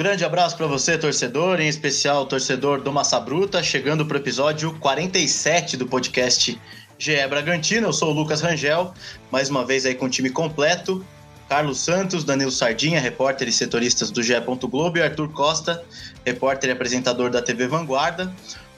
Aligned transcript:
Grande 0.00 0.24
abraço 0.24 0.56
para 0.56 0.66
você, 0.66 0.96
torcedor, 0.96 1.60
em 1.60 1.68
especial 1.68 2.24
torcedor 2.24 2.80
do 2.80 2.90
Massa 2.90 3.20
Bruta, 3.20 3.62
chegando 3.62 4.06
para 4.06 4.16
o 4.16 4.18
episódio 4.18 4.72
47 4.78 5.76
do 5.76 5.86
podcast 5.86 6.58
GE 6.98 7.26
Bragantino. 7.28 7.88
Eu 7.88 7.92
sou 7.92 8.10
o 8.10 8.14
Lucas 8.14 8.40
Rangel, 8.40 8.94
mais 9.30 9.50
uma 9.50 9.62
vez 9.62 9.84
aí 9.84 9.94
com 9.94 10.06
o 10.06 10.08
time 10.08 10.30
completo. 10.30 11.04
Carlos 11.50 11.80
Santos, 11.80 12.24
Danilo 12.24 12.50
Sardinha, 12.50 12.98
repórter 12.98 13.46
e 13.48 13.52
setoristas 13.52 14.10
do 14.10 14.22
GE. 14.22 14.32
Globo, 14.70 14.96
e 14.96 15.02
Arthur 15.02 15.28
Costa, 15.32 15.84
repórter 16.24 16.70
e 16.70 16.72
apresentador 16.72 17.28
da 17.28 17.42
TV 17.42 17.66
Vanguarda. 17.66 18.32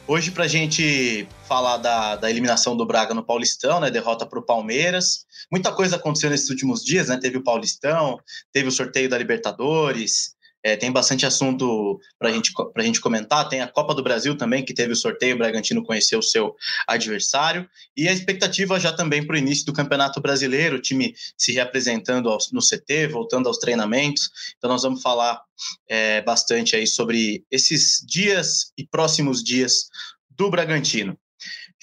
Hoje, 0.06 0.32
para 0.32 0.44
a 0.44 0.48
gente 0.48 1.28
falar 1.46 1.76
da, 1.76 2.16
da, 2.16 2.28
eliminação 2.28 2.76
do 2.76 2.84
Braga 2.84 3.14
no 3.14 3.24
Paulistão, 3.24 3.78
né? 3.78 3.88
Derrota 3.88 4.26
para 4.26 4.38
o 4.38 4.42
Palmeiras. 4.42 5.24
Muita 5.50 5.72
coisa 5.72 5.94
aconteceu 5.94 6.28
nesses 6.28 6.50
últimos 6.50 6.84
dias, 6.84 7.08
né? 7.08 7.16
Teve 7.16 7.38
o 7.38 7.44
Paulistão, 7.44 8.18
teve 8.52 8.68
o 8.68 8.72
sorteio 8.72 9.08
da 9.08 9.16
Libertadores, 9.16 10.34
é, 10.62 10.76
tem 10.76 10.92
bastante 10.92 11.26
assunto 11.26 12.00
para 12.18 12.30
gente, 12.30 12.52
a 12.76 12.82
gente 12.82 13.00
comentar. 13.00 13.48
Tem 13.48 13.60
a 13.60 13.68
Copa 13.68 13.94
do 13.94 14.02
Brasil 14.02 14.36
também, 14.36 14.64
que 14.64 14.72
teve 14.72 14.92
o 14.92 14.96
sorteio, 14.96 15.34
o 15.34 15.38
Bragantino 15.38 15.84
conheceu 15.84 16.20
o 16.20 16.22
seu 16.22 16.54
adversário. 16.86 17.68
E 17.96 18.08
a 18.08 18.12
expectativa 18.12 18.78
já 18.78 18.92
também 18.92 19.26
para 19.26 19.34
o 19.34 19.38
início 19.38 19.66
do 19.66 19.72
Campeonato 19.72 20.20
Brasileiro, 20.20 20.76
o 20.76 20.80
time 20.80 21.14
se 21.36 21.52
reapresentando 21.52 22.30
no 22.52 22.60
CT, 22.60 23.08
voltando 23.08 23.48
aos 23.48 23.58
treinamentos. 23.58 24.30
Então 24.56 24.70
nós 24.70 24.82
vamos 24.82 25.02
falar 25.02 25.40
é, 25.88 26.22
bastante 26.22 26.76
aí 26.76 26.86
sobre 26.86 27.44
esses 27.50 28.04
dias 28.06 28.72
e 28.76 28.86
próximos 28.86 29.42
dias 29.42 29.88
do 30.30 30.50
Bragantino. 30.50 31.18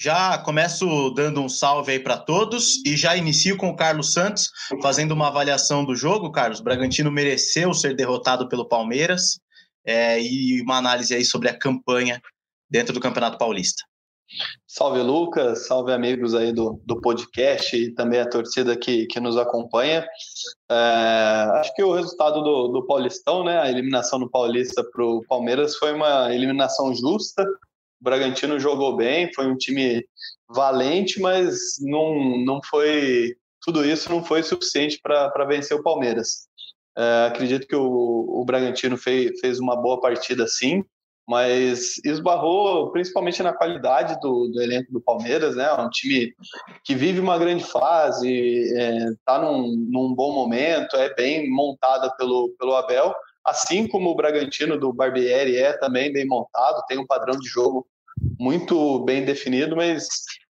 Já 0.02 0.38
começo 0.38 1.10
dando 1.10 1.42
um 1.42 1.48
salve 1.48 1.92
aí 1.92 2.00
para 2.00 2.16
todos 2.16 2.82
e 2.86 2.96
já 2.96 3.14
inicio 3.14 3.58
com 3.58 3.68
o 3.68 3.76
Carlos 3.76 4.14
Santos, 4.14 4.50
fazendo 4.80 5.12
uma 5.12 5.28
avaliação 5.28 5.84
do 5.84 5.94
jogo. 5.94 6.32
Carlos, 6.32 6.62
Bragantino 6.62 7.10
mereceu 7.10 7.74
ser 7.74 7.94
derrotado 7.94 8.48
pelo 8.48 8.66
Palmeiras 8.66 9.38
é, 9.84 10.18
e 10.18 10.62
uma 10.62 10.78
análise 10.78 11.14
aí 11.14 11.22
sobre 11.22 11.50
a 11.50 11.58
campanha 11.58 12.18
dentro 12.70 12.94
do 12.94 13.00
Campeonato 13.00 13.36
Paulista. 13.36 13.82
Salve 14.66 15.02
Lucas, 15.02 15.66
salve 15.66 15.92
amigos 15.92 16.34
aí 16.34 16.50
do, 16.50 16.80
do 16.86 16.98
podcast 16.98 17.76
e 17.76 17.92
também 17.92 18.20
a 18.20 18.30
torcida 18.30 18.74
que, 18.78 19.04
que 19.06 19.20
nos 19.20 19.36
acompanha. 19.36 20.06
É, 20.70 20.74
acho 21.60 21.74
que 21.74 21.82
o 21.82 21.92
resultado 21.92 22.40
do, 22.42 22.68
do 22.68 22.86
Paulistão, 22.86 23.44
né, 23.44 23.60
a 23.60 23.68
eliminação 23.68 24.18
do 24.18 24.30
Paulista 24.30 24.82
para 24.82 25.04
o 25.04 25.22
Palmeiras 25.28 25.76
foi 25.76 25.92
uma 25.92 26.34
eliminação 26.34 26.94
justa, 26.94 27.44
Bragantino 28.00 28.58
jogou 28.58 28.96
bem, 28.96 29.32
foi 29.34 29.46
um 29.46 29.56
time 29.56 30.04
valente, 30.48 31.20
mas 31.20 31.58
não, 31.80 32.38
não 32.44 32.60
foi. 32.68 33.34
Tudo 33.62 33.84
isso 33.84 34.10
não 34.10 34.24
foi 34.24 34.42
suficiente 34.42 34.98
para 35.02 35.44
vencer 35.44 35.76
o 35.76 35.82
Palmeiras. 35.82 36.48
É, 36.96 37.26
acredito 37.26 37.66
que 37.66 37.76
o, 37.76 38.40
o 38.40 38.44
Bragantino 38.44 38.96
fez, 38.96 39.38
fez 39.40 39.60
uma 39.60 39.76
boa 39.76 40.00
partida 40.00 40.46
sim, 40.46 40.84
mas 41.28 41.98
esbarrou 42.04 42.90
principalmente 42.90 43.42
na 43.42 43.52
qualidade 43.52 44.18
do, 44.20 44.48
do 44.48 44.60
elenco 44.60 44.92
do 44.92 45.00
Palmeiras, 45.00 45.54
né? 45.54 45.72
Um 45.74 45.88
time 45.88 46.34
que 46.84 46.94
vive 46.94 47.20
uma 47.20 47.38
grande 47.38 47.62
fase, 47.62 48.28
está 48.28 49.36
é, 49.36 49.40
num, 49.40 49.76
num 49.88 50.14
bom 50.14 50.32
momento, 50.32 50.96
é 50.96 51.14
bem 51.14 51.48
montada 51.48 52.10
pelo, 52.16 52.52
pelo 52.58 52.74
Abel, 52.74 53.14
assim 53.50 53.86
como 53.86 54.10
o 54.10 54.14
Bragantino 54.14 54.78
do 54.78 54.92
Barbieri 54.92 55.56
é 55.56 55.72
também 55.74 56.12
bem 56.12 56.26
montado, 56.26 56.84
tem 56.86 56.98
um 56.98 57.06
padrão 57.06 57.38
de 57.38 57.48
jogo 57.48 57.86
muito 58.38 59.00
bem 59.04 59.24
definido, 59.24 59.76
mas 59.76 60.08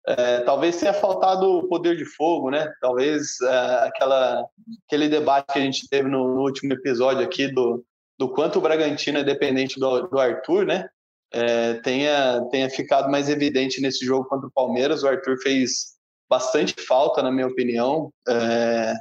é, 0.07 0.41
talvez 0.41 0.77
tenha 0.77 0.93
faltado 0.93 1.45
o 1.45 1.67
poder 1.67 1.95
de 1.95 2.05
fogo, 2.05 2.49
né? 2.49 2.71
Talvez 2.81 3.39
é, 3.41 3.87
aquela, 3.87 4.45
aquele 4.87 5.07
debate 5.07 5.53
que 5.53 5.59
a 5.59 5.61
gente 5.61 5.87
teve 5.87 6.09
no, 6.09 6.35
no, 6.35 6.41
último 6.41 6.73
episódio 6.73 7.23
aqui 7.23 7.47
do, 7.47 7.83
do 8.17 8.29
quanto 8.29 8.57
o 8.57 8.61
Bragantino 8.61 9.19
é 9.19 9.23
dependente 9.23 9.79
do, 9.79 10.07
do 10.07 10.19
Arthur, 10.19 10.65
né? 10.65 10.89
É, 11.31 11.75
tenha, 11.75 12.41
tenha 12.49 12.69
ficado 12.69 13.09
mais 13.09 13.29
evidente 13.29 13.79
nesse 13.81 14.03
jogo 14.03 14.27
contra 14.27 14.47
o 14.47 14.51
Palmeiras. 14.51 15.03
O 15.03 15.07
Arthur 15.07 15.37
fez 15.41 15.99
bastante 16.27 16.73
falta, 16.81 17.21
na 17.21 17.31
minha 17.31 17.47
opinião, 17.47 18.11
é, 18.27 18.93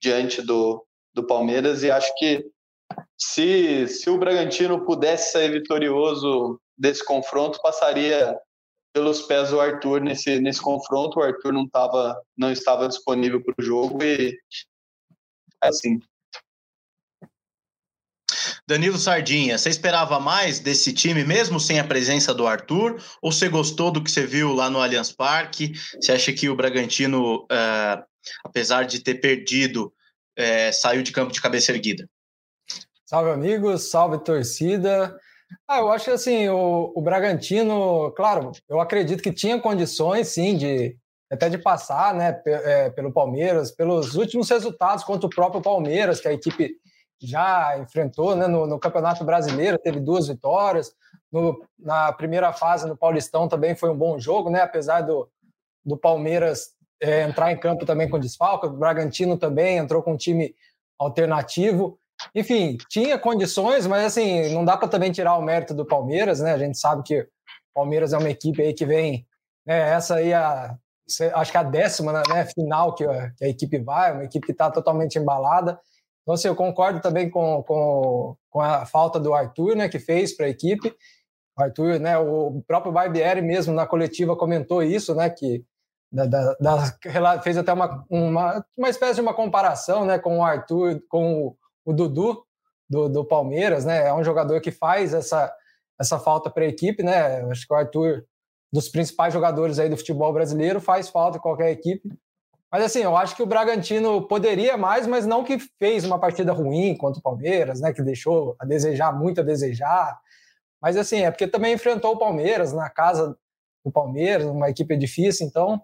diante 0.00 0.42
do, 0.42 0.84
do 1.14 1.24
Palmeiras, 1.24 1.82
e 1.82 1.90
acho 1.90 2.12
que 2.18 2.44
se, 3.18 3.86
se 3.88 4.10
o 4.10 4.18
Bragantino 4.18 4.84
pudesse 4.84 5.32
sair 5.32 5.50
vitorioso 5.50 6.60
desse 6.76 7.04
confronto, 7.04 7.60
passaria 7.62 8.36
pelos 8.92 9.22
pés 9.22 9.50
do 9.50 9.60
Arthur 9.60 10.00
nesse, 10.00 10.38
nesse 10.40 10.60
confronto. 10.60 11.18
O 11.18 11.22
Arthur 11.22 11.52
não, 11.52 11.68
tava, 11.68 12.20
não 12.36 12.52
estava 12.52 12.88
disponível 12.88 13.42
para 13.42 13.54
o 13.58 13.64
jogo 13.64 14.02
e 14.02 14.36
assim. 15.62 15.98
Danilo 18.66 18.96
Sardinha, 18.96 19.58
você 19.58 19.68
esperava 19.68 20.20
mais 20.20 20.60
desse 20.60 20.92
time, 20.92 21.24
mesmo 21.24 21.58
sem 21.58 21.80
a 21.80 21.84
presença 21.84 22.32
do 22.32 22.46
Arthur? 22.46 23.02
Ou 23.20 23.32
você 23.32 23.48
gostou 23.48 23.90
do 23.90 24.02
que 24.02 24.10
você 24.10 24.24
viu 24.24 24.52
lá 24.52 24.70
no 24.70 24.80
Allianz 24.80 25.12
Parque? 25.12 25.72
Você 26.00 26.12
acha 26.12 26.32
que 26.32 26.48
o 26.48 26.56
Bragantino, 26.56 27.42
uh, 27.44 28.02
apesar 28.44 28.84
de 28.84 29.00
ter 29.00 29.16
perdido, 29.16 29.92
uh, 30.38 30.72
saiu 30.72 31.02
de 31.02 31.12
campo 31.12 31.32
de 31.32 31.40
cabeça 31.40 31.72
erguida? 31.72 32.08
Salve, 33.12 33.30
amigos, 33.30 33.90
salve, 33.90 34.16
torcida. 34.20 35.14
Ah, 35.68 35.80
eu 35.80 35.92
acho 35.92 36.10
assim, 36.10 36.48
o, 36.48 36.94
o 36.96 37.02
Bragantino, 37.02 38.10
claro, 38.12 38.52
eu 38.66 38.80
acredito 38.80 39.22
que 39.22 39.30
tinha 39.30 39.60
condições, 39.60 40.28
sim, 40.28 40.56
de 40.56 40.96
até 41.30 41.50
de 41.50 41.58
passar 41.58 42.14
né, 42.14 42.40
é, 42.46 42.88
pelo 42.88 43.12
Palmeiras, 43.12 43.70
pelos 43.70 44.14
últimos 44.14 44.48
resultados 44.48 45.04
contra 45.04 45.26
o 45.26 45.30
próprio 45.30 45.60
Palmeiras, 45.60 46.22
que 46.22 46.28
a 46.28 46.32
equipe 46.32 46.76
já 47.20 47.78
enfrentou 47.78 48.34
né, 48.34 48.46
no, 48.46 48.66
no 48.66 48.78
Campeonato 48.78 49.22
Brasileiro, 49.26 49.78
teve 49.78 50.00
duas 50.00 50.28
vitórias. 50.28 50.94
No, 51.30 51.62
na 51.78 52.14
primeira 52.14 52.50
fase, 52.54 52.88
no 52.88 52.96
Paulistão, 52.96 53.46
também 53.46 53.74
foi 53.76 53.90
um 53.90 53.98
bom 53.98 54.18
jogo, 54.18 54.48
né? 54.48 54.62
Apesar 54.62 55.02
do, 55.02 55.28
do 55.84 55.98
Palmeiras 55.98 56.70
é, 56.98 57.24
entrar 57.24 57.52
em 57.52 57.60
campo 57.60 57.84
também 57.84 58.08
com 58.08 58.18
desfalque, 58.18 58.68
o 58.68 58.70
Bragantino 58.70 59.36
também 59.36 59.76
entrou 59.76 60.02
com 60.02 60.14
um 60.14 60.16
time 60.16 60.54
alternativo. 60.98 61.98
Enfim, 62.34 62.76
tinha 62.88 63.18
condições, 63.18 63.86
mas 63.86 64.04
assim, 64.04 64.52
não 64.52 64.64
dá 64.64 64.76
para 64.76 64.88
também 64.88 65.12
tirar 65.12 65.36
o 65.36 65.42
mérito 65.42 65.74
do 65.74 65.86
Palmeiras, 65.86 66.40
né? 66.40 66.52
A 66.52 66.58
gente 66.58 66.78
sabe 66.78 67.02
que 67.02 67.20
o 67.20 67.26
Palmeiras 67.74 68.12
é 68.12 68.18
uma 68.18 68.30
equipe 68.30 68.62
aí 68.62 68.74
que 68.74 68.84
vem, 68.86 69.26
né, 69.66 69.90
essa 69.90 70.16
aí 70.16 70.32
a 70.32 70.76
acho 71.34 71.50
que 71.50 71.56
é 71.56 71.60
a 71.60 71.64
décima 71.64 72.12
né, 72.12 72.46
final 72.54 72.94
que 72.94 73.04
a, 73.04 73.30
que 73.32 73.44
a 73.44 73.48
equipe 73.48 73.78
vai, 73.78 74.12
uma 74.12 74.24
equipe 74.24 74.46
que 74.46 74.52
está 74.52 74.70
totalmente 74.70 75.18
embalada. 75.18 75.78
Então, 76.22 76.34
assim, 76.34 76.48
eu 76.48 76.56
concordo 76.56 77.00
também 77.00 77.28
com, 77.28 77.62
com, 77.64 78.36
com 78.48 78.60
a 78.60 78.86
falta 78.86 79.18
do 79.18 79.34
Arthur, 79.34 79.74
né, 79.76 79.88
que 79.88 79.98
fez 79.98 80.34
para 80.36 80.46
a 80.46 80.48
equipe. 80.48 80.94
O 81.58 81.62
Arthur, 81.62 81.98
né, 81.98 82.16
o 82.16 82.62
próprio 82.66 82.92
Barbieri 82.92 83.42
mesmo 83.42 83.74
na 83.74 83.86
coletiva 83.86 84.36
comentou 84.36 84.82
isso, 84.82 85.14
né, 85.14 85.28
que 85.28 85.64
da, 86.10 86.26
da, 86.26 86.56
da, 86.60 87.42
fez 87.42 87.56
até 87.56 87.72
uma, 87.72 88.04
uma, 88.08 88.64
uma 88.76 88.88
espécie 88.88 89.16
de 89.16 89.20
uma 89.20 89.34
comparação, 89.34 90.04
né, 90.04 90.18
com 90.18 90.38
o 90.38 90.44
Arthur, 90.44 91.02
com 91.08 91.46
o, 91.46 91.56
o 91.84 91.92
Dudu 91.92 92.44
do, 92.88 93.08
do 93.08 93.24
Palmeiras, 93.24 93.84
né? 93.84 94.08
É 94.08 94.14
um 94.14 94.22
jogador 94.22 94.60
que 94.60 94.70
faz 94.70 95.14
essa, 95.14 95.52
essa 96.00 96.18
falta 96.18 96.50
para 96.50 96.64
a 96.64 96.68
equipe, 96.68 97.02
né? 97.02 97.42
Acho 97.50 97.66
que 97.66 97.72
o 97.72 97.76
Arthur, 97.76 98.24
dos 98.72 98.88
principais 98.88 99.32
jogadores 99.32 99.78
aí 99.78 99.88
do 99.88 99.96
futebol 99.96 100.32
brasileiro, 100.32 100.80
faz 100.80 101.08
falta 101.08 101.38
em 101.38 101.40
qualquer 101.40 101.70
equipe. 101.70 102.08
Mas 102.70 102.84
assim, 102.84 103.00
eu 103.00 103.16
acho 103.16 103.36
que 103.36 103.42
o 103.42 103.46
Bragantino 103.46 104.26
poderia 104.26 104.76
mais, 104.76 105.06
mas 105.06 105.26
não 105.26 105.44
que 105.44 105.58
fez 105.78 106.04
uma 106.04 106.18
partida 106.18 106.52
ruim 106.52 106.96
contra 106.96 107.20
o 107.20 107.22
Palmeiras, 107.22 107.80
né? 107.80 107.92
Que 107.92 108.02
deixou 108.02 108.56
a 108.58 108.64
desejar, 108.64 109.12
muito 109.12 109.40
a 109.40 109.44
desejar. 109.44 110.18
Mas 110.80 110.96
assim, 110.96 111.20
é 111.20 111.30
porque 111.30 111.46
também 111.46 111.74
enfrentou 111.74 112.12
o 112.12 112.18
Palmeiras 112.18 112.72
na 112.72 112.88
casa 112.88 113.36
do 113.84 113.90
Palmeiras, 113.90 114.46
uma 114.46 114.70
equipe 114.70 114.96
difícil, 114.96 115.46
então 115.46 115.82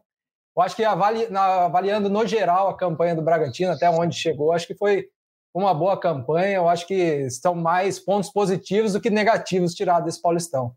eu 0.57 0.63
acho 0.63 0.75
que 0.75 0.85
avali, 0.85 1.29
na, 1.29 1.67
avaliando 1.67 2.11
no 2.11 2.27
geral 2.27 2.69
a 2.69 2.77
campanha 2.77 3.15
do 3.15 3.23
Bragantino, 3.23 3.73
até 3.73 3.89
onde 3.89 4.17
chegou, 4.17 4.53
acho 4.53 4.67
que 4.67 4.75
foi 4.75 5.09
uma 5.59 5.75
boa 5.75 5.99
campanha. 5.99 6.57
Eu 6.57 6.69
acho 6.69 6.87
que 6.87 6.95
estão 6.95 7.55
mais 7.55 7.99
pontos 7.99 8.31
positivos 8.31 8.93
do 8.93 9.01
que 9.01 9.11
negativos 9.11 9.75
tirados 9.75 10.07
desse 10.07 10.23
Paulistão. 10.23 10.73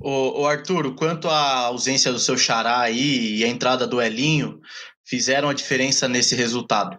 O, 0.00 0.42
o 0.42 0.46
Arthur, 0.46 0.94
quanto 0.94 1.28
à 1.28 1.66
ausência 1.66 2.12
do 2.12 2.18
seu 2.18 2.36
xará 2.36 2.80
aí 2.80 3.36
e 3.36 3.44
a 3.44 3.48
entrada 3.48 3.86
do 3.86 4.00
Elinho 4.00 4.60
fizeram 5.04 5.48
a 5.48 5.54
diferença 5.54 6.08
nesse 6.08 6.36
resultado? 6.36 6.98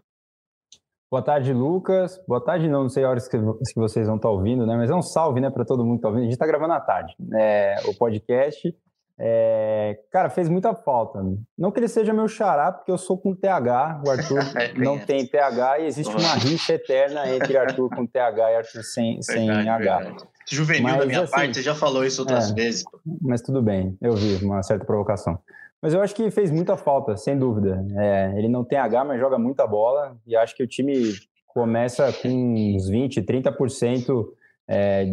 Boa 1.12 1.24
tarde, 1.24 1.54
Lucas. 1.54 2.22
Boa 2.28 2.44
tarde, 2.44 2.68
não, 2.68 2.84
não 2.84 2.90
sei 2.90 3.04
a 3.04 3.10
hora 3.10 3.20
que, 3.20 3.38
vocês 3.76 4.06
vão 4.06 4.18
estar 4.18 4.30
ouvindo, 4.30 4.66
né? 4.66 4.76
Mas 4.78 4.92
é 4.92 4.96
um 4.96 5.02
salve, 5.02 5.42
né, 5.42 5.50
para 5.50 5.66
todo 5.66 5.84
mundo 5.84 5.96
que 5.96 6.00
está 6.00 6.10
ouvindo. 6.10 6.22
A 6.22 6.26
gente 6.26 6.34
está 6.34 6.46
gravando 6.46 6.74
à 6.74 6.80
tarde, 6.80 7.16
é, 7.34 7.78
o 7.86 7.96
podcast. 7.96 8.76
É, 9.22 10.00
cara, 10.10 10.30
fez 10.30 10.48
muita 10.48 10.74
falta. 10.74 11.22
Não 11.58 11.72
que 11.72 11.80
ele 11.80 11.90
seja 11.90 12.14
meu 12.14 12.28
xará, 12.28 12.72
porque 12.72 12.90
eu 12.90 12.98
sou 12.98 13.18
com 13.18 13.36
TH, 13.36 14.02
o 14.06 14.10
Arthur 14.10 14.40
é, 14.58 14.74
não 14.74 14.98
tem 14.98 15.28
TH 15.28 15.80
e 15.80 15.88
existe 15.88 16.16
uma 16.16 16.36
rixa 16.36 16.74
eterna 16.74 17.30
entre 17.30 17.58
Arthur 17.58 17.90
com 17.90 18.08
TH 18.08 18.52
e 18.52 18.56
Arthur 18.56 18.84
sem, 18.84 19.22
sem 19.22 19.50
H. 19.50 20.16
Juvenil 20.50 20.84
mas, 20.84 20.98
da 20.98 21.06
minha 21.06 21.22
assim, 21.22 21.32
parte, 21.32 21.56
você 21.56 21.62
já 21.62 21.76
falou 21.76 22.06
isso 22.06 22.22
outras 22.22 22.50
é, 22.52 22.54
vezes. 22.54 22.86
Mas 23.22 23.42
tudo 23.42 23.62
bem, 23.62 23.98
eu 24.02 24.14
vi 24.14 24.44
uma 24.44 24.64
certa 24.64 24.86
provocação. 24.86 25.38
Mas 25.82 25.94
eu 25.94 26.02
acho 26.02 26.16
que 26.16 26.32
fez 26.32 26.50
muita 26.50 26.76
falta, 26.78 27.16
sem 27.18 27.38
dúvida. 27.38 27.86
É, 27.98 28.34
ele 28.38 28.48
não 28.48 28.64
tem 28.64 28.78
H, 28.78 29.04
mas 29.04 29.20
joga 29.20 29.38
muita 29.38 29.68
bola. 29.68 30.18
E 30.26 30.36
acho 30.36 30.56
que 30.56 30.64
o 30.64 30.68
time 30.68 31.14
começa 31.48 32.12
com 32.14 32.28
uns 32.30 32.90
20%, 32.90 33.26
30% 33.26 34.26
é, 34.70 35.04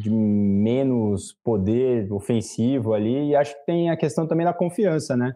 de 0.00 0.10
menos 0.10 1.34
poder 1.42 2.12
ofensivo 2.12 2.94
ali. 2.94 3.30
E 3.30 3.36
acho 3.36 3.52
que 3.58 3.66
tem 3.66 3.90
a 3.90 3.96
questão 3.96 4.28
também 4.28 4.46
da 4.46 4.54
confiança, 4.54 5.16
né? 5.16 5.34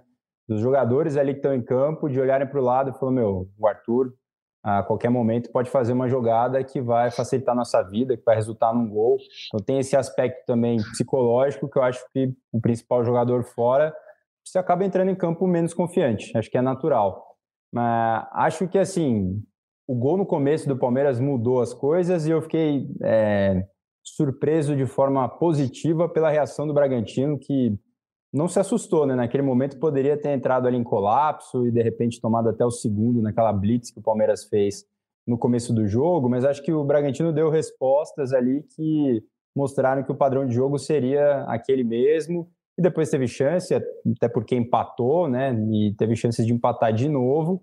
Dos 0.49 0.61
jogadores 0.61 1.17
ali 1.17 1.33
que 1.33 1.39
estão 1.39 1.55
em 1.55 1.63
campo, 1.63 2.09
de 2.09 2.21
olharem 2.21 2.47
para 2.47 2.61
o 2.61 2.65
lado 2.65 2.91
e 2.91 2.99
falar: 2.99 3.13
meu, 3.13 3.49
o 3.59 3.67
Arthur 3.67 4.13
a 4.63 4.83
qualquer 4.83 5.09
momento 5.09 5.51
pode 5.51 5.71
fazer 5.71 5.95
uma 5.95 6.07
jogada 6.07 6.63
que 6.63 6.83
vai 6.83 7.11
facilitar 7.11 7.57
nossa 7.57 7.83
vida, 7.83 8.17
que 8.17 8.23
vai 8.23 8.37
resultar 8.37 8.75
num 8.75 8.89
gol. 8.89 9.17
Então 9.49 9.65
tem 9.65 9.79
esse 9.79 9.97
aspecto 9.97 10.45
também 10.47 10.77
psicológico 10.77 11.69
que 11.69 11.79
eu 11.79 11.83
acho 11.83 12.05
que 12.13 12.33
o 12.53 12.61
principal 12.61 13.03
jogador 13.03 13.43
fora 13.43 13.93
você 14.45 14.59
acaba 14.59 14.85
entrando 14.85 15.11
em 15.11 15.15
campo 15.15 15.47
menos 15.47 15.73
confiante. 15.73 16.37
Acho 16.37 16.51
que 16.51 16.59
é 16.59 16.63
natural. 16.63 17.37
Mas 17.73 18.27
acho 18.33 18.69
que 18.69 18.79
assim 18.79 19.43
o 19.91 19.95
gol 19.97 20.17
no 20.17 20.25
começo 20.25 20.69
do 20.69 20.79
Palmeiras 20.79 21.19
mudou 21.19 21.61
as 21.61 21.75
coisas 21.75 22.25
e 22.25 22.31
eu 22.31 22.41
fiquei 22.41 22.89
é, 23.03 23.67
surpreso 24.05 24.77
de 24.77 24.87
forma 24.87 25.29
positiva 25.29 26.09
pela 26.09 26.31
reação 26.31 26.65
do 26.65 26.73
Bragantino 26.73 27.37
que 27.37 27.77
não 28.33 28.47
se 28.47 28.61
assustou, 28.61 29.05
né? 29.05 29.17
Naquele 29.17 29.43
momento 29.43 29.81
poderia 29.81 30.17
ter 30.17 30.31
entrado 30.31 30.69
ali 30.69 30.77
em 30.77 30.85
colapso 30.85 31.67
e 31.67 31.73
de 31.73 31.83
repente 31.83 32.21
tomado 32.21 32.49
até 32.49 32.65
o 32.65 32.71
segundo 32.71 33.21
naquela 33.21 33.53
blitz 33.53 33.91
que 33.91 33.99
o 33.99 34.03
Palmeiras 34.03 34.45
fez 34.45 34.85
no 35.27 35.37
começo 35.37 35.75
do 35.75 35.85
jogo, 35.89 36.29
mas 36.29 36.45
acho 36.45 36.63
que 36.63 36.73
o 36.73 36.85
Bragantino 36.85 37.33
deu 37.33 37.51
respostas 37.51 38.33
ali 38.33 38.63
que 38.77 39.25
mostraram 39.57 40.05
que 40.05 40.13
o 40.13 40.17
padrão 40.17 40.47
de 40.47 40.55
jogo 40.55 40.79
seria 40.79 41.43
aquele 41.49 41.83
mesmo 41.83 42.49
e 42.79 42.83
depois 42.83 43.11
teve 43.11 43.27
chance, 43.27 43.75
até 43.75 44.29
porque 44.29 44.55
empatou, 44.55 45.29
né? 45.29 45.53
E 45.53 45.97
teve 45.99 46.15
chances 46.15 46.47
de 46.47 46.53
empatar 46.53 46.93
de 46.93 47.09
novo. 47.09 47.61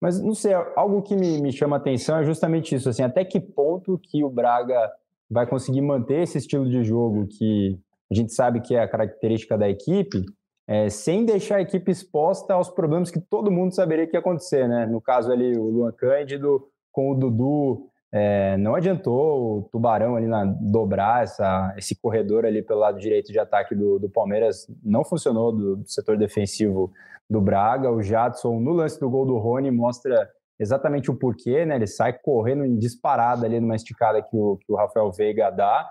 Mas 0.00 0.20
não 0.20 0.34
sei, 0.34 0.54
algo 0.54 1.02
que 1.02 1.14
me, 1.14 1.40
me 1.40 1.52
chama 1.52 1.76
atenção 1.76 2.18
é 2.18 2.24
justamente 2.24 2.74
isso, 2.74 2.88
assim, 2.88 3.02
até 3.02 3.24
que 3.24 3.38
ponto 3.38 3.98
que 3.98 4.24
o 4.24 4.30
Braga 4.30 4.90
vai 5.30 5.46
conseguir 5.46 5.82
manter 5.82 6.22
esse 6.22 6.38
estilo 6.38 6.68
de 6.68 6.82
jogo 6.82 7.26
que 7.26 7.78
a 8.10 8.14
gente 8.14 8.32
sabe 8.32 8.60
que 8.60 8.74
é 8.74 8.82
a 8.82 8.88
característica 8.88 9.56
da 9.56 9.68
equipe, 9.68 10.24
é, 10.66 10.88
sem 10.88 11.24
deixar 11.24 11.56
a 11.56 11.62
equipe 11.62 11.90
exposta 11.90 12.54
aos 12.54 12.68
problemas 12.68 13.10
que 13.10 13.20
todo 13.20 13.50
mundo 13.50 13.74
saberia 13.74 14.06
que 14.06 14.16
ia 14.16 14.20
acontecer, 14.20 14.68
né? 14.68 14.86
No 14.86 15.00
caso 15.00 15.30
ali, 15.30 15.56
o 15.56 15.64
Luan 15.64 15.92
Cândido 15.92 16.66
com 16.92 17.12
o 17.12 17.14
Dudu, 17.14 17.89
é, 18.12 18.56
não 18.56 18.74
adiantou 18.74 19.58
o 19.58 19.62
Tubarão 19.70 20.16
ali 20.16 20.26
na, 20.26 20.44
dobrar 20.44 21.22
essa, 21.22 21.72
esse 21.76 21.94
corredor 21.94 22.44
ali 22.44 22.60
pelo 22.60 22.80
lado 22.80 22.98
direito 22.98 23.30
de 23.30 23.38
ataque 23.38 23.74
do, 23.74 23.98
do 23.98 24.10
Palmeiras, 24.10 24.66
não 24.82 25.04
funcionou 25.04 25.52
do, 25.52 25.82
setor 25.86 26.18
defensivo 26.18 26.92
do 27.28 27.40
Braga. 27.40 27.90
O 27.90 28.02
Jadson, 28.02 28.58
no 28.58 28.72
lance 28.72 28.98
do 28.98 29.08
gol 29.08 29.24
do 29.24 29.38
Rony, 29.38 29.70
mostra 29.70 30.28
exatamente 30.58 31.10
o 31.10 31.14
porquê, 31.14 31.64
né? 31.64 31.76
Ele 31.76 31.86
sai 31.86 32.12
correndo 32.12 32.64
em 32.64 32.76
disparada 32.76 33.46
ali 33.46 33.60
numa 33.60 33.76
esticada 33.76 34.20
que 34.20 34.36
o, 34.36 34.56
que 34.56 34.72
o 34.72 34.76
Rafael 34.76 35.10
Veiga 35.12 35.48
dá 35.50 35.88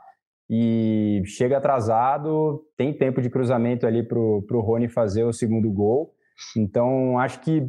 e 0.50 1.22
chega 1.26 1.58
atrasado, 1.58 2.66
tem 2.76 2.92
tempo 2.92 3.22
de 3.22 3.30
cruzamento 3.30 3.88
ali 3.88 4.04
para 4.04 4.20
o 4.20 4.62
Rony 4.62 4.90
fazer 4.90 5.24
o 5.24 5.32
segundo 5.32 5.72
gol. 5.72 6.14
Então, 6.58 7.20
acho 7.20 7.42
que 7.42 7.68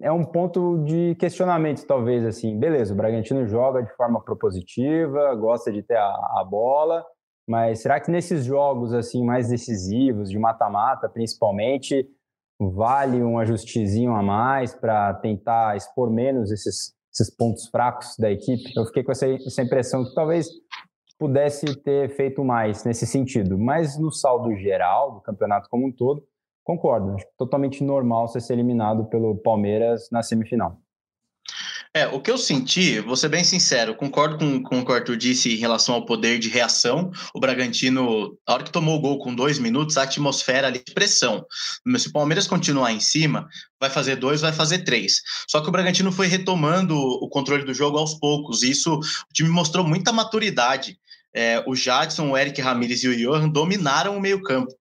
é 0.00 0.12
um 0.12 0.24
ponto 0.24 0.82
de 0.84 1.14
questionamento, 1.16 1.86
talvez, 1.86 2.24
assim, 2.24 2.58
beleza, 2.58 2.92
o 2.92 2.96
Bragantino 2.96 3.46
joga 3.46 3.82
de 3.82 3.94
forma 3.96 4.22
propositiva, 4.22 5.34
gosta 5.34 5.72
de 5.72 5.82
ter 5.82 5.96
a, 5.96 6.06
a 6.06 6.46
bola, 6.48 7.04
mas 7.48 7.80
será 7.80 8.00
que 8.00 8.10
nesses 8.10 8.44
jogos, 8.44 8.92
assim, 8.92 9.24
mais 9.24 9.48
decisivos, 9.48 10.30
de 10.30 10.38
mata-mata, 10.38 11.08
principalmente, 11.08 12.08
vale 12.60 13.22
um 13.22 13.38
ajustezinho 13.38 14.14
a 14.14 14.22
mais 14.22 14.74
para 14.74 15.14
tentar 15.14 15.76
expor 15.76 16.10
menos 16.10 16.52
esses, 16.52 16.94
esses 17.12 17.34
pontos 17.34 17.68
fracos 17.68 18.16
da 18.18 18.30
equipe? 18.30 18.72
Eu 18.76 18.86
fiquei 18.86 19.02
com 19.02 19.12
essa, 19.12 19.26
essa 19.26 19.62
impressão 19.62 20.04
que 20.04 20.14
talvez 20.14 20.48
pudesse 21.18 21.66
ter 21.82 22.10
feito 22.16 22.44
mais 22.44 22.84
nesse 22.84 23.06
sentido. 23.06 23.58
Mas 23.58 23.98
no 23.98 24.10
saldo 24.10 24.56
geral 24.56 25.12
do 25.12 25.20
campeonato 25.20 25.68
como 25.68 25.86
um 25.86 25.92
todo, 25.92 26.24
concordo. 26.62 27.16
Totalmente 27.38 27.82
normal 27.82 28.28
você 28.28 28.40
ser 28.40 28.54
eliminado 28.54 29.04
pelo 29.06 29.36
Palmeiras 29.36 30.08
na 30.10 30.22
semifinal. 30.22 30.78
É, 31.94 32.06
o 32.06 32.22
que 32.22 32.30
eu 32.30 32.38
senti, 32.38 33.00
vou 33.00 33.14
ser 33.16 33.28
bem 33.28 33.44
sincero, 33.44 33.94
concordo 33.94 34.38
com, 34.38 34.62
com 34.62 34.80
o 34.80 34.84
que 34.84 34.90
o 34.90 34.94
Arthur 34.94 35.14
disse 35.14 35.52
em 35.52 35.58
relação 35.58 35.94
ao 35.94 36.06
poder 36.06 36.38
de 36.38 36.48
reação. 36.48 37.10
O 37.34 37.40
Bragantino, 37.40 38.34
a 38.46 38.54
hora 38.54 38.64
que 38.64 38.72
tomou 38.72 38.96
o 38.96 39.00
gol 39.00 39.18
com 39.18 39.34
dois 39.34 39.58
minutos, 39.58 39.98
a 39.98 40.04
atmosfera 40.04 40.68
ali 40.68 40.82
de 40.82 40.94
pressão. 40.94 41.44
Se 41.98 42.08
o 42.08 42.12
Palmeiras 42.12 42.46
continuar 42.46 42.92
em 42.92 43.00
cima, 43.00 43.46
vai 43.78 43.90
fazer 43.90 44.16
dois, 44.16 44.40
vai 44.40 44.54
fazer 44.54 44.84
três. 44.84 45.20
Só 45.46 45.60
que 45.60 45.68
o 45.68 45.72
Bragantino 45.72 46.10
foi 46.10 46.28
retomando 46.28 46.96
o 46.96 47.28
controle 47.28 47.62
do 47.62 47.74
jogo 47.74 47.98
aos 47.98 48.14
poucos. 48.14 48.62
E 48.62 48.70
isso 48.70 48.94
o 48.94 49.32
time 49.34 49.50
mostrou 49.50 49.86
muita 49.86 50.12
maturidade. 50.12 50.98
É, 51.34 51.62
o 51.66 51.74
Jadson, 51.74 52.30
o 52.30 52.38
Eric 52.38 52.58
Ramírez 52.62 53.04
e 53.04 53.08
o 53.08 53.16
Johan 53.16 53.50
dominaram 53.50 54.16
o 54.16 54.20
meio-campo. 54.20 54.72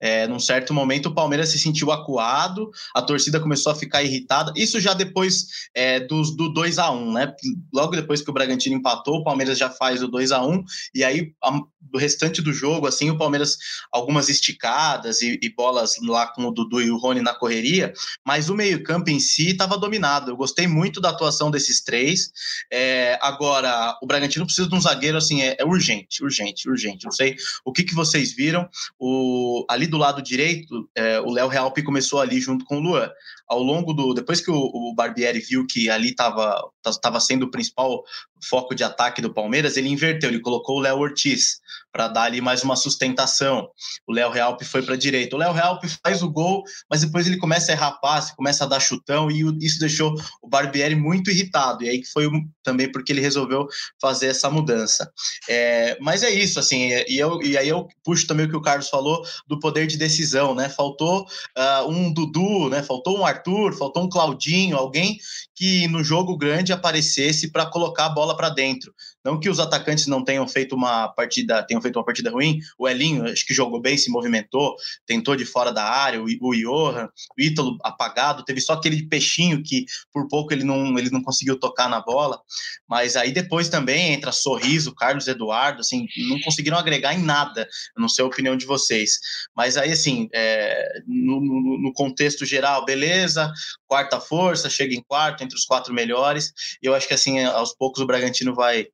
É, 0.00 0.26
num 0.26 0.38
certo 0.38 0.72
momento, 0.72 1.06
o 1.06 1.14
Palmeiras 1.14 1.48
se 1.50 1.58
sentiu 1.58 1.90
acuado, 1.90 2.70
a 2.94 3.02
torcida 3.02 3.40
começou 3.40 3.72
a 3.72 3.74
ficar 3.74 4.02
irritada. 4.02 4.52
Isso 4.56 4.80
já 4.80 4.94
depois 4.94 5.46
é, 5.74 6.00
dos, 6.00 6.36
do 6.36 6.48
2 6.52 6.78
a 6.78 6.90
1 6.90 7.12
né? 7.12 7.34
Logo 7.72 7.96
depois 7.96 8.22
que 8.22 8.30
o 8.30 8.32
Bragantino 8.32 8.76
empatou, 8.76 9.16
o 9.16 9.24
Palmeiras 9.24 9.58
já 9.58 9.70
faz 9.70 10.02
o 10.02 10.08
2 10.08 10.32
a 10.32 10.44
1 10.44 10.64
e 10.94 11.04
aí 11.04 11.32
a, 11.42 11.60
do 11.80 11.98
restante 11.98 12.42
do 12.42 12.52
jogo, 12.52 12.86
assim, 12.86 13.10
o 13.10 13.18
Palmeiras, 13.18 13.56
algumas 13.90 14.28
esticadas 14.28 15.22
e, 15.22 15.38
e 15.42 15.48
bolas 15.48 15.94
lá 16.02 16.26
com 16.26 16.46
o 16.46 16.50
Dudu 16.50 16.80
e 16.82 16.90
o 16.90 16.98
Rony 16.98 17.20
na 17.20 17.34
correria, 17.34 17.92
mas 18.24 18.48
o 18.48 18.54
meio-campo 18.54 19.10
em 19.10 19.18
si 19.18 19.50
estava 19.50 19.78
dominado. 19.78 20.30
Eu 20.30 20.36
gostei 20.36 20.66
muito 20.66 21.00
da 21.00 21.10
atuação 21.10 21.50
desses 21.50 21.82
três. 21.82 22.30
É, 22.72 23.18
agora, 23.20 23.96
o 24.02 24.06
Bragantino 24.06 24.44
precisa 24.44 24.68
de 24.68 24.74
um 24.74 24.80
zagueiro 24.80 25.18
assim, 25.18 25.42
é, 25.42 25.56
é 25.58 25.64
urgente, 25.64 26.22
urgente, 26.22 26.68
urgente. 26.68 27.04
Não 27.04 27.12
sei 27.12 27.36
o 27.64 27.72
que, 27.72 27.84
que 27.84 27.94
vocês 27.94 28.34
viram. 28.34 28.68
O, 28.98 29.64
ali 29.68 29.86
do 29.88 29.98
lado 29.98 30.22
direito, 30.22 30.88
é, 30.94 31.20
o 31.20 31.30
Léo 31.30 31.48
Realpi 31.48 31.82
começou 31.82 32.20
ali 32.20 32.40
junto 32.40 32.64
com 32.64 32.76
o 32.76 32.80
Luan. 32.80 33.10
Ao 33.46 33.62
longo 33.62 33.94
do. 33.94 34.12
Depois 34.12 34.40
que 34.40 34.50
o, 34.50 34.56
o 34.56 34.94
Barbieri 34.94 35.40
viu 35.40 35.66
que 35.66 35.88
ali 35.88 36.10
estava 36.10 36.62
tava 37.02 37.20
sendo 37.20 37.44
o 37.44 37.50
principal 37.50 38.02
foco 38.44 38.74
de 38.74 38.84
ataque 38.84 39.20
do 39.20 39.32
Palmeiras, 39.32 39.76
ele 39.76 39.88
inverteu, 39.88 40.30
ele 40.30 40.40
colocou 40.40 40.76
o 40.76 40.80
Léo 40.80 40.98
Ortiz 40.98 41.60
para 41.92 42.08
dar 42.08 42.22
ali 42.22 42.40
mais 42.40 42.62
uma 42.62 42.76
sustentação. 42.76 43.68
O 44.06 44.12
Léo 44.12 44.30
Realpe 44.30 44.64
foi 44.64 44.82
para 44.82 44.94
a 44.94 44.98
direita. 44.98 45.34
O 45.34 45.38
Léo 45.38 45.52
Realpe 45.52 45.88
faz 46.04 46.22
o 46.22 46.30
gol, 46.30 46.62
mas 46.88 47.00
depois 47.00 47.26
ele 47.26 47.38
começa 47.38 47.72
a 47.72 47.74
errar 47.74 47.92
passe, 47.92 48.36
começa 48.36 48.64
a 48.64 48.66
dar 48.66 48.80
chutão 48.80 49.30
e 49.30 49.42
isso 49.60 49.80
deixou 49.80 50.14
o 50.42 50.48
Barbieri 50.48 50.94
muito 50.94 51.30
irritado. 51.30 51.82
E 51.82 51.88
aí 51.88 52.04
foi 52.04 52.28
também 52.62 52.90
porque 52.90 53.12
ele 53.12 53.20
resolveu 53.20 53.66
fazer 54.00 54.28
essa 54.28 54.48
mudança. 54.50 55.10
É, 55.48 55.98
mas 56.00 56.22
é 56.22 56.30
isso, 56.30 56.60
assim, 56.60 56.90
e, 57.08 57.18
eu, 57.18 57.42
e 57.42 57.56
aí 57.56 57.68
eu 57.68 57.88
puxo 58.04 58.26
também 58.26 58.46
o 58.46 58.50
que 58.50 58.56
o 58.56 58.62
Carlos 58.62 58.88
falou 58.88 59.22
do 59.48 59.58
poder 59.58 59.77
de 59.86 59.96
decisão, 59.96 60.54
né? 60.54 60.68
Faltou 60.68 61.22
uh, 61.22 61.88
um 61.88 62.12
Dudu, 62.12 62.68
né? 62.68 62.82
Faltou 62.82 63.18
um 63.18 63.26
Arthur, 63.26 63.72
faltou 63.74 64.04
um 64.04 64.08
Claudinho, 64.08 64.76
alguém 64.76 65.18
que 65.54 65.88
no 65.88 66.02
jogo 66.02 66.36
grande 66.36 66.72
aparecesse 66.72 67.50
para 67.50 67.66
colocar 67.66 68.06
a 68.06 68.10
bola 68.10 68.36
para 68.36 68.48
dentro. 68.48 68.94
Não 69.28 69.38
que 69.38 69.50
os 69.50 69.60
atacantes 69.60 70.06
não 70.06 70.24
tenham 70.24 70.48
feito 70.48 70.74
uma 70.74 71.06
partida, 71.08 71.62
tenham 71.62 71.82
feito 71.82 71.98
uma 71.98 72.04
partida 72.04 72.30
ruim. 72.30 72.60
O 72.78 72.88
Elinho, 72.88 73.26
acho 73.26 73.44
que 73.44 73.52
jogou 73.52 73.78
bem, 73.78 73.98
se 73.98 74.10
movimentou, 74.10 74.74
tentou 75.04 75.36
de 75.36 75.44
fora 75.44 75.70
da 75.70 75.84
área. 75.84 76.18
O, 76.18 76.24
o 76.24 76.54
Johan, 76.54 77.10
o 77.38 77.42
Ítalo 77.42 77.76
apagado, 77.82 78.42
teve 78.42 78.58
só 78.62 78.72
aquele 78.72 79.06
peixinho 79.06 79.62
que 79.62 79.84
por 80.10 80.26
pouco 80.28 80.54
ele 80.54 80.64
não, 80.64 80.98
ele 80.98 81.10
não 81.10 81.22
conseguiu 81.22 81.60
tocar 81.60 81.90
na 81.90 82.00
bola. 82.00 82.40
Mas 82.88 83.16
aí 83.16 83.30
depois 83.30 83.68
também 83.68 84.14
entra 84.14 84.32
Sorriso, 84.32 84.94
Carlos 84.94 85.28
Eduardo, 85.28 85.80
assim, 85.80 86.06
não 86.30 86.40
conseguiram 86.40 86.78
agregar 86.78 87.12
em 87.12 87.22
nada. 87.22 87.68
Não 87.98 88.08
sei 88.08 88.24
a 88.24 88.28
opinião 88.28 88.56
de 88.56 88.64
vocês. 88.64 89.18
Mas 89.54 89.76
aí, 89.76 89.92
assim, 89.92 90.30
é, 90.32 91.02
no, 91.06 91.38
no, 91.38 91.82
no 91.82 91.92
contexto 91.92 92.46
geral, 92.46 92.86
beleza, 92.86 93.52
quarta 93.86 94.18
força, 94.18 94.70
chega 94.70 94.94
em 94.94 95.02
quarto, 95.02 95.44
entre 95.44 95.54
os 95.54 95.66
quatro 95.66 95.92
melhores. 95.92 96.50
E 96.82 96.86
eu 96.86 96.94
acho 96.94 97.06
que 97.06 97.12
assim, 97.12 97.44
aos 97.44 97.74
poucos 97.74 98.02
o 98.02 98.06
Bragantino 98.06 98.54
vai 98.54 98.86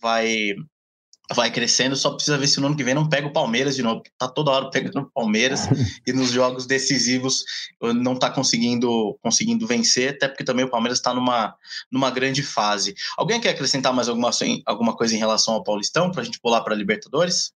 vai 0.00 0.54
vai 1.32 1.50
crescendo, 1.50 1.94
só 1.94 2.10
precisa 2.10 2.36
ver 2.36 2.48
se 2.48 2.60
no 2.60 2.66
ano 2.66 2.76
que 2.76 2.82
vem 2.82 2.94
não 2.94 3.08
pega 3.08 3.26
o 3.26 3.32
Palmeiras 3.32 3.76
de 3.76 3.82
novo, 3.82 4.02
tá 4.18 4.28
toda 4.28 4.50
hora 4.50 4.70
pegando 4.72 5.00
o 5.00 5.10
Palmeiras 5.12 5.68
e 6.06 6.12
nos 6.12 6.30
jogos 6.30 6.66
decisivos 6.66 7.44
não 7.80 8.16
tá 8.16 8.30
conseguindo 8.30 9.16
conseguindo 9.22 9.66
vencer, 9.66 10.14
até 10.14 10.28
porque 10.28 10.44
também 10.44 10.64
o 10.64 10.70
Palmeiras 10.70 10.98
está 10.98 11.14
numa, 11.14 11.54
numa 11.90 12.10
grande 12.10 12.42
fase. 12.42 12.94
Alguém 13.16 13.40
quer 13.40 13.50
acrescentar 13.50 13.92
mais 13.92 14.08
alguma, 14.08 14.30
alguma 14.66 14.96
coisa 14.96 15.14
em 15.14 15.18
relação 15.18 15.54
ao 15.54 15.62
Paulistão 15.62 16.10
para 16.10 16.22
a 16.22 16.24
gente 16.24 16.40
pular 16.40 16.62
para 16.62 16.74
Libertadores? 16.74 17.52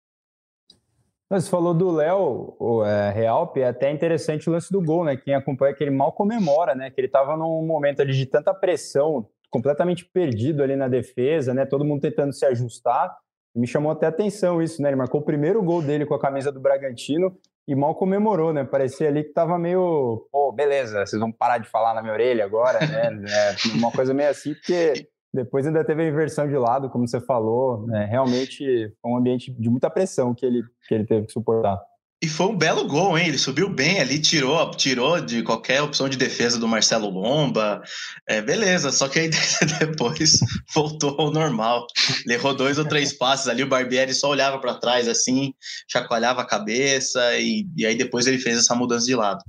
Você 1.30 1.50
falou 1.50 1.74
do 1.74 1.90
Léo, 1.90 2.54
o 2.60 2.84
é, 2.84 3.10
Realpe, 3.10 3.60
é 3.60 3.68
até 3.68 3.90
interessante 3.90 4.48
o 4.48 4.52
lance 4.52 4.70
do 4.70 4.80
gol, 4.80 5.04
né? 5.04 5.16
Quem 5.16 5.34
acompanha 5.34 5.74
que 5.74 5.82
ele 5.82 5.90
mal 5.90 6.12
comemora, 6.12 6.74
né? 6.74 6.90
Que 6.90 7.00
ele 7.00 7.08
estava 7.08 7.36
num 7.36 7.66
momento 7.66 8.00
ali 8.00 8.12
de 8.12 8.26
tanta 8.26 8.54
pressão, 8.54 9.26
completamente 9.54 10.04
perdido 10.04 10.64
ali 10.64 10.74
na 10.74 10.88
defesa, 10.88 11.54
né? 11.54 11.64
Todo 11.64 11.84
mundo 11.84 12.00
tentando 12.00 12.32
se 12.32 12.44
ajustar. 12.44 13.16
Me 13.54 13.68
chamou 13.68 13.92
até 13.92 14.08
atenção 14.08 14.60
isso, 14.60 14.82
né? 14.82 14.88
Ele 14.88 14.96
marcou 14.96 15.20
o 15.20 15.24
primeiro 15.24 15.62
gol 15.62 15.80
dele 15.80 16.04
com 16.04 16.12
a 16.12 16.18
camisa 16.18 16.50
do 16.50 16.58
Bragantino 16.58 17.38
e 17.68 17.72
mal 17.72 17.94
comemorou, 17.94 18.52
né? 18.52 18.64
Parecia 18.64 19.06
ali 19.06 19.22
que 19.22 19.32
tava 19.32 19.56
meio, 19.56 20.26
pô, 20.32 20.50
beleza, 20.50 21.06
vocês 21.06 21.20
vão 21.20 21.30
parar 21.30 21.58
de 21.58 21.68
falar 21.68 21.94
na 21.94 22.02
minha 22.02 22.12
orelha 22.12 22.44
agora, 22.44 22.80
né? 22.80 23.10
É, 23.30 23.78
uma 23.78 23.92
coisa 23.92 24.12
meio 24.12 24.28
assim, 24.28 24.54
porque 24.54 25.06
depois 25.32 25.64
ainda 25.64 25.84
teve 25.84 26.02
a 26.02 26.08
inversão 26.08 26.48
de 26.48 26.56
lado, 26.56 26.90
como 26.90 27.06
você 27.06 27.20
falou, 27.20 27.86
né? 27.86 28.06
Realmente 28.06 28.92
foi 29.00 29.10
um 29.12 29.16
ambiente 29.16 29.52
de 29.52 29.70
muita 29.70 29.88
pressão 29.88 30.34
que 30.34 30.44
ele, 30.44 30.64
que 30.88 30.92
ele 30.92 31.06
teve 31.06 31.26
que 31.26 31.32
suportar. 31.32 31.80
E 32.24 32.28
foi 32.28 32.46
um 32.46 32.56
belo 32.56 32.86
gol, 32.86 33.18
hein? 33.18 33.28
Ele 33.28 33.36
subiu 33.36 33.68
bem 33.68 34.00
ali, 34.00 34.18
tirou, 34.18 34.70
tirou 34.70 35.20
de 35.20 35.42
qualquer 35.42 35.82
opção 35.82 36.08
de 36.08 36.16
defesa 36.16 36.58
do 36.58 36.66
Marcelo 36.66 37.10
Lomba. 37.10 37.82
É, 38.26 38.40
beleza, 38.40 38.90
só 38.90 39.10
que 39.10 39.18
aí 39.18 39.28
depois 39.78 40.38
voltou 40.74 41.14
ao 41.20 41.30
normal. 41.30 41.86
Ele 42.24 42.32
errou 42.32 42.56
dois 42.56 42.78
ou 42.78 42.88
três 42.88 43.12
passes 43.12 43.46
ali, 43.46 43.62
o 43.62 43.68
Barbieri 43.68 44.14
só 44.14 44.30
olhava 44.30 44.58
para 44.58 44.72
trás 44.72 45.06
assim, 45.06 45.52
chacoalhava 45.86 46.40
a 46.40 46.46
cabeça 46.46 47.36
e, 47.36 47.66
e 47.76 47.84
aí 47.84 47.94
depois 47.94 48.26
ele 48.26 48.38
fez 48.38 48.56
essa 48.56 48.74
mudança 48.74 49.04
de 49.04 49.14
lado. 49.14 49.44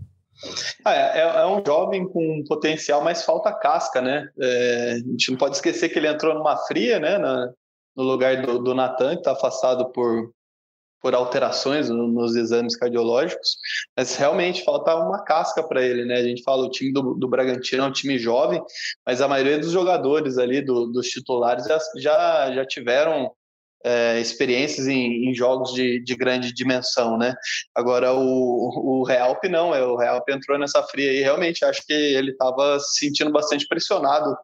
Ah, 0.84 0.94
é, 0.94 1.20
é, 1.22 1.46
um 1.46 1.64
jovem 1.66 2.06
com 2.06 2.44
potencial, 2.46 3.02
mas 3.02 3.24
falta 3.24 3.54
casca, 3.54 4.02
né? 4.02 4.28
É, 4.38 4.92
a 4.96 5.12
gente 5.12 5.32
não 5.32 5.38
pode 5.38 5.56
esquecer 5.56 5.88
que 5.88 5.98
ele 5.98 6.10
entrou 6.10 6.36
numa 6.36 6.58
fria, 6.68 7.00
né? 7.00 7.18
Na, 7.18 7.52
no 7.96 8.04
lugar 8.04 8.42
do, 8.42 8.60
do 8.60 8.76
Natan, 8.76 9.14
que 9.14 9.20
está 9.20 9.32
afastado 9.32 9.90
por, 9.94 10.30
por 11.06 11.14
alterações 11.14 11.88
nos 11.88 12.36
exames 12.36 12.76
cardiológicos, 12.76 13.60
mas 13.96 14.16
realmente 14.16 14.64
falta 14.64 14.96
uma 14.96 15.24
casca 15.24 15.62
para 15.62 15.86
ele, 15.86 16.04
né? 16.04 16.16
A 16.16 16.24
gente 16.24 16.42
fala 16.42 16.66
o 16.66 16.70
time 16.72 16.92
do, 16.92 17.14
do 17.14 17.28
Bragantino 17.28 17.84
é 17.84 17.86
um 17.86 17.92
time 17.92 18.18
jovem, 18.18 18.60
mas 19.06 19.22
a 19.22 19.28
maioria 19.28 19.60
dos 19.60 19.70
jogadores 19.70 20.40
ali, 20.40 20.64
do, 20.64 20.88
dos 20.88 21.08
titulares, 21.08 21.68
já, 21.98 22.52
já, 22.52 22.66
tiveram 22.66 23.32
é, 23.84 24.20
experiências 24.20 24.88
em, 24.88 25.30
em 25.30 25.36
jogos 25.36 25.76
de, 25.76 26.04
de, 26.04 26.16
grande 26.16 26.52
dimensão, 26.52 27.20
né? 27.20 27.36
Agora 27.76 28.12
o, 28.12 29.02
o 29.02 29.04
Realp 29.04 29.44
não, 29.44 29.76
é, 29.76 29.86
o 29.86 29.98
Realp 29.98 30.28
entrou 30.30 30.58
nessa 30.58 30.82
fria 30.82 31.12
aí, 31.12 31.22
realmente 31.22 31.64
acho 31.64 31.86
que 31.86 31.94
ele 31.94 32.32
estava 32.32 32.80
se 32.80 33.06
sentindo 33.06 33.32
bastante 33.32 33.68
pressionado 33.68 34.36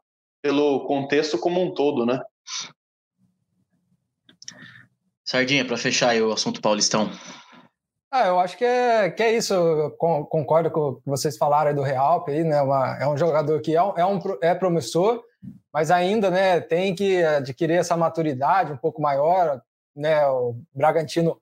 pelo 0.43 0.85
contexto 0.85 1.39
como 1.39 1.59
um 1.59 1.73
todo, 1.73 2.05
né? 2.05 2.21
Sardinha, 5.31 5.63
para 5.63 5.77
fechar 5.77 6.09
aí 6.09 6.21
o 6.21 6.33
assunto 6.33 6.61
paulistão. 6.61 7.09
Ah, 8.11 8.27
eu 8.27 8.37
acho 8.37 8.57
que 8.57 8.65
é, 8.65 9.09
que 9.09 9.23
é 9.23 9.33
isso. 9.33 9.53
Eu 9.53 9.91
concordo 9.91 10.69
com 10.69 10.81
o 10.81 10.95
que 10.95 11.09
vocês 11.09 11.37
falaram 11.37 11.73
do 11.73 11.81
Real 11.81 12.25
aí, 12.27 12.43
né? 12.43 12.61
Uma, 12.61 12.97
é 12.99 13.07
um 13.07 13.15
jogador 13.17 13.61
que 13.61 13.73
é, 13.73 13.81
um, 13.81 13.97
é, 13.97 14.05
um, 14.05 14.19
é 14.41 14.53
promissor, 14.53 15.23
mas 15.73 15.89
ainda 15.89 16.29
né, 16.29 16.59
tem 16.59 16.93
que 16.93 17.23
adquirir 17.23 17.75
essa 17.77 17.95
maturidade 17.95 18.73
um 18.73 18.77
pouco 18.77 19.01
maior. 19.01 19.61
Né? 19.95 20.27
O 20.27 20.57
Bragantino 20.75 21.37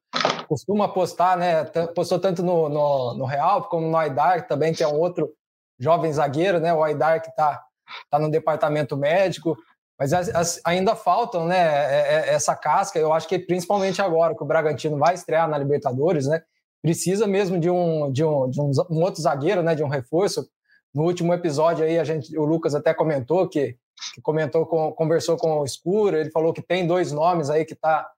costuma 0.47 0.85
apostar, 0.85 1.35
né? 1.35 1.63
Postou 1.95 2.19
tanto 2.19 2.43
no, 2.43 2.69
no, 2.69 3.15
no 3.15 3.25
Real 3.25 3.63
como 3.63 3.87
no 3.87 3.97
Aidar, 3.97 4.47
também, 4.47 4.71
que 4.71 4.83
é 4.83 4.87
um 4.87 4.99
outro 4.99 5.33
jovem 5.79 6.13
zagueiro, 6.13 6.59
né? 6.59 6.71
O 6.71 6.83
Aidar 6.83 7.23
que 7.23 7.29
está 7.29 7.59
tá 8.07 8.19
no 8.19 8.29
departamento 8.29 8.95
médico. 8.95 9.57
Mas 9.99 10.13
as, 10.13 10.29
as, 10.29 10.61
ainda 10.63 10.95
faltam, 10.95 11.45
né, 11.45 11.57
é, 11.57 12.29
é, 12.29 12.33
essa 12.33 12.55
casca. 12.55 12.97
Eu 12.97 13.11
acho 13.11 13.27
que 13.27 13.37
principalmente 13.37 14.01
agora 14.01 14.33
que 14.33 14.41
o 14.41 14.45
Bragantino 14.45 14.97
vai 14.97 15.13
estrear 15.13 15.49
na 15.49 15.57
Libertadores, 15.57 16.25
né, 16.25 16.41
precisa 16.81 17.27
mesmo 17.27 17.59
de 17.59 17.69
um, 17.69 18.09
de 18.09 18.23
um, 18.23 18.49
de 18.49 18.61
um, 18.61 18.71
um 18.89 19.01
outro 19.01 19.21
zagueiro, 19.21 19.61
né, 19.61 19.75
de 19.75 19.83
um 19.83 19.89
reforço. 19.89 20.47
No 20.95 21.03
último 21.03 21.33
episódio 21.33 21.83
aí 21.83 21.99
a 21.99 22.05
gente, 22.05 22.35
o 22.37 22.45
Lucas 22.45 22.73
até 22.73 22.93
comentou 22.93 23.49
que, 23.49 23.75
que 24.15 24.21
comentou 24.21 24.65
com, 24.65 24.89
conversou 24.93 25.35
com 25.35 25.59
o 25.59 25.65
Escuro, 25.65 26.15
ele 26.15 26.31
falou 26.31 26.53
que 26.53 26.61
tem 26.61 26.87
dois 26.87 27.11
nomes 27.11 27.49
aí 27.49 27.65
que 27.65 27.73
está 27.73 28.09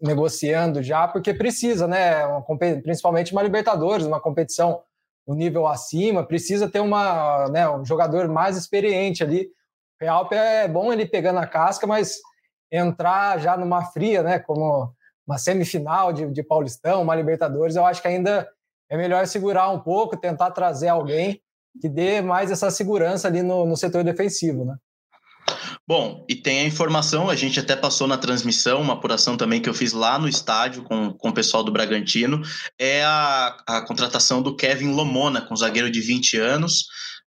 negociando 0.00 0.82
já, 0.82 1.08
porque 1.08 1.34
precisa, 1.34 1.88
né, 1.88 2.24
uma, 2.24 2.44
principalmente 2.82 3.32
uma 3.32 3.42
Libertadores, 3.42 4.06
uma 4.06 4.20
competição 4.20 4.80
no 5.26 5.34
nível 5.34 5.66
acima, 5.66 6.22
precisa 6.24 6.68
ter 6.68 6.78
uma, 6.78 7.48
né, 7.48 7.68
um 7.68 7.84
jogador 7.84 8.28
mais 8.28 8.56
experiente 8.56 9.24
ali 9.24 9.50
Real 10.00 10.28
é 10.32 10.68
bom 10.68 10.92
ele 10.92 11.06
pegando 11.06 11.38
a 11.38 11.46
casca, 11.46 11.86
mas 11.86 12.18
entrar 12.70 13.38
já 13.38 13.56
numa 13.56 13.84
fria, 13.84 14.22
né? 14.22 14.38
Como 14.38 14.92
uma 15.26 15.38
semifinal 15.38 16.12
de, 16.12 16.30
de 16.30 16.42
Paulistão, 16.42 17.02
uma 17.02 17.16
Libertadores, 17.16 17.76
eu 17.76 17.84
acho 17.84 18.00
que 18.00 18.08
ainda 18.08 18.48
é 18.88 18.96
melhor 18.96 19.26
segurar 19.26 19.70
um 19.70 19.80
pouco, 19.80 20.16
tentar 20.16 20.52
trazer 20.52 20.88
alguém 20.88 21.40
que 21.80 21.88
dê 21.88 22.20
mais 22.20 22.50
essa 22.50 22.70
segurança 22.70 23.26
ali 23.28 23.42
no, 23.42 23.66
no 23.66 23.76
setor 23.76 24.04
defensivo, 24.04 24.64
né? 24.64 24.76
Bom, 25.88 26.24
e 26.28 26.34
tem 26.34 26.60
a 26.60 26.64
informação, 26.64 27.30
a 27.30 27.36
gente 27.36 27.60
até 27.60 27.76
passou 27.76 28.08
na 28.08 28.18
transmissão, 28.18 28.80
uma 28.80 28.94
apuração 28.94 29.36
também 29.36 29.60
que 29.60 29.68
eu 29.68 29.74
fiz 29.74 29.92
lá 29.92 30.18
no 30.18 30.28
estádio 30.28 30.82
com, 30.82 31.12
com 31.12 31.28
o 31.28 31.34
pessoal 31.34 31.62
do 31.62 31.70
Bragantino, 31.70 32.42
é 32.76 33.04
a, 33.04 33.56
a 33.66 33.86
contratação 33.86 34.42
do 34.42 34.56
Kevin 34.56 34.92
Lomona, 34.92 35.40
com 35.40 35.54
zagueiro 35.54 35.88
de 35.88 36.00
20 36.00 36.38
anos, 36.38 36.86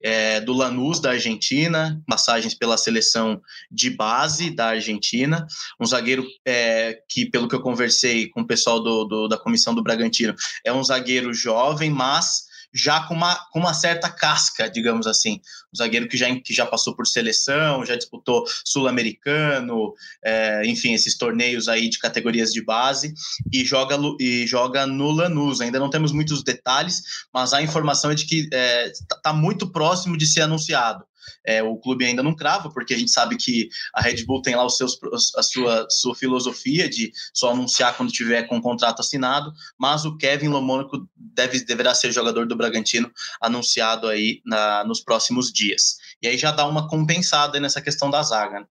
é, 0.06 0.40
do 0.40 0.54
Lanús, 0.54 1.00
da 1.00 1.10
Argentina, 1.10 2.00
passagens 2.06 2.54
pela 2.54 2.78
seleção 2.78 3.42
de 3.72 3.90
base 3.90 4.52
da 4.52 4.68
Argentina, 4.68 5.48
um 5.80 5.86
zagueiro 5.86 6.24
é, 6.46 7.00
que, 7.10 7.26
pelo 7.26 7.48
que 7.48 7.56
eu 7.56 7.60
conversei 7.60 8.30
com 8.30 8.42
o 8.42 8.46
pessoal 8.46 8.80
do, 8.80 9.04
do, 9.06 9.28
da 9.28 9.36
comissão 9.36 9.74
do 9.74 9.82
Bragantino, 9.82 10.36
é 10.64 10.72
um 10.72 10.84
zagueiro 10.84 11.34
jovem, 11.34 11.90
mas 11.90 12.45
já 12.76 13.00
com 13.08 13.14
uma, 13.14 13.36
com 13.52 13.60
uma 13.60 13.74
certa 13.74 14.10
casca, 14.10 14.70
digamos 14.70 15.08
assim. 15.08 15.40
Um 15.74 15.78
zagueiro 15.78 16.10
que 16.10 16.18
já, 16.18 16.28
que 16.36 16.54
já 16.54 16.66
passou 16.66 16.94
por 16.94 17.08
seleção, 17.08 17.86
já 17.86 17.96
disputou 17.96 18.44
Sul-Americano, 18.66 19.94
é, 20.24 20.62
enfim, 20.66 20.94
esses 20.94 21.18
torneios 21.18 21.70
aí 21.70 21.88
de 21.88 21.98
categorias 21.98 22.52
de 22.52 22.62
base, 22.62 23.14
e 23.52 23.64
joga, 23.64 23.98
e 24.20 24.46
joga 24.46 24.86
no 24.86 25.10
Lanús. 25.10 25.62
Ainda 25.62 25.80
não 25.80 25.90
temos 25.90 26.12
muitos 26.12 26.44
detalhes, 26.44 27.02
mas 27.34 27.54
a 27.54 27.62
informação 27.62 28.12
é 28.12 28.16
de 28.16 28.26
que 28.26 28.42
está 28.42 28.58
é, 28.58 28.92
tá, 29.08 29.20
tá 29.24 29.34
muito 29.34 29.72
próximo 29.72 30.18
de 30.18 30.28
ser 30.28 30.42
anunciado. 30.42 31.06
É, 31.46 31.62
o 31.64 31.78
clube 31.78 32.06
ainda 32.06 32.24
não 32.24 32.36
crava, 32.36 32.70
porque 32.70 32.94
a 32.94 32.98
gente 32.98 33.12
sabe 33.12 33.38
que 33.38 33.70
a 33.94 34.02
Red 34.02 34.24
Bull 34.26 34.42
tem 34.42 34.56
lá 34.56 34.66
os 34.66 34.78
seus, 34.78 35.00
a 35.36 35.44
sua, 35.44 35.88
sua 35.90 36.16
filosofia 36.16 36.90
de 36.90 37.12
só 37.34 37.52
anunciar 37.52 37.96
quando 37.96 38.12
tiver 38.12 38.44
com 38.44 38.58
o 38.58 38.62
contrato 38.62 39.00
assinado, 39.00 39.52
mas 39.78 40.06
o 40.06 40.18
Kevin 40.18 40.50
Lomônico 40.50 41.08
deve, 41.16 41.64
deverá 41.64 41.94
ser 41.94 42.12
jogador 42.12 42.48
do 42.48 42.56
Bragantino 42.56 43.12
anunciado 43.42 44.08
aí 44.08 44.42
na, 44.46 44.84
nos 44.84 45.02
próximos 45.02 45.52
dias. 45.52 45.98
E 46.22 46.28
aí 46.28 46.38
já 46.38 46.52
dá 46.52 46.66
uma 46.68 46.88
compensada 46.88 47.60
nessa 47.60 47.82
questão 47.82 48.10
da 48.10 48.24
zaga. 48.24 48.62
Né? 48.62 48.66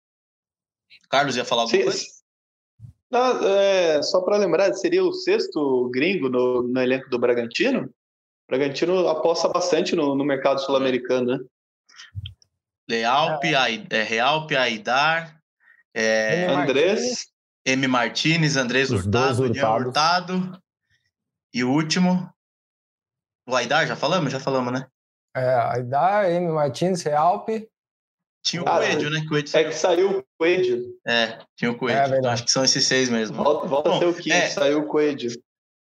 Carlos 1.08 1.36
ia 1.36 1.44
falar 1.44 1.62
alguma 1.62 1.78
Sim. 1.78 1.84
coisa? 1.84 2.14
Não, 3.10 3.46
é, 3.46 4.02
só 4.02 4.20
para 4.22 4.38
lembrar, 4.38 4.72
seria 4.74 5.04
o 5.04 5.12
sexto 5.12 5.88
gringo 5.90 6.28
no, 6.28 6.62
no 6.62 6.80
elenco 6.80 7.08
do 7.08 7.18
Bragantino? 7.18 7.84
O 7.84 8.46
Bragantino 8.48 9.06
aposta 9.08 9.48
bastante 9.48 9.94
no, 9.94 10.16
no 10.16 10.24
mercado 10.24 10.60
sul-americano, 10.60 11.26
né? 11.26 11.38
Lealpe, 12.88 13.54
é. 13.54 14.02
Realpe, 14.02 14.56
Aidar, 14.56 15.40
é, 15.94 16.46
Andrés, 16.46 17.26
M. 17.64 17.86
Martinez, 17.86 18.56
Andrés 18.56 18.90
Hurtado, 18.90 19.44
União 19.44 19.76
Hurtado. 19.76 20.62
E 21.52 21.62
o 21.62 21.70
último, 21.70 22.30
o 23.48 23.54
Aidar, 23.54 23.86
já 23.86 23.96
falamos? 23.96 24.32
Já 24.32 24.40
falamos, 24.40 24.72
né? 24.72 24.86
É, 25.36 25.54
Aidar, 25.54 26.30
M. 26.30 26.52
Martinez, 26.52 27.02
Realpe. 27.02 27.68
Tinha 28.44 28.60
o 28.60 28.64
Coelho, 28.66 29.08
né? 29.08 29.24
Coelho 29.26 29.48
é 29.54 29.64
que 29.64 29.72
saiu 29.72 30.18
o 30.18 30.24
Coelho. 30.38 30.98
É, 31.06 31.38
tinha 31.56 31.70
o 31.70 31.76
Coelho. 31.76 32.14
É, 32.14 32.18
então, 32.18 32.30
acho 32.30 32.44
que 32.44 32.50
são 32.50 32.62
esses 32.62 32.84
seis 32.84 33.08
mesmo. 33.08 33.42
Volta, 33.42 33.66
volta 33.66 33.88
Bom, 33.88 33.96
a 33.96 33.98
ser 34.00 34.06
o 34.06 34.14
15, 34.14 34.30
é, 34.30 34.50
saiu 34.50 34.80
o 34.80 34.86
Coelho. 34.86 35.30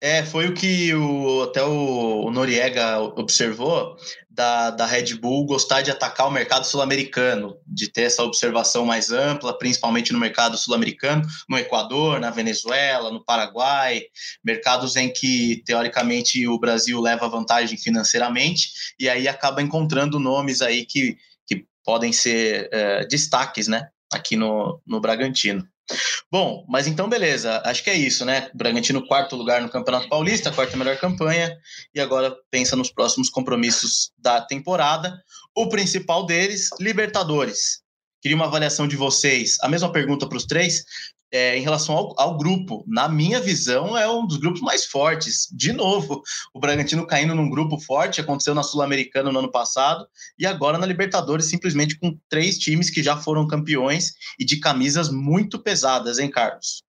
É, 0.01 0.23
foi 0.23 0.47
o 0.47 0.53
que 0.53 0.93
o, 0.93 1.43
até 1.43 1.63
o, 1.63 2.25
o 2.25 2.31
Noriega 2.31 2.99
observou 2.99 3.97
da, 4.33 4.71
da 4.71 4.85
Red 4.85 5.15
Bull 5.15 5.45
gostar 5.45 5.81
de 5.81 5.91
atacar 5.91 6.27
o 6.27 6.31
mercado 6.31 6.65
sul-americano, 6.65 7.55
de 7.67 7.87
ter 7.87 8.03
essa 8.03 8.23
observação 8.23 8.83
mais 8.83 9.11
ampla, 9.11 9.57
principalmente 9.57 10.11
no 10.11 10.19
mercado 10.19 10.57
sul-americano, 10.57 11.21
no 11.47 11.57
Equador, 11.57 12.19
na 12.19 12.31
Venezuela, 12.31 13.11
no 13.11 13.23
Paraguai, 13.23 14.01
mercados 14.43 14.95
em 14.95 15.13
que, 15.13 15.61
teoricamente, 15.65 16.47
o 16.47 16.59
Brasil 16.59 16.99
leva 16.99 17.29
vantagem 17.29 17.77
financeiramente, 17.77 18.69
e 18.99 19.07
aí 19.07 19.27
acaba 19.27 19.61
encontrando 19.61 20.19
nomes 20.19 20.61
aí 20.61 20.83
que, 20.83 21.15
que 21.45 21.65
podem 21.85 22.11
ser 22.11 22.69
é, 22.71 23.05
destaques, 23.05 23.67
né, 23.67 23.87
aqui 24.11 24.35
no, 24.35 24.81
no 24.85 24.99
Bragantino. 24.99 25.67
Bom, 26.31 26.65
mas 26.67 26.87
então 26.87 27.09
beleza, 27.09 27.61
acho 27.65 27.83
que 27.83 27.89
é 27.89 27.95
isso, 27.95 28.25
né? 28.25 28.49
Bragantino 28.53 29.05
quarto 29.05 29.35
lugar 29.35 29.61
no 29.61 29.69
Campeonato 29.69 30.09
Paulista, 30.09 30.51
quarta 30.51 30.77
melhor 30.77 30.97
campanha, 30.97 31.55
e 31.93 31.99
agora 31.99 32.35
pensa 32.49 32.75
nos 32.75 32.91
próximos 32.91 33.29
compromissos 33.29 34.11
da 34.17 34.41
temporada. 34.41 35.21
O 35.55 35.69
principal 35.69 36.25
deles, 36.25 36.69
Libertadores. 36.79 37.81
Queria 38.21 38.35
uma 38.35 38.45
avaliação 38.45 38.87
de 38.87 38.95
vocês. 38.95 39.57
A 39.61 39.67
mesma 39.67 39.91
pergunta 39.91 40.27
para 40.27 40.37
os 40.37 40.45
três 40.45 40.85
é, 41.33 41.57
em 41.57 41.61
relação 41.61 41.97
ao, 41.97 42.13
ao, 42.15 42.37
grupo. 42.37 42.85
Na 42.87 43.09
minha 43.09 43.41
visão, 43.41 43.97
é 43.97 44.07
um 44.07 44.27
dos 44.27 44.37
grupos 44.37 44.61
mais 44.61 44.85
fortes. 44.85 45.47
De 45.51 45.73
novo, 45.73 46.21
o 46.53 46.59
Bragantino 46.59 47.07
caindo 47.07 47.33
num 47.33 47.49
grupo 47.49 47.79
forte, 47.79 48.21
aconteceu 48.21 48.53
na 48.53 48.61
Sul-Americana 48.61 49.31
no 49.31 49.39
ano 49.39 49.51
passado, 49.51 50.07
e 50.37 50.45
agora 50.45 50.77
na 50.77 50.85
Libertadores, 50.85 51.49
simplesmente 51.49 51.97
com 51.97 52.15
três 52.29 52.59
times 52.59 52.91
que 52.91 53.01
já 53.01 53.17
foram 53.17 53.47
campeões 53.47 54.13
e 54.39 54.45
de 54.45 54.59
camisas 54.59 55.09
muito 55.09 55.57
pesadas, 55.57 56.19
hein, 56.19 56.29
Carlos? 56.29 56.83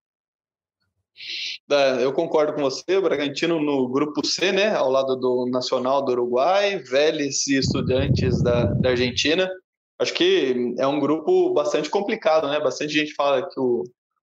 Eu 2.02 2.12
concordo 2.12 2.52
com 2.52 2.60
você, 2.60 2.96
o 2.96 3.02
Bragantino 3.02 3.58
no 3.58 3.88
grupo 3.88 4.26
C, 4.26 4.52
né, 4.52 4.74
ao 4.74 4.90
lado 4.90 5.16
do 5.16 5.48
Nacional 5.50 6.04
do 6.04 6.12
Uruguai, 6.12 6.78
Vélez 6.80 7.46
e 7.46 7.56
Estudantes 7.56 8.42
da, 8.42 8.64
da 8.64 8.90
Argentina. 8.90 9.48
Acho 9.98 10.12
que 10.12 10.74
é 10.76 10.86
um 10.86 11.00
grupo 11.00 11.54
bastante 11.54 11.88
complicado, 11.88 12.48
né? 12.48 12.60
Bastante 12.60 12.92
gente 12.92 13.14
fala 13.14 13.48
que 13.48 13.58
o, 13.58 13.84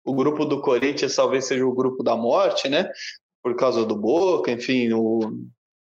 o 0.07 0.13
grupo 0.13 0.45
do 0.45 0.61
Corinthians 0.61 1.15
talvez 1.15 1.45
seja 1.45 1.65
o 1.65 1.75
grupo 1.75 2.01
da 2.01 2.15
morte, 2.15 2.69
né? 2.69 2.89
Por 3.43 3.55
causa 3.55 3.85
do 3.85 3.95
Boca, 3.95 4.49
enfim, 4.49 4.93
o, 4.93 5.19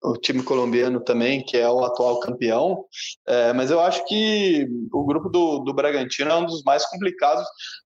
o 0.04 0.14
time 0.18 0.44
colombiano 0.44 1.00
também, 1.00 1.44
que 1.44 1.58
é 1.58 1.68
o 1.68 1.84
atual 1.84 2.20
campeão. 2.20 2.86
É, 3.28 3.52
mas 3.54 3.72
eu 3.72 3.80
acho 3.80 4.06
que 4.06 4.68
o 4.92 5.04
grupo 5.04 5.30
do, 5.30 5.60
do 5.60 5.74
Bragantino 5.74 6.30
é 6.30 6.36
um 6.36 6.46
dos 6.46 6.64
mais 6.64 6.86
complicados, 6.86 7.44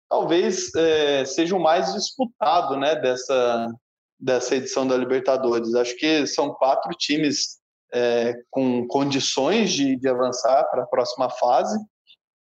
talvez 0.10 0.74
é, 0.75 1.24
seja 1.24 1.55
o 1.55 1.63
mais 1.63 1.93
disputado 1.93 2.75
né, 2.75 2.96
dessa, 2.98 3.74
dessa 4.19 4.55
edição 4.57 4.86
da 4.86 4.98
Libertadores. 4.98 5.74
Acho 5.75 5.96
que 5.96 6.27
são 6.27 6.53
quatro 6.53 6.91
times 6.98 7.57
é, 7.93 8.34
com 8.50 8.86
condições 8.86 9.72
de, 9.72 9.96
de 9.96 10.10
avançar 10.10 10.65
para 10.65 10.84
a 10.84 10.88
próxima 10.88 11.29
fase. 11.29 11.77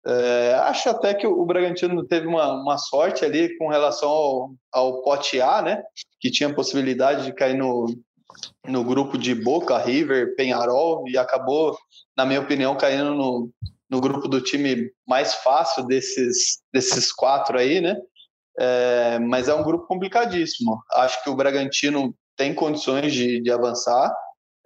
É, 0.08 0.54
acho 0.66 0.90
até 0.90 1.14
que 1.14 1.26
o 1.26 1.46
Bragantino 1.46 2.06
teve 2.06 2.28
uma, 2.28 2.62
uma 2.62 2.78
sorte 2.78 3.26
ali 3.26 3.58
com 3.58 3.70
relação 3.70 4.10
ao, 4.10 4.52
ao 4.72 5.02
pote 5.02 5.42
A, 5.42 5.62
né? 5.62 5.82
Que 6.20 6.30
tinha 6.30 6.54
possibilidade 6.54 7.26
de 7.26 7.34
cair 7.34 7.58
no, 7.58 7.88
no 8.68 8.84
grupo 8.84 9.18
de 9.18 9.34
Boca, 9.34 9.78
River, 9.78 10.36
Penharol 10.36 11.08
e 11.08 11.18
acabou, 11.18 11.76
na 12.16 12.26
minha 12.26 12.42
opinião, 12.42 12.78
caindo 12.78 13.16
no, 13.16 13.50
no 13.90 14.02
grupo 14.02 14.28
do 14.28 14.42
time 14.42 14.92
mais 15.08 15.34
fácil 15.36 15.86
desses, 15.86 16.60
desses 16.72 17.12
quatro 17.12 17.58
aí, 17.58 17.82
né? 17.82 17.98
É, 18.58 19.20
mas 19.20 19.48
é 19.48 19.54
um 19.54 19.64
grupo 19.64 19.88
complicadíssimo. 19.88 20.80
Acho 20.94 21.24
que 21.24 21.30
o 21.30 21.36
Bragantino 21.36 22.16
tem 22.38 22.54
condições 22.54 23.14
de, 23.14 23.42
de 23.42 23.52
avançar. 23.52 24.14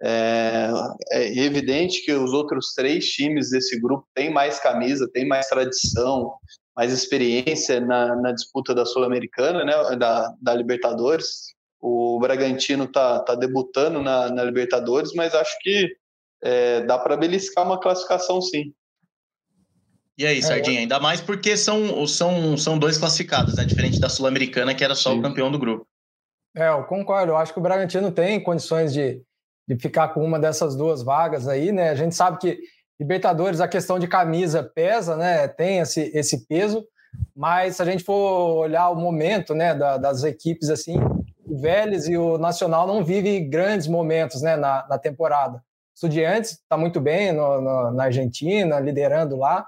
É, 0.02 0.70
é, 1.12 1.38
evidente 1.38 2.02
que 2.02 2.12
os 2.12 2.32
outros 2.32 2.72
três 2.74 3.06
times 3.06 3.50
desse 3.50 3.78
grupo 3.78 4.06
têm 4.14 4.32
mais 4.32 4.58
camisa, 4.58 5.10
têm 5.12 5.28
mais 5.28 5.46
tradição, 5.46 6.32
mais 6.74 6.90
experiência 6.90 7.80
na, 7.80 8.16
na 8.16 8.32
disputa 8.32 8.74
da 8.74 8.86
Sul-Americana, 8.86 9.62
né, 9.62 9.96
da, 9.96 10.34
da 10.40 10.54
Libertadores. 10.54 11.54
O 11.78 12.18
Bragantino 12.18 12.84
está 12.84 13.20
tá 13.20 13.34
debutando 13.34 14.02
na, 14.02 14.30
na, 14.30 14.42
Libertadores, 14.42 15.12
mas 15.14 15.34
acho 15.34 15.54
que 15.60 15.94
é, 16.42 16.80
dá 16.82 16.98
para 16.98 17.16
beliscar 17.16 17.66
uma 17.66 17.78
classificação 17.78 18.40
sim. 18.40 18.72
E 20.16 20.26
aí, 20.26 20.38
é, 20.38 20.42
Sardinha, 20.42 20.80
ainda 20.80 20.98
mais 20.98 21.20
porque 21.20 21.56
são, 21.56 22.06
são, 22.06 22.56
são 22.56 22.78
dois 22.78 22.96
classificados, 22.96 23.56
né? 23.56 23.64
Diferente 23.64 24.00
da 24.00 24.08
Sul-Americana, 24.08 24.74
que 24.74 24.84
era 24.84 24.94
só 24.94 25.12
sim. 25.12 25.18
o 25.18 25.22
campeão 25.22 25.50
do 25.50 25.58
grupo. 25.58 25.86
É, 26.56 26.68
eu 26.68 26.84
concordo. 26.84 27.32
Eu 27.32 27.36
acho 27.36 27.52
que 27.52 27.58
o 27.58 27.62
Bragantino 27.62 28.10
tem 28.10 28.42
condições 28.42 28.92
de, 28.92 29.22
de 29.70 29.80
ficar 29.80 30.08
com 30.08 30.24
uma 30.24 30.36
dessas 30.36 30.74
duas 30.74 31.00
vagas 31.00 31.46
aí, 31.46 31.70
né? 31.70 31.90
A 31.90 31.94
gente 31.94 32.14
sabe 32.14 32.38
que 32.38 32.58
Libertadores, 32.98 33.60
a 33.60 33.68
questão 33.68 33.98
de 33.98 34.06
camisa 34.06 34.62
pesa, 34.62 35.16
né? 35.16 35.46
Tem 35.48 35.78
esse, 35.78 36.10
esse 36.12 36.46
peso, 36.46 36.84
mas 37.34 37.76
se 37.76 37.82
a 37.82 37.84
gente 37.84 38.04
for 38.04 38.58
olhar 38.58 38.90
o 38.90 38.96
momento, 38.96 39.54
né, 39.54 39.74
da, 39.74 39.96
das 39.96 40.22
equipes 40.22 40.68
assim, 40.68 40.98
o 41.46 41.58
Vélez 41.58 42.08
e 42.08 42.16
o 42.16 42.36
Nacional 42.36 42.86
não 42.86 43.02
vivem 43.02 43.48
grandes 43.48 43.86
momentos, 43.86 44.42
né, 44.42 44.54
na, 44.54 44.86
na 44.86 44.98
temporada. 44.98 45.62
Estudiantes 45.94 46.52
está 46.52 46.76
muito 46.76 47.00
bem 47.00 47.32
no, 47.32 47.60
no, 47.60 47.90
na 47.92 48.04
Argentina, 48.04 48.78
liderando 48.78 49.36
lá, 49.36 49.66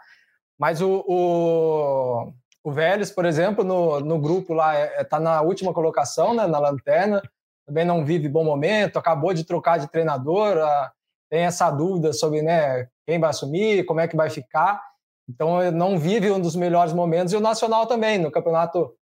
mas 0.59 0.83
o, 0.83 1.03
o, 1.09 2.33
o 2.63 2.71
Vélez, 2.71 3.11
por 3.11 3.25
exemplo, 3.25 3.65
no, 3.65 4.01
no 4.01 4.21
grupo 4.21 4.53
lá, 4.53 4.79
está 5.01 5.17
é, 5.17 5.21
é, 5.21 5.23
na 5.23 5.41
última 5.41 5.73
colocação, 5.73 6.35
né, 6.35 6.47
na 6.47 6.59
lanterna, 6.59 7.23
também 7.67 7.85
não 7.85 8.05
vive 8.05 8.29
bom 8.29 8.45
momento, 8.45 8.99
acabou 8.99 9.33
de 9.33 9.45
trocar 9.45 9.79
de 9.79 9.89
treinador, 9.89 10.59
ah, 10.59 10.93
tem 11.31 11.45
essa 11.45 11.71
dúvida 11.71 12.13
sobre 12.13 12.43
né, 12.43 12.89
quem 13.07 13.19
vai 13.19 13.31
assumir, 13.31 13.85
como 13.85 14.01
é 14.01 14.09
que 14.09 14.17
vai 14.17 14.29
ficar. 14.29 14.83
Então, 15.29 15.71
não 15.73 15.99
vive 15.99 16.31
um 16.31 16.41
dos 16.41 16.55
melhores 16.55 16.93
momentos. 16.93 17.33
E 17.33 17.37
o 17.37 17.41
Nacional 17.41 17.87
também, 17.87 18.19
no 18.19 18.31
Campeonato 18.31 18.93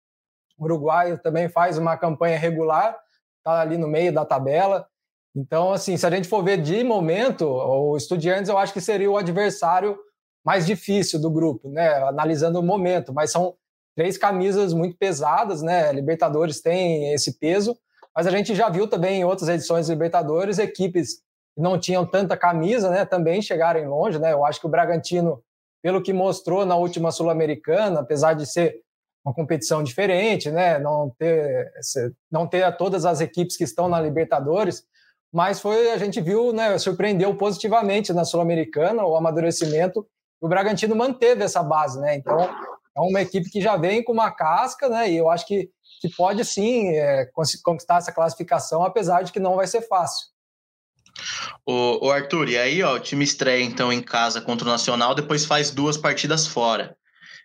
Uruguaio, 0.59 1.18
também 1.18 1.49
faz 1.49 1.79
uma 1.79 1.96
campanha 1.96 2.38
regular, 2.38 2.96
está 3.38 3.61
ali 3.61 3.77
no 3.77 3.88
meio 3.88 4.12
da 4.12 4.25
tabela. 4.25 4.87
Então, 5.35 5.73
assim, 5.73 5.96
se 5.96 6.07
a 6.07 6.11
gente 6.11 6.29
for 6.29 6.42
ver 6.42 6.61
de 6.61 6.85
momento, 6.85 7.46
o 7.49 7.96
Estudiantes 7.96 8.49
eu 8.49 8.59
acho 8.59 8.73
que 8.73 8.81
seria 8.81 9.11
o 9.11 9.16
adversário 9.16 9.99
mais 10.44 10.66
difícil 10.66 11.20
do 11.20 11.31
grupo, 11.31 11.68
né? 11.70 11.88
Analisando 12.05 12.61
o 12.61 12.62
momento, 12.62 13.12
mas 13.12 13.31
são 13.31 13.55
três 13.96 14.16
camisas 14.16 14.73
muito 14.73 14.96
pesadas, 14.96 15.62
né? 15.62 15.92
Libertadores 15.92 16.61
tem 16.61 17.12
esse 17.12 17.38
peso, 17.38 17.77
mas 18.14 18.27
a 18.27 18.31
gente 18.31 18.55
já 18.55 18.68
viu 18.68 18.88
também 18.88 19.20
em 19.20 19.25
outras 19.25 19.49
edições 19.49 19.87
de 19.87 19.92
Libertadores 19.92 20.59
equipes 20.59 21.16
que 21.55 21.61
não 21.61 21.79
tinham 21.79 22.07
tanta 22.07 22.37
camisa, 22.37 22.90
né, 22.90 23.05
também 23.05 23.42
chegarem 23.42 23.87
longe, 23.87 24.18
né? 24.18 24.33
Eu 24.33 24.44
acho 24.44 24.61
que 24.61 24.66
o 24.66 24.70
Bragantino, 24.70 25.42
pelo 25.83 26.03
que 26.03 26.12
mostrou 26.12 26.64
na 26.64 26.77
última 26.77 27.11
Sul-Americana, 27.12 28.01
apesar 28.01 28.35
de 28.35 28.46
ser 28.46 28.81
uma 29.25 29.35
competição 29.35 29.83
diferente, 29.83 30.51
né, 30.51 30.79
não 30.79 31.11
ter 31.18 31.70
não 32.31 32.46
ter 32.46 32.77
todas 32.77 33.05
as 33.05 33.20
equipes 33.20 33.57
que 33.57 33.64
estão 33.64 33.88
na 33.88 34.01
Libertadores, 34.01 34.85
mas 35.33 35.61
foi 35.61 35.90
a 35.90 35.99
gente 35.99 36.20
viu, 36.20 36.53
né, 36.53 36.77
surpreendeu 36.79 37.37
positivamente 37.37 38.12
na 38.12 38.25
Sul-Americana 38.25 39.05
o 39.05 39.16
amadurecimento. 39.16 40.07
O 40.40 40.49
Bragantino 40.49 40.96
manteve 40.96 41.44
essa 41.44 41.62
base, 41.62 42.01
né? 42.01 42.16
Então 42.16 42.40
é 42.40 43.01
uma 43.01 43.20
equipe 43.20 43.51
que 43.51 43.61
já 43.61 43.77
vem 43.77 44.03
com 44.03 44.12
uma 44.12 44.31
casca, 44.31 44.88
né? 44.88 45.11
E 45.11 45.16
eu 45.16 45.31
acho 45.31 45.46
que 45.46 45.70
que 46.00 46.09
pode 46.09 46.44
sim 46.44 46.88
é, 46.88 47.26
conquistar 47.62 47.98
essa 47.98 48.12
classificação, 48.12 48.83
apesar 48.83 49.22
de 49.22 49.33
que 49.33 49.40
não 49.40 49.57
vai 49.57 49.66
ser 49.66 49.83
fácil. 49.83 50.29
O, 51.66 52.07
o, 52.07 52.11
Arthur, 52.11 52.48
e 52.48 52.59
aí 52.59 52.83
ó, 52.83 52.94
o 52.94 53.00
time 53.00 53.24
estreia 53.24 53.62
então 53.62 53.92
em 53.92 54.00
casa 54.00 54.40
contra 54.40 54.66
o 54.66 54.70
Nacional, 54.70 55.14
depois 55.14 55.44
faz 55.44 55.70
duas 55.70 55.96
partidas 55.96 56.46
fora. 56.46 56.96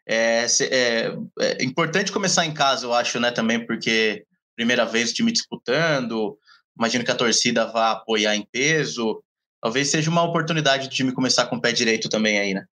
É, 0.07 0.45
é, 0.61 1.17
é, 1.39 1.63
importante 1.63 2.11
começar 2.11 2.45
em 2.45 2.53
casa, 2.53 2.85
eu 2.85 2.93
acho, 2.93 3.19
né, 3.19 3.31
também, 3.31 3.65
porque 3.65 4.23
primeira 4.55 4.85
vez 4.85 5.11
o 5.11 5.13
time 5.13 5.31
disputando, 5.31 6.37
imagino 6.77 7.03
que 7.03 7.11
a 7.11 7.15
torcida 7.15 7.65
vá 7.65 7.91
apoiar 7.91 8.35
em 8.35 8.45
peso, 8.45 9.21
talvez 9.61 9.89
seja 9.89 10.09
uma 10.09 10.23
oportunidade 10.23 10.87
do 10.87 10.93
time 10.93 11.11
começar 11.11 11.47
com 11.47 11.55
o 11.55 11.61
pé 11.61 11.71
direito 11.71 12.07
também 12.07 12.39
aí, 12.39 12.53
né? 12.53 12.65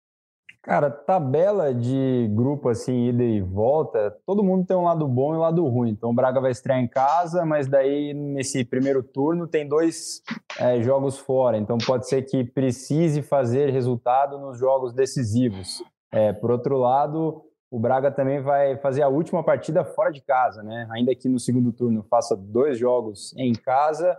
Cara, 0.63 0.91
tabela 0.91 1.73
de 1.73 2.29
grupo 2.35 2.69
assim, 2.69 3.09
ida 3.09 3.23
e 3.23 3.41
volta, 3.41 4.15
todo 4.27 4.45
mundo 4.45 4.67
tem 4.67 4.77
um 4.77 4.85
lado 4.85 5.09
bom 5.09 5.35
e 5.35 5.39
um 5.39 5.41
lado 5.41 5.67
ruim. 5.67 5.91
Então 5.91 6.11
o 6.11 6.15
Braga 6.15 6.39
vai 6.39 6.51
estrear 6.51 6.79
em 6.79 6.87
casa, 6.87 7.47
mas 7.47 7.67
daí 7.67 8.13
nesse 8.13 8.63
primeiro 8.63 9.03
turno 9.03 9.47
tem 9.47 9.67
dois 9.67 10.23
é, 10.59 10.83
jogos 10.83 11.17
fora. 11.17 11.57
Então 11.57 11.79
pode 11.79 12.07
ser 12.07 12.23
que 12.23 12.45
precise 12.45 13.23
fazer 13.23 13.71
resultado 13.71 14.39
nos 14.39 14.59
jogos 14.59 14.93
decisivos. 14.93 15.83
É, 16.13 16.33
por 16.35 16.51
outro 16.51 16.77
lado, 16.77 17.43
o 17.71 17.79
Braga 17.79 18.11
também 18.11 18.43
vai 18.43 18.77
fazer 18.77 19.01
a 19.01 19.09
última 19.09 19.43
partida 19.43 19.83
fora 19.83 20.11
de 20.11 20.21
casa, 20.21 20.63
né? 20.63 20.87
Ainda 20.91 21.15
que 21.15 21.29
no 21.29 21.39
segundo 21.39 21.73
turno 21.73 22.03
faça 22.03 22.37
dois 22.37 22.79
jogos 22.79 23.35
em 23.39 23.53
casa, 23.55 24.15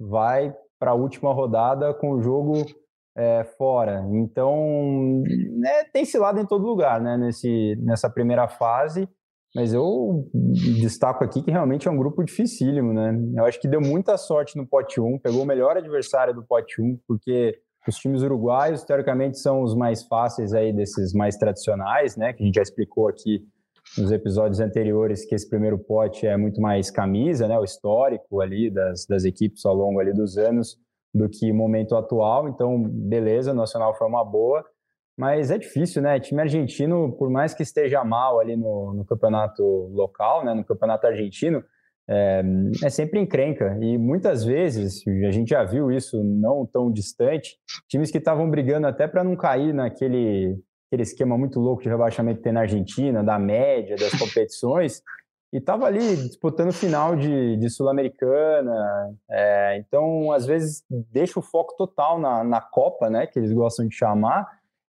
vai 0.00 0.52
para 0.76 0.90
a 0.90 0.94
última 0.94 1.32
rodada 1.32 1.94
com 1.94 2.10
o 2.10 2.20
jogo 2.20 2.64
é, 3.16 3.44
fora. 3.56 4.04
Então, 4.12 5.22
né, 5.52 5.84
tem 5.92 6.04
lado 6.18 6.40
em 6.40 6.46
todo 6.46 6.66
lugar, 6.66 7.00
né, 7.00 7.16
nesse, 7.16 7.76
nessa 7.80 8.10
primeira 8.10 8.48
fase. 8.48 9.08
Mas 9.54 9.72
eu 9.72 10.28
destaco 10.80 11.22
aqui 11.22 11.40
que 11.40 11.50
realmente 11.50 11.86
é 11.86 11.90
um 11.90 11.96
grupo 11.96 12.24
dificílimo, 12.24 12.92
né? 12.92 13.16
Eu 13.36 13.44
acho 13.44 13.60
que 13.60 13.68
deu 13.68 13.80
muita 13.80 14.16
sorte 14.16 14.56
no 14.56 14.66
pote 14.66 15.00
1, 15.00 15.20
pegou 15.20 15.42
o 15.42 15.46
melhor 15.46 15.76
adversário 15.76 16.34
do 16.34 16.42
pote 16.42 16.82
1, 16.82 16.98
porque 17.06 17.56
os 17.86 17.94
times 17.94 18.22
uruguaios, 18.22 18.82
teoricamente, 18.82 19.38
são 19.38 19.62
os 19.62 19.76
mais 19.76 20.02
fáceis 20.02 20.52
aí 20.52 20.72
desses 20.72 21.12
mais 21.12 21.36
tradicionais, 21.36 22.16
né? 22.16 22.32
Que 22.32 22.42
a 22.42 22.46
gente 22.46 22.56
já 22.56 22.62
explicou 22.62 23.06
aqui 23.06 23.46
nos 23.96 24.10
episódios 24.10 24.58
anteriores 24.58 25.24
que 25.24 25.36
esse 25.36 25.48
primeiro 25.48 25.78
pote 25.78 26.26
é 26.26 26.36
muito 26.36 26.60
mais 26.60 26.90
camisa, 26.90 27.46
né? 27.46 27.56
O 27.56 27.62
histórico 27.62 28.40
ali 28.40 28.70
das, 28.72 29.06
das 29.06 29.24
equipes 29.24 29.64
ao 29.64 29.74
longo 29.74 30.00
ali 30.00 30.12
dos 30.12 30.36
anos 30.36 30.76
do 31.14 31.28
que 31.28 31.52
momento 31.52 31.94
atual. 31.94 32.48
Então, 32.48 32.82
beleza, 32.82 33.52
o 33.52 33.54
Nacional 33.54 33.94
foi 33.94 34.06
uma 34.08 34.24
boa, 34.24 34.64
mas 35.16 35.50
é 35.50 35.58
difícil, 35.58 36.02
né? 36.02 36.18
Time 36.18 36.40
argentino, 36.40 37.12
por 37.16 37.30
mais 37.30 37.54
que 37.54 37.62
esteja 37.62 38.02
mal 38.04 38.40
ali 38.40 38.56
no, 38.56 38.92
no 38.94 39.04
campeonato 39.04 39.62
local, 39.92 40.44
né? 40.44 40.52
No 40.52 40.64
campeonato 40.64 41.06
argentino, 41.06 41.62
é, 42.08 42.42
é, 42.82 42.90
sempre 42.90 43.20
encrenca. 43.20 43.78
E 43.80 43.96
muitas 43.96 44.44
vezes, 44.44 45.02
a 45.06 45.30
gente 45.30 45.50
já 45.50 45.62
viu 45.62 45.90
isso 45.90 46.22
não 46.24 46.66
tão 46.66 46.90
distante, 46.90 47.56
times 47.88 48.10
que 48.10 48.18
estavam 48.18 48.50
brigando 48.50 48.86
até 48.86 49.06
para 49.06 49.22
não 49.22 49.36
cair 49.36 49.72
naquele 49.72 50.58
aquele 50.86 51.02
esquema 51.02 51.36
muito 51.36 51.58
louco 51.58 51.82
de 51.82 51.88
rebaixamento 51.88 52.38
que 52.38 52.44
tem 52.44 52.52
na 52.52 52.60
Argentina, 52.60 53.24
da 53.24 53.36
média 53.36 53.96
das 53.96 54.12
competições, 54.16 55.02
e 55.54 55.58
estava 55.58 55.86
ali 55.86 56.16
disputando 56.16 56.72
final 56.72 57.14
de, 57.14 57.56
de 57.56 57.70
Sul-Americana. 57.70 59.14
É, 59.30 59.78
então, 59.78 60.32
às 60.32 60.44
vezes, 60.44 60.84
deixa 60.90 61.38
o 61.38 61.42
foco 61.42 61.76
total 61.76 62.18
na, 62.18 62.42
na 62.42 62.60
Copa, 62.60 63.08
né, 63.08 63.24
que 63.24 63.38
eles 63.38 63.52
gostam 63.52 63.86
de 63.86 63.94
chamar, 63.94 64.48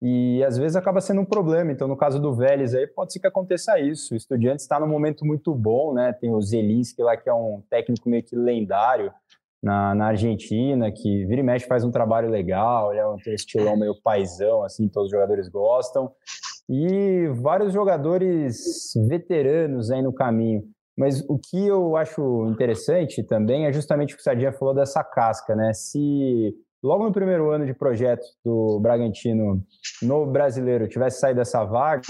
e 0.00 0.42
às 0.44 0.56
vezes 0.56 0.74
acaba 0.74 1.02
sendo 1.02 1.20
um 1.20 1.26
problema. 1.26 1.70
Então, 1.70 1.86
no 1.86 1.94
caso 1.94 2.18
do 2.18 2.34
Vélez 2.34 2.74
aí, 2.74 2.86
pode 2.86 3.12
ser 3.12 3.20
que 3.20 3.26
aconteça 3.26 3.78
isso. 3.78 4.14
O 4.14 4.16
Estudiantes 4.16 4.64
está 4.64 4.80
num 4.80 4.88
momento 4.88 5.26
muito 5.26 5.54
bom, 5.54 5.92
né? 5.92 6.14
Tem 6.14 6.32
o 6.32 6.40
Zelinski 6.40 7.02
lá, 7.02 7.18
que 7.18 7.28
é 7.28 7.34
um 7.34 7.62
técnico 7.68 8.08
meio 8.08 8.22
que 8.22 8.34
lendário 8.34 9.12
na, 9.62 9.94
na 9.94 10.06
Argentina, 10.06 10.90
que 10.90 11.26
vira 11.26 11.40
e 11.40 11.44
mexe 11.44 11.66
faz 11.66 11.84
um 11.84 11.90
trabalho 11.90 12.30
legal, 12.30 12.92
ele 12.92 13.00
é 13.00 13.06
um, 13.06 13.16
estilão 13.26 13.76
meio 13.76 13.94
paisão, 13.94 14.62
assim, 14.62 14.88
todos 14.88 15.08
os 15.08 15.12
jogadores 15.12 15.50
gostam. 15.50 16.10
E 16.68 17.28
vários 17.40 17.72
jogadores 17.72 18.92
veteranos 19.08 19.90
aí 19.90 20.02
no 20.02 20.12
caminho. 20.12 20.62
Mas 20.96 21.20
o 21.28 21.38
que 21.38 21.66
eu 21.66 21.96
acho 21.96 22.46
interessante 22.46 23.22
também 23.22 23.66
é 23.66 23.72
justamente 23.72 24.14
o 24.14 24.16
que 24.16 24.20
o 24.20 24.24
Sardinha 24.24 24.52
falou 24.52 24.74
dessa 24.74 25.04
casca, 25.04 25.54
né? 25.54 25.72
Se 25.74 26.54
logo 26.82 27.04
no 27.04 27.12
primeiro 27.12 27.50
ano 27.50 27.66
de 27.66 27.74
projeto 27.74 28.24
do 28.44 28.80
Bragantino 28.80 29.62
no 30.02 30.26
brasileiro 30.26 30.88
tivesse 30.88 31.20
saído 31.20 31.38
dessa 31.38 31.64
vaga, 31.64 32.02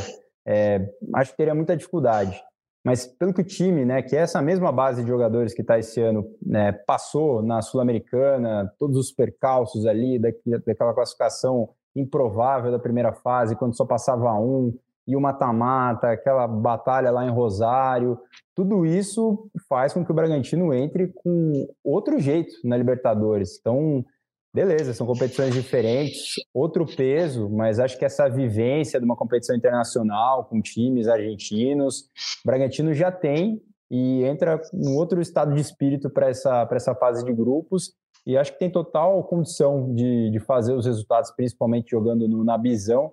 é, 0.47 0.89
acho 1.15 1.33
que 1.33 1.37
teria 1.37 1.55
muita 1.55 1.77
dificuldade. 1.77 2.41
Mas 2.85 3.05
pelo 3.05 3.35
que 3.35 3.41
o 3.41 3.45
time, 3.45 3.85
né, 3.85 4.01
que 4.01 4.15
é 4.15 4.21
essa 4.21 4.41
mesma 4.41 4.71
base 4.71 5.03
de 5.03 5.09
jogadores 5.09 5.53
que 5.53 5.61
está 5.61 5.77
esse 5.77 6.01
ano, 6.01 6.25
né, 6.41 6.71
passou 6.87 7.43
na 7.43 7.61
Sul-Americana, 7.61 8.73
todos 8.79 8.97
os 8.97 9.11
percalços 9.11 9.85
ali, 9.87 10.21
daquela 10.65 10.95
classificação 10.95 11.71
improvável 11.97 12.71
da 12.71 12.79
primeira 12.79 13.13
fase, 13.13 13.57
quando 13.57 13.77
só 13.77 13.85
passava 13.85 14.33
um, 14.35 14.73
e 15.07 15.17
o 15.17 15.21
mata-mata, 15.21 16.11
aquela 16.11 16.47
batalha 16.47 17.11
lá 17.11 17.25
em 17.25 17.31
Rosário, 17.31 18.19
tudo 18.55 18.85
isso 18.85 19.49
faz 19.69 19.93
com 19.93 20.05
que 20.05 20.11
o 20.11 20.15
Bragantino 20.15 20.75
entre 20.75 21.09
com 21.09 21.69
outro 21.85 22.19
jeito 22.19 22.53
na 22.65 22.77
Libertadores. 22.77 23.57
Então, 23.61 24.05
beleza, 24.53 24.93
são 24.93 25.07
competições 25.07 25.55
diferentes, 25.55 26.35
outro 26.53 26.85
peso, 26.85 27.49
mas 27.49 27.79
acho 27.79 27.97
que 27.97 28.05
essa 28.05 28.29
vivência 28.29 28.99
de 28.99 29.07
uma 29.07 29.17
competição 29.17 29.55
internacional 29.55 30.45
com 30.45 30.61
times 30.61 31.07
argentinos, 31.07 32.01
o 32.45 32.47
Bragantino 32.47 32.93
já 32.93 33.13
tem 33.13 33.63
e 33.89 34.25
entra 34.25 34.61
em 34.75 34.97
outro 34.97 35.21
estado 35.21 35.55
de 35.55 35.61
espírito 35.61 36.11
para 36.11 36.29
essa, 36.29 36.69
essa 36.73 36.95
fase 36.97 37.25
de 37.25 37.33
grupos 37.33 37.95
e 38.27 38.37
acho 38.37 38.53
que 38.53 38.59
tem 38.59 38.71
total 38.71 39.23
condição 39.25 39.95
de, 39.95 40.31
de 40.31 40.41
fazer 40.41 40.75
os 40.75 40.85
resultados, 40.85 41.31
principalmente 41.31 41.91
jogando 41.91 42.27
no, 42.27 42.43
na 42.43 42.59
bisão, 42.59 43.13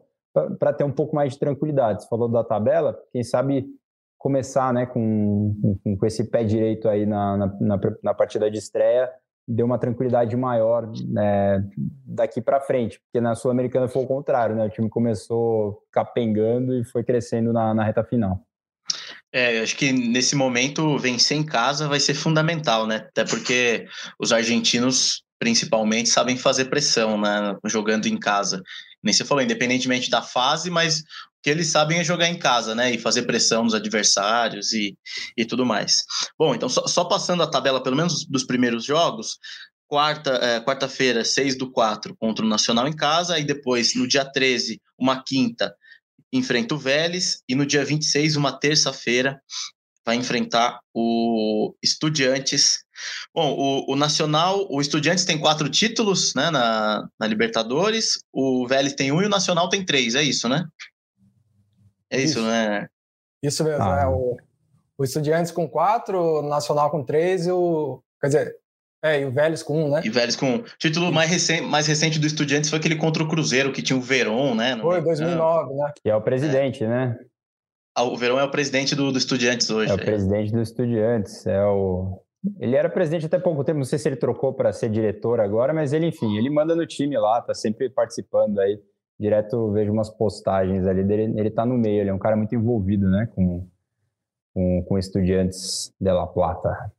para 0.58 0.73
ter 0.73 0.84
um 0.84 0.91
pouco 0.91 1.15
mais 1.15 1.34
de 1.34 1.39
tranquilidade. 1.39 2.04
Você 2.04 2.10
falou 2.10 2.28
da 2.28 2.43
tabela, 2.43 2.99
quem 3.12 3.23
sabe 3.23 3.67
começar 4.17 4.73
né, 4.73 4.86
com, 4.86 5.78
com, 5.84 5.97
com 5.97 6.06
esse 6.06 6.23
pé 6.32 6.43
direito 6.43 6.89
aí 6.89 7.06
na, 7.06 7.38
na, 7.60 7.80
na 8.02 8.13
partida 8.13 8.49
de 8.49 8.58
estreia 8.58 9.12
deu 9.47 9.65
uma 9.65 9.78
tranquilidade 9.78 10.36
maior 10.36 10.89
né, 11.08 11.67
daqui 12.06 12.41
para 12.41 12.62
frente, 12.62 12.99
porque 13.02 13.19
na 13.19 13.36
Sul-Americana 13.36 13.88
foi 13.88 14.04
o 14.04 14.08
contrário, 14.08 14.56
né? 14.56 14.65
O 14.65 14.69
time 14.69 14.89
começou 14.89 15.84
capengando 15.91 16.73
e 16.73 16.84
foi 16.86 17.04
crescendo 17.04 17.52
na, 17.52 17.73
na 17.73 17.84
reta 17.84 18.04
final. 18.04 18.39
É, 19.34 19.60
acho 19.62 19.76
que 19.76 19.91
nesse 19.91 20.36
momento 20.36 20.98
vencer 21.00 21.36
em 21.36 21.43
casa 21.43 21.88
vai 21.88 22.00
ser 22.00 22.13
fundamental, 22.13 22.86
né? 22.86 22.98
Até 22.98 23.26
porque 23.26 23.88
os 24.19 24.32
argentinos, 24.32 25.24
principalmente, 25.39 26.10
sabem 26.10 26.38
fazer 26.38 26.65
pressão, 26.65 27.19
né? 27.19 27.56
Jogando 27.65 28.06
em 28.06 28.17
casa. 28.17 28.62
Nem 29.04 29.12
você 29.12 29.26
falou, 29.26 29.43
independentemente 29.43 30.10
da 30.10 30.22
fase, 30.22 30.69
mas 30.69 31.04
que 31.41 31.50
eles 31.50 31.67
sabem 31.67 32.00
é 32.00 32.04
jogar 32.04 32.30
em 32.30 32.38
casa, 32.38 32.76
né? 32.76 32.91
E 32.93 33.00
fazer 33.00 33.24
pressão 33.24 33.63
nos 33.63 33.74
adversários 33.74 34.72
e, 34.72 34.96
e 35.36 35.43
tudo 35.43 35.65
mais. 35.65 36.04
Bom, 36.38 36.54
então 36.54 36.69
só, 36.69 36.86
só 36.86 37.04
passando 37.04 37.41
a 37.41 37.50
tabela, 37.50 37.82
pelo 37.82 37.98
menos 37.98 38.26
dos 38.26 38.46
primeiros 38.46 38.86
jogos, 38.86 39.39
quarta, 39.88 40.32
é, 40.41 40.60
quarta-feira, 40.62 41.26
6 41.26 41.58
do 41.58 41.72
4 41.72 42.15
contra 42.17 42.46
o 42.46 42.48
Nacional 42.48 42.88
em 42.88 42.96
casa, 42.96 43.38
e 43.39 43.43
depois, 43.43 43.96
no 43.96 44.08
dia 44.08 44.24
13, 44.26 44.80
uma 44.98 45.24
quinta, 45.24 45.76
enfrenta 46.34 46.74
o 46.74 46.78
Vélez, 46.78 47.43
e 47.48 47.56
no 47.56 47.65
dia 47.65 47.86
26, 47.86 48.36
uma 48.36 48.52
terça-feira, 48.60 49.39
vai 50.06 50.15
enfrentar 50.15 50.80
o 50.93 51.74
Estudiantes. 51.82 52.84
Bom, 53.34 53.54
o, 53.54 53.93
o, 53.93 53.96
Nacional, 53.96 54.67
o 54.69 54.82
Estudiantes 54.82 55.26
tem 55.26 55.39
quatro 55.39 55.69
títulos 55.69 56.34
né, 56.36 56.50
na, 56.50 57.08
na 57.19 57.28
Libertadores, 57.28 58.19
o 58.34 58.67
Vélez 58.67 58.93
tem 58.93 59.12
um 59.12 59.22
e 59.22 59.26
o 59.26 59.30
Nacional 59.30 59.69
tem 59.69 59.86
três, 59.86 60.15
é 60.15 60.24
isso, 60.24 60.50
né? 60.50 60.65
É 62.10 62.17
isso, 62.22 62.39
isso 62.39 62.41
né? 62.41 62.88
Isso 63.41 63.63
mesmo, 63.63 63.84
ah. 63.84 64.02
é 64.02 64.08
o, 64.08 64.38
o 64.98 65.04
Estudiantes 65.04 65.52
com 65.52 65.69
quatro, 65.69 66.39
o 66.39 66.41
Nacional 66.41 66.91
com 66.91 67.04
três 67.04 67.48
e 67.48 67.52
o. 67.52 68.02
Quer 68.19 68.28
dizer, 68.28 68.56
é, 69.04 69.22
e 69.22 69.26
o 69.26 69.32
Vélez 69.32 69.62
com 69.62 69.86
um, 69.86 69.92
né? 69.92 70.02
E 70.04 70.10
o 70.10 70.13
Vélez 70.13 70.36
com 70.36 70.46
um. 70.46 70.56
O 70.60 70.63
título 70.80 71.12
mais 71.12 71.30
recente, 71.30 71.62
mais 71.63 71.86
recente 71.86 72.20
do 72.20 72.26
Estudiantes 72.26 72.70
foi 72.70 72.80
aquele 72.80 72.96
contra 72.96 73.24
o 73.24 73.28
Cruzeiro, 73.28 73.72
que 73.72 73.82
tinha 73.82 73.98
o 73.98 74.02
Verón, 74.02 74.56
né? 74.56 74.78
Foi, 74.82 75.02
2009, 75.02 75.74
né? 75.74 75.92
Que 76.02 76.10
é 76.10 76.16
o 76.16 76.22
presidente, 76.22 76.84
é. 76.84 76.88
né? 76.88 77.20
Ah, 77.96 78.04
o 78.04 78.16
Verón 78.16 78.39
é 78.39 78.44
o 78.44 78.52
presidente 78.52 78.96
do, 78.96 79.12
do 79.12 79.18
Estudiantes 79.18 79.70
hoje. 79.70 79.92
É 79.92 79.96
o 79.96 79.98
presidente 79.98 80.52
do 80.52 80.62
Estudiantes, 80.62 81.46
é 81.46 81.63
o... 81.66 82.20
Ele 82.60 82.76
era 82.76 82.89
presidente 82.89 83.26
até 83.26 83.39
pouco 83.39 83.63
tempo, 83.63 83.78
não 83.78 83.86
sei 83.86 83.98
se 83.98 84.10
ele 84.10 84.18
trocou 84.18 84.54
para 84.54 84.74
ser 84.74 84.89
diretor 84.89 85.39
agora, 85.39 85.74
mas 85.74 85.94
ele, 85.94 86.08
enfim, 86.08 86.38
ele 86.38 86.50
manda 86.50 86.76
no 86.76 86.86
time 86.86 87.18
lá, 87.18 87.42
tá 87.42 87.54
sempre 87.54 87.89
participando 87.89 88.60
aí 88.60 88.78
direto 89.20 89.72
vejo 89.72 89.92
umas 89.92 90.10
postagens 90.10 90.86
ali 90.86 91.04
dele, 91.04 91.39
ele 91.39 91.50
tá 91.50 91.66
no 91.66 91.78
meio, 91.78 92.02
ele 92.02 92.10
é 92.10 92.13
um 92.13 92.20
cara 92.20 92.36
muito 92.36 92.54
envolvido, 92.56 93.10
né, 93.10 93.28
com, 93.34 93.68
com, 94.54 94.84
com 94.84 94.98
estudantes 94.98 95.94
de 96.00 96.12
La 96.12 96.28
Plata. 96.28 96.92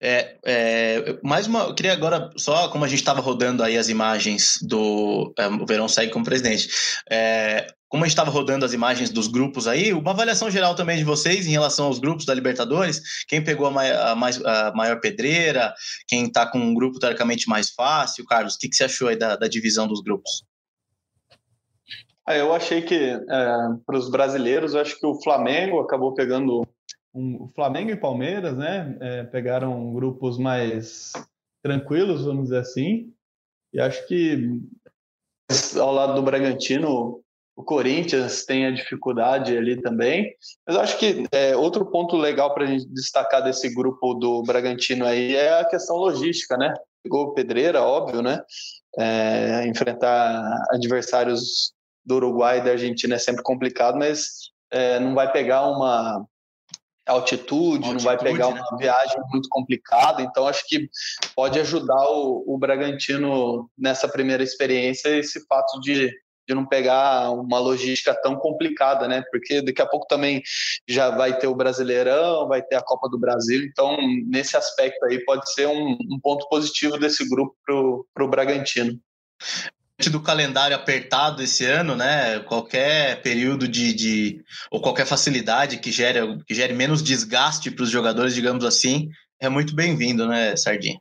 É, 0.00 0.36
é, 0.44 1.18
mais 1.22 1.46
uma, 1.46 1.64
eu 1.64 1.74
queria 1.74 1.92
agora, 1.92 2.30
só 2.36 2.68
como 2.68 2.84
a 2.84 2.88
gente 2.88 3.00
estava 3.00 3.20
rodando 3.20 3.62
aí 3.62 3.76
as 3.76 3.88
imagens 3.88 4.58
do 4.62 5.32
é, 5.38 5.46
o 5.48 5.66
Verão 5.66 5.88
segue 5.88 6.12
como 6.12 6.24
presidente, 6.24 6.68
é, 7.10 7.66
como 7.88 8.04
a 8.04 8.06
gente 8.06 8.12
estava 8.12 8.30
rodando 8.30 8.64
as 8.64 8.72
imagens 8.72 9.10
dos 9.10 9.28
grupos 9.28 9.68
aí, 9.68 9.92
uma 9.92 10.10
avaliação 10.10 10.50
geral 10.50 10.74
também 10.74 10.98
de 10.98 11.04
vocês 11.04 11.46
em 11.46 11.50
relação 11.50 11.86
aos 11.86 11.98
grupos 11.98 12.24
da 12.24 12.34
Libertadores, 12.34 13.00
quem 13.28 13.42
pegou 13.42 13.66
a, 13.66 13.70
mai, 13.70 13.92
a, 13.92 14.14
mais, 14.14 14.44
a 14.44 14.72
maior 14.74 15.00
pedreira, 15.00 15.72
quem 16.08 16.26
está 16.26 16.46
com 16.46 16.58
um 16.58 16.74
grupo 16.74 16.98
teoricamente 16.98 17.48
mais 17.48 17.70
fácil, 17.70 18.24
Carlos, 18.24 18.54
o 18.54 18.58
que, 18.58 18.68
que 18.68 18.76
você 18.76 18.84
achou 18.84 19.08
aí 19.08 19.16
da, 19.16 19.36
da 19.36 19.46
divisão 19.46 19.86
dos 19.86 20.02
grupos? 20.02 20.44
Ah, 22.26 22.36
eu 22.36 22.54
achei 22.54 22.80
que, 22.80 22.94
é, 22.94 23.20
para 23.84 23.98
os 23.98 24.10
brasileiros, 24.10 24.72
eu 24.72 24.80
acho 24.80 24.98
que 24.98 25.06
o 25.06 25.20
Flamengo 25.22 25.80
acabou 25.80 26.14
pegando. 26.14 26.66
Um, 27.14 27.48
Flamengo 27.54 27.90
e 27.90 27.96
Palmeiras, 27.96 28.56
né? 28.56 28.96
É, 29.00 29.24
pegaram 29.24 29.94
grupos 29.94 30.36
mais 30.36 31.12
tranquilos, 31.62 32.24
vamos 32.24 32.44
dizer 32.44 32.58
assim. 32.58 33.12
E 33.72 33.80
acho 33.80 34.06
que, 34.06 34.60
ao 35.78 35.92
lado 35.92 36.14
do 36.14 36.22
Bragantino, 36.22 37.24
o 37.56 37.62
Corinthians 37.62 38.44
tem 38.44 38.66
a 38.66 38.70
dificuldade 38.70 39.56
ali 39.56 39.80
também. 39.80 40.34
Mas 40.66 40.76
acho 40.76 40.98
que 40.98 41.24
é, 41.32 41.56
outro 41.56 41.86
ponto 41.86 42.16
legal 42.16 42.52
para 42.52 42.64
a 42.64 42.66
gente 42.66 42.86
destacar 42.88 43.42
desse 43.42 43.72
grupo 43.72 44.14
do 44.14 44.42
Bragantino 44.42 45.06
aí 45.06 45.36
é 45.36 45.60
a 45.60 45.64
questão 45.64 45.96
logística, 45.96 46.56
né? 46.56 46.74
Pegou 47.02 47.32
pedreira, 47.32 47.82
óbvio, 47.82 48.22
né? 48.22 48.40
É, 48.98 49.66
enfrentar 49.66 50.66
adversários 50.70 51.72
do 52.04 52.16
Uruguai 52.16 52.58
e 52.58 52.64
da 52.64 52.72
Argentina 52.72 53.14
é 53.14 53.18
sempre 53.18 53.42
complicado, 53.42 53.96
mas 53.96 54.50
é, 54.70 54.98
não 54.98 55.14
vai 55.14 55.30
pegar 55.30 55.66
uma 55.66 56.26
altitude, 57.06 57.84
altitude 57.86 57.94
não 57.94 57.98
vai 57.98 58.18
pegar 58.18 58.50
né? 58.50 58.60
uma 58.60 58.78
viagem 58.78 59.20
muito 59.30 59.48
complicada, 59.48 60.22
então 60.22 60.46
acho 60.46 60.66
que 60.66 60.88
pode 61.34 61.58
ajudar 61.60 62.08
o, 62.10 62.44
o 62.46 62.58
Bragantino 62.58 63.70
nessa 63.76 64.08
primeira 64.08 64.42
experiência 64.42 65.08
esse 65.08 65.46
fato 65.46 65.80
de, 65.80 66.10
de 66.48 66.54
não 66.54 66.66
pegar 66.66 67.30
uma 67.30 67.58
logística 67.58 68.14
tão 68.22 68.36
complicada, 68.36 69.06
né? 69.06 69.22
Porque 69.30 69.62
daqui 69.62 69.82
a 69.82 69.86
pouco 69.86 70.06
também 70.06 70.42
já 70.88 71.10
vai 71.10 71.38
ter 71.38 71.46
o 71.46 71.54
Brasileirão, 71.54 72.48
vai 72.48 72.62
ter 72.62 72.76
a 72.76 72.82
Copa 72.82 73.08
do 73.08 73.18
Brasil, 73.18 73.62
então 73.64 73.96
nesse 74.26 74.56
aspecto 74.56 75.04
aí 75.04 75.22
pode 75.24 75.50
ser 75.52 75.66
um, 75.66 75.96
um 76.10 76.18
ponto 76.22 76.48
positivo 76.48 76.98
desse 76.98 77.28
grupo 77.28 77.54
para 77.64 78.24
o 78.24 78.28
Bragantino 78.28 78.98
do 80.10 80.20
calendário 80.20 80.76
apertado 80.76 81.42
esse 81.42 81.64
ano, 81.64 81.94
né? 81.94 82.40
Qualquer 82.40 83.22
período 83.22 83.68
de, 83.68 83.94
de 83.94 84.44
ou 84.70 84.80
qualquer 84.80 85.06
facilidade 85.06 85.78
que 85.78 85.92
gere, 85.92 86.42
que 86.44 86.54
gere 86.54 86.74
menos 86.74 87.02
desgaste 87.02 87.70
para 87.70 87.84
os 87.84 87.90
jogadores, 87.90 88.34
digamos 88.34 88.64
assim, 88.64 89.08
é 89.40 89.48
muito 89.48 89.74
bem-vindo, 89.74 90.26
né, 90.26 90.56
Sardinha? 90.56 90.98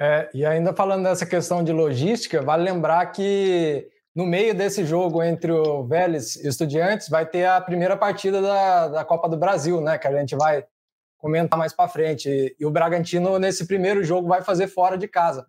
É, 0.00 0.28
e 0.32 0.46
ainda 0.46 0.72
falando 0.72 1.04
dessa 1.04 1.26
questão 1.26 1.64
de 1.64 1.72
logística, 1.72 2.40
vale 2.40 2.62
lembrar 2.62 3.04
que 3.06 3.88
no 4.14 4.24
meio 4.24 4.54
desse 4.54 4.84
jogo 4.84 5.22
entre 5.22 5.50
o 5.50 5.84
Vélez 5.84 6.36
e 6.36 6.46
o 6.46 6.50
Estudiantes 6.50 7.08
vai 7.08 7.26
ter 7.26 7.44
a 7.44 7.60
primeira 7.60 7.96
partida 7.96 8.40
da, 8.40 8.88
da 8.88 9.04
Copa 9.04 9.28
do 9.28 9.36
Brasil, 9.36 9.80
né? 9.80 9.98
Que 9.98 10.06
a 10.06 10.16
gente 10.16 10.36
vai 10.36 10.64
comentar 11.18 11.58
mais 11.58 11.72
para 11.72 11.88
frente. 11.88 12.54
E 12.58 12.64
o 12.64 12.70
Bragantino, 12.70 13.38
nesse 13.38 13.66
primeiro 13.66 14.04
jogo, 14.04 14.28
vai 14.28 14.42
fazer 14.42 14.68
fora 14.68 14.96
de 14.96 15.08
casa. 15.08 15.46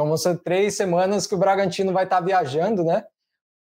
Então 0.00 0.08
vão 0.08 0.16
ser 0.16 0.38
três 0.38 0.78
semanas 0.78 1.26
que 1.26 1.34
o 1.34 1.38
Bragantino 1.38 1.92
vai 1.92 2.04
estar 2.04 2.22
viajando, 2.22 2.82
né? 2.82 3.04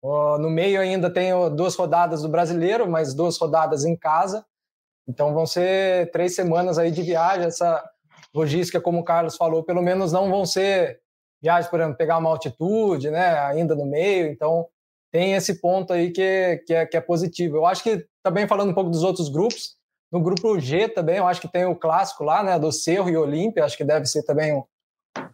No 0.03 0.51
meio 0.51 0.79
ainda 0.79 1.09
tem 1.09 1.33
duas 1.57 1.75
rodadas 1.75 2.21
do 2.21 2.29
brasileiro, 2.29 2.87
mas 2.87 3.15
duas 3.15 3.39
rodadas 3.39 3.87
em 3.87 3.97
casa. 3.97 4.45
Então 5.09 5.33
vão 5.33 5.47
ser 5.47 6.11
três 6.11 6.35
semanas 6.35 6.77
aí 6.77 6.91
de 6.91 7.03
viagem. 7.03 7.47
Essa 7.47 7.83
logística, 8.35 8.83
como 8.83 8.99
o 8.99 9.03
Carlos 9.03 9.35
falou, 9.35 9.65
pelo 9.65 9.81
menos 9.81 10.13
não 10.13 10.31
vão 10.31 10.45
ser 10.45 11.01
viagens, 11.41 11.71
por 11.71 11.81
exemplo, 11.81 11.97
pegar 11.97 12.19
uma 12.19 12.29
altitude, 12.29 13.11
né? 13.11 13.39
Ainda 13.39 13.75
no 13.75 13.87
meio. 13.87 14.27
Então 14.27 14.69
tem 15.11 15.33
esse 15.33 15.59
ponto 15.59 15.95
aí 15.95 16.11
que, 16.11 16.63
que, 16.67 16.75
é, 16.75 16.85
que 16.85 16.99
é 16.99 17.01
positivo. 17.01 17.57
Eu 17.57 17.65
acho 17.65 17.83
que 17.83 18.07
também 18.23 18.47
falando 18.47 18.73
um 18.73 18.75
pouco 18.75 18.91
dos 18.91 19.03
outros 19.03 19.31
grupos, 19.31 19.75
no 20.13 20.21
grupo 20.21 20.61
G 20.61 20.87
também, 20.87 21.17
eu 21.17 21.27
acho 21.27 21.41
que 21.41 21.49
tem 21.49 21.65
o 21.65 21.75
clássico 21.75 22.25
lá, 22.25 22.45
né, 22.45 22.59
do 22.59 22.71
Cerro 22.71 23.09
e 23.09 23.17
Olímpia, 23.17 23.65
acho 23.65 23.77
que 23.77 23.85
deve 23.85 24.05
ser 24.05 24.23
também 24.23 24.55
um, 24.55 24.63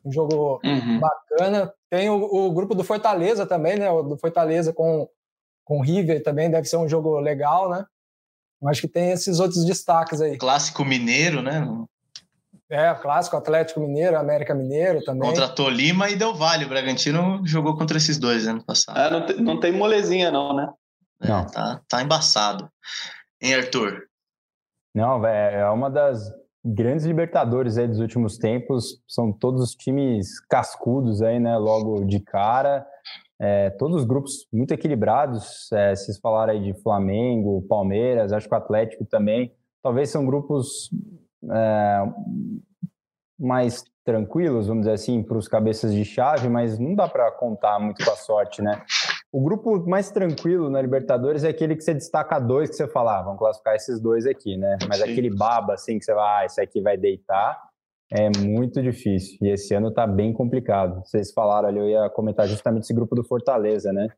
um 0.05 0.13
jogo 0.13 0.61
uhum. 0.65 1.01
bacana. 1.01 1.73
Tem 1.91 2.09
o, 2.09 2.23
o, 2.23 2.53
grupo 2.53 2.75
do 2.75 2.85
Fortaleza 2.85 3.47
também, 3.47 3.79
né, 3.79 3.91
o 3.91 4.03
do 4.03 4.17
Fortaleza 4.17 4.73
com, 4.73 5.09
com 5.65 5.79
o 5.79 5.83
River 5.83 6.23
também 6.23 6.51
deve 6.51 6.67
ser 6.67 6.77
um 6.77 6.89
jogo 6.89 7.19
legal, 7.19 7.71
né? 7.71 7.85
Eu 8.61 8.69
acho 8.69 8.81
que 8.81 8.89
tem 8.89 9.11
esses 9.11 9.41
outros 9.41 9.65
destaques 9.65 10.21
aí. 10.21 10.39
Clássico 10.39 10.85
mineiro, 10.85 11.43
né? 11.43 11.67
É, 12.71 12.95
clássico 12.95 13.37
Atlético 13.37 13.81
Mineiro, 13.81 14.17
América 14.17 14.55
Mineiro 14.55 15.05
também. 15.05 15.29
Contra 15.29 15.47
Tolima 15.47 16.09
e 16.09 16.17
Del 16.17 16.35
Valle. 16.35 16.65
O 16.65 16.69
Bragantino 16.69 17.43
jogou 17.45 17.77
contra 17.77 17.99
esses 17.99 18.19
dois 18.19 18.47
ano 18.47 18.65
passado. 18.65 18.99
É, 18.99 19.11
não, 19.11 19.27
tem, 19.27 19.37
não 19.37 19.61
tem 19.61 19.73
molezinha, 19.73 20.31
não, 20.31 20.57
né? 20.57 20.73
É, 21.21 21.29
não. 21.29 21.47
Tá, 21.47 21.83
tá 21.87 22.03
embaçado. 22.03 22.71
Hein, 23.43 23.57
Arthur? 23.57 24.05
Não, 24.95 25.27
é 25.27 25.69
uma 25.71 25.91
das 25.91 26.31
grandes 26.65 27.05
libertadores 27.05 27.77
aí 27.79 27.89
dos 27.89 27.99
últimos 27.99 28.39
tempos. 28.39 29.03
São 29.09 29.33
todos 29.33 29.63
os 29.63 29.75
times 29.75 30.41
cascudos 30.41 31.23
aí, 31.23 31.41
né? 31.41 31.57
Logo 31.57 32.05
de 32.05 32.21
cara. 32.21 32.87
É, 33.41 33.71
todos 33.71 33.97
os 33.97 34.05
grupos 34.05 34.47
muito 34.53 34.73
equilibrados. 34.73 35.71
É, 35.73 35.95
vocês 35.95 36.19
falaram 36.19 36.53
aí 36.53 36.63
de 36.63 36.75
Flamengo, 36.83 37.63
Palmeiras, 37.69 38.33
acho 38.33 38.49
que 38.49 38.55
o 38.55 38.59
Atlético 38.59 39.05
também. 39.05 39.53
Talvez 39.83 40.11
são 40.11 40.25
grupos 40.25 40.91
é, 41.51 42.03
mais 43.39 43.85
tranquilos, 44.05 44.67
vamos 44.67 44.83
dizer 44.83 44.95
assim, 44.95 45.23
para 45.23 45.39
os 45.39 45.49
cabeças 45.49 45.93
de 45.93 46.05
chave, 46.05 46.49
mas 46.49 46.79
não 46.79 46.95
dá 46.95 47.09
para 47.09 47.31
contar 47.33 47.79
muito 47.79 48.05
com 48.05 48.11
a 48.11 48.17
sorte, 48.17 48.61
né? 48.63 48.83
O 49.33 49.41
grupo 49.41 49.89
mais 49.89 50.11
tranquilo 50.11 50.69
na 50.69 50.83
Libertadores 50.83 51.43
é 51.43 51.49
aquele 51.49 51.75
que 51.75 51.83
você 51.83 51.95
destaca 51.95 52.39
dois 52.39 52.69
que 52.69 52.77
você 52.77 52.87
fala, 52.87 53.19
ah, 53.19 53.23
vamos 53.23 53.39
classificar 53.39 53.75
esses 53.75 53.99
dois 53.99 54.27
aqui, 54.27 54.59
né? 54.59 54.77
Mas 54.87 54.99
Sim. 54.99 55.11
aquele 55.11 55.35
baba 55.35 55.73
assim 55.73 55.99
que 55.99 56.05
você 56.05 56.13
vai, 56.13 56.43
ah, 56.43 56.45
esse 56.45 56.61
aqui 56.61 56.83
vai 56.83 56.99
deitar, 56.99 57.59
é 58.13 58.29
muito 58.39 58.83
difícil. 58.83 59.39
E 59.41 59.49
esse 59.49 59.75
ano 59.75 59.91
tá 59.91 60.07
bem 60.07 60.35
complicado. 60.35 61.03
Vocês 61.03 61.33
falaram 61.33 61.69
ali, 61.69 61.79
eu 61.79 61.89
ia 61.89 62.11
comentar 62.11 62.47
justamente 62.47 62.83
esse 62.83 62.93
grupo 62.93 63.15
do 63.15 63.25
Fortaleza, 63.25 63.91
né? 63.91 64.09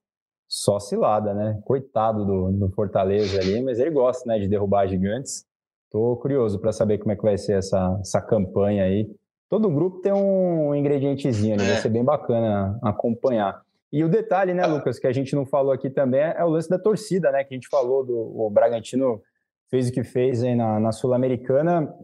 Só 0.48 0.80
cilada, 0.80 1.32
né? 1.32 1.60
Coitado 1.64 2.24
do, 2.24 2.50
do 2.50 2.68
Fortaleza 2.70 3.40
ali, 3.40 3.62
mas 3.62 3.78
ele 3.78 3.90
gosta, 3.90 4.28
né, 4.28 4.40
de 4.40 4.48
derrubar 4.48 4.88
gigantes. 4.88 5.46
Estou 5.84 6.16
curioso 6.16 6.58
para 6.58 6.72
saber 6.72 6.98
como 6.98 7.12
é 7.12 7.16
que 7.16 7.22
vai 7.22 7.38
ser 7.38 7.58
essa, 7.58 7.96
essa 8.00 8.20
campanha 8.20 8.82
aí. 8.82 9.08
Todo 9.48 9.70
grupo 9.70 10.00
tem 10.00 10.12
um 10.12 10.74
ingredientezinho, 10.74 11.56
né? 11.56 11.64
vai 11.64 11.76
ser 11.76 11.88
bem 11.88 12.02
bacana 12.02 12.76
acompanhar. 12.82 13.62
E 13.94 14.02
o 14.02 14.08
detalhe, 14.08 14.52
né, 14.52 14.66
Lucas, 14.66 14.98
que 14.98 15.06
a 15.06 15.12
gente 15.12 15.36
não 15.36 15.46
falou 15.46 15.70
aqui 15.70 15.88
também 15.88 16.20
é 16.20 16.44
o 16.44 16.48
lance 16.48 16.68
da 16.68 16.76
torcida, 16.76 17.30
né? 17.30 17.44
Que 17.44 17.54
a 17.54 17.56
gente 17.56 17.68
falou 17.68 18.04
do 18.04 18.50
Bragantino 18.50 19.22
fez 19.70 19.88
o 19.88 19.92
que 19.92 20.02
fez 20.02 20.42
aí 20.42 20.56
na, 20.56 20.80
na 20.80 20.90
Sul-Americana, 20.90 21.94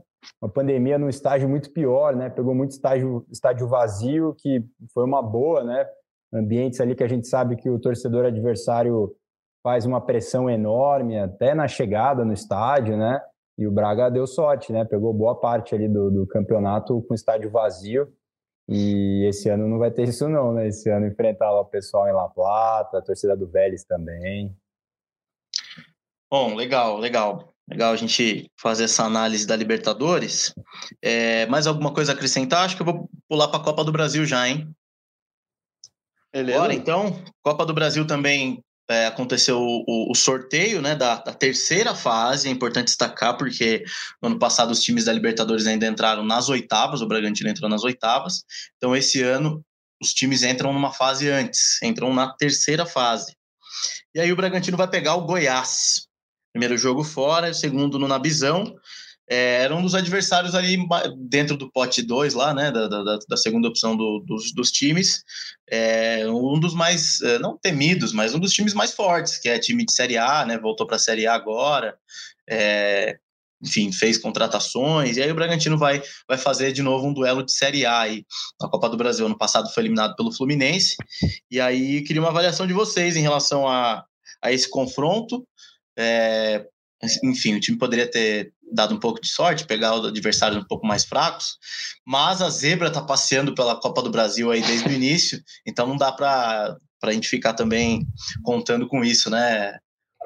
uma 0.41 0.49
pandemia 0.49 1.01
num 1.01 1.09
estágio 1.09 1.49
muito 1.49 1.73
pior, 1.73 2.15
né? 2.15 2.31
Pegou 2.31 2.55
muito 2.55 2.71
estágio, 2.71 3.27
estádio 3.29 3.67
vazio, 3.67 4.37
que 4.39 4.65
foi 4.95 5.05
uma 5.05 5.21
boa, 5.21 5.65
né? 5.65 5.85
Ambientes 6.33 6.81
ali 6.81 6.95
que 6.95 7.03
a 7.03 7.09
gente 7.09 7.27
sabe 7.27 7.57
que 7.57 7.69
o 7.69 7.81
torcedor 7.81 8.25
adversário 8.25 9.13
faz 9.61 9.85
uma 9.85 10.01
pressão 10.01 10.49
enorme, 10.49 11.19
até 11.19 11.57
na 11.57 11.67
chegada 11.67 12.25
no 12.25 12.33
estádio, 12.33 12.97
né? 12.97 13.21
E 13.59 13.67
o 13.67 13.73
Braga 13.73 14.09
deu 14.09 14.29
sorte, 14.29 14.73
né? 14.73 14.85
Pegou 14.85 15.13
boa 15.13 15.35
parte 15.35 15.75
ali 15.75 15.89
do, 15.89 16.09
do 16.09 16.25
campeonato 16.29 17.03
com 17.03 17.15
estádio 17.15 17.51
vazio. 17.51 18.07
E 18.73 19.27
esse 19.27 19.49
ano 19.49 19.67
não 19.67 19.79
vai 19.79 19.91
ter 19.91 20.09
isso 20.09 20.29
não, 20.29 20.53
né? 20.53 20.69
Esse 20.69 20.89
ano 20.89 21.05
enfrentar 21.05 21.51
o 21.51 21.65
pessoal 21.65 22.07
em 22.07 22.13
La 22.13 22.29
Plata, 22.29 22.99
a 22.99 23.03
torcida 23.03 23.37
do 23.37 23.49
Vélez 23.49 23.83
também. 23.83 24.57
Bom, 26.31 26.55
legal, 26.55 26.97
legal. 26.97 27.53
Legal 27.69 27.93
a 27.93 27.97
gente 27.97 28.49
fazer 28.57 28.85
essa 28.85 29.03
análise 29.03 29.45
da 29.45 29.57
Libertadores. 29.57 30.55
É, 31.03 31.47
mais 31.47 31.67
alguma 31.67 31.93
coisa 31.93 32.13
a 32.13 32.15
acrescentar? 32.15 32.65
Acho 32.65 32.77
que 32.77 32.83
eu 32.83 32.87
vou 32.87 33.11
pular 33.29 33.49
para 33.49 33.59
a 33.59 33.65
Copa 33.65 33.85
do 33.85 33.91
Brasil 33.91 34.25
já, 34.25 34.49
hein? 34.49 34.73
Beleza. 36.33 36.61
Bora, 36.61 36.73
então. 36.73 37.21
Copa 37.43 37.67
do 37.67 37.75
Brasil 37.75 38.07
também 38.07 38.63
é, 38.91 39.07
aconteceu 39.07 39.61
o, 39.61 40.11
o, 40.11 40.15
sorteio 40.17 40.83
né, 40.83 40.97
da, 40.97 41.15
da, 41.15 41.33
terceira 41.33 41.95
fase, 41.95 42.49
é 42.49 42.51
importante 42.51 42.87
destacar, 42.87 43.37
porque 43.39 43.85
no 44.21 44.31
ano 44.31 44.39
passado 44.39 44.73
os 44.73 44.83
times 44.83 45.05
da 45.05 45.13
Libertadores 45.13 45.65
ainda 45.69 45.87
entraram 45.87 46.25
nas 46.25 46.49
oitavas, 46.49 47.01
o 47.01 47.07
Bragantino 47.07 47.49
entrou 47.49 47.71
nas 47.71 47.85
oitavas, 47.85 48.43
então 48.77 48.97
esse 48.97 49.23
ano 49.23 49.65
os 50.03 50.13
times 50.13 50.43
entram 50.43 50.73
numa 50.73 50.93
fase 50.93 51.31
antes, 51.31 51.81
entram 51.85 52.13
na 52.13 52.35
terceira 52.35 52.85
fase. 52.85 53.37
E 54.13 54.19
aí 54.19 54.33
o 54.33 54.37
Bragantino 54.37 54.77
vai 54.77 54.89
pegar 54.89 55.15
o 55.15 55.25
Goiás. 55.25 56.09
Primeiro 56.53 56.77
jogo 56.77 57.05
fora, 57.05 57.55
segundo 57.55 57.97
no 57.97 58.09
Nabizão 58.09 58.75
é, 59.31 59.63
era 59.63 59.77
um 59.77 59.81
dos 59.81 59.95
adversários 59.95 60.57
ali 60.57 60.77
dentro 61.17 61.57
do 61.57 61.71
pote 61.71 62.03
2 62.03 62.35
lá, 62.35 62.53
né, 62.53 62.73
da, 62.73 62.89
da, 62.89 63.19
da 63.29 63.37
segunda 63.37 63.69
opção 63.69 63.97
do, 63.97 64.19
dos, 64.27 64.53
dos, 64.53 64.73
times, 64.73 65.23
é, 65.71 66.29
um 66.29 66.59
dos 66.59 66.75
mais, 66.75 67.21
é, 67.21 67.39
não 67.39 67.57
temidos, 67.57 68.13
mas 68.13 68.35
um 68.35 68.41
dos 68.41 68.53
times 68.53 68.75
mais 68.75 68.93
fortes, 68.93 69.39
que 69.39 69.49
é 69.49 69.57
time 69.57 69.87
de 69.87 69.93
Série 69.93 70.19
A, 70.19 70.45
né, 70.45 70.59
voltou 70.59 70.85
para 70.85 70.97
a 70.97 70.99
Série 70.99 71.29
A 71.29 71.35
agora, 71.35 71.97
é, 72.49 73.19
enfim, 73.63 73.93
fez 73.93 74.19
contratações, 74.19 75.17
e 75.17 75.23
aí 75.23 75.31
o 75.31 75.35
Bragantino 75.35 75.79
vai, 75.79 76.03
vai 76.27 76.37
fazer 76.37 76.73
de 76.73 76.83
novo 76.83 77.07
um 77.07 77.13
duelo 77.13 77.45
de 77.45 77.53
Série 77.53 77.87
A 77.87 78.01
aí, 78.01 78.25
na 78.61 78.69
Copa 78.69 78.89
do 78.89 78.97
Brasil, 78.97 79.27
ano 79.27 79.39
passado 79.39 79.73
foi 79.73 79.85
eliminado 79.85 80.17
pelo 80.17 80.33
Fluminense, 80.33 80.97
e 81.49 81.61
aí 81.61 82.03
queria 82.03 82.21
uma 82.21 82.31
avaliação 82.31 82.67
de 82.67 82.73
vocês 82.73 83.15
em 83.15 83.23
relação 83.23 83.69
a, 83.69 84.05
a 84.43 84.51
esse 84.51 84.69
confronto, 84.69 85.47
é, 85.97 86.67
enfim, 87.23 87.55
o 87.55 87.61
time 87.61 87.79
poderia 87.79 88.11
ter 88.11 88.53
dado 88.73 88.95
um 88.95 89.01
pouco 89.01 89.21
de 89.21 89.29
sorte, 89.29 89.67
pegar 89.67 89.95
os 89.95 90.07
adversários 90.07 90.63
um 90.63 90.67
pouco 90.67 90.87
mais 90.87 91.05
fracos, 91.05 91.59
mas 92.07 92.41
a 92.43 92.49
zebra 92.51 92.89
está 92.89 93.03
passeando 93.03 93.55
pela 93.55 93.81
Copa 93.81 94.03
do 94.03 94.11
Brasil 94.11 94.51
aí 94.51 94.63
desde 94.63 94.89
o 94.89 94.93
início, 94.93 95.41
então 95.67 95.87
não 95.87 95.97
dá 95.97 96.13
para 96.13 96.77
a 97.03 97.13
gente 97.13 97.29
ficar 97.29 97.55
também 97.55 98.07
contando 98.45 98.89
com 98.89 99.05
isso, 99.05 99.31
né, 99.31 99.79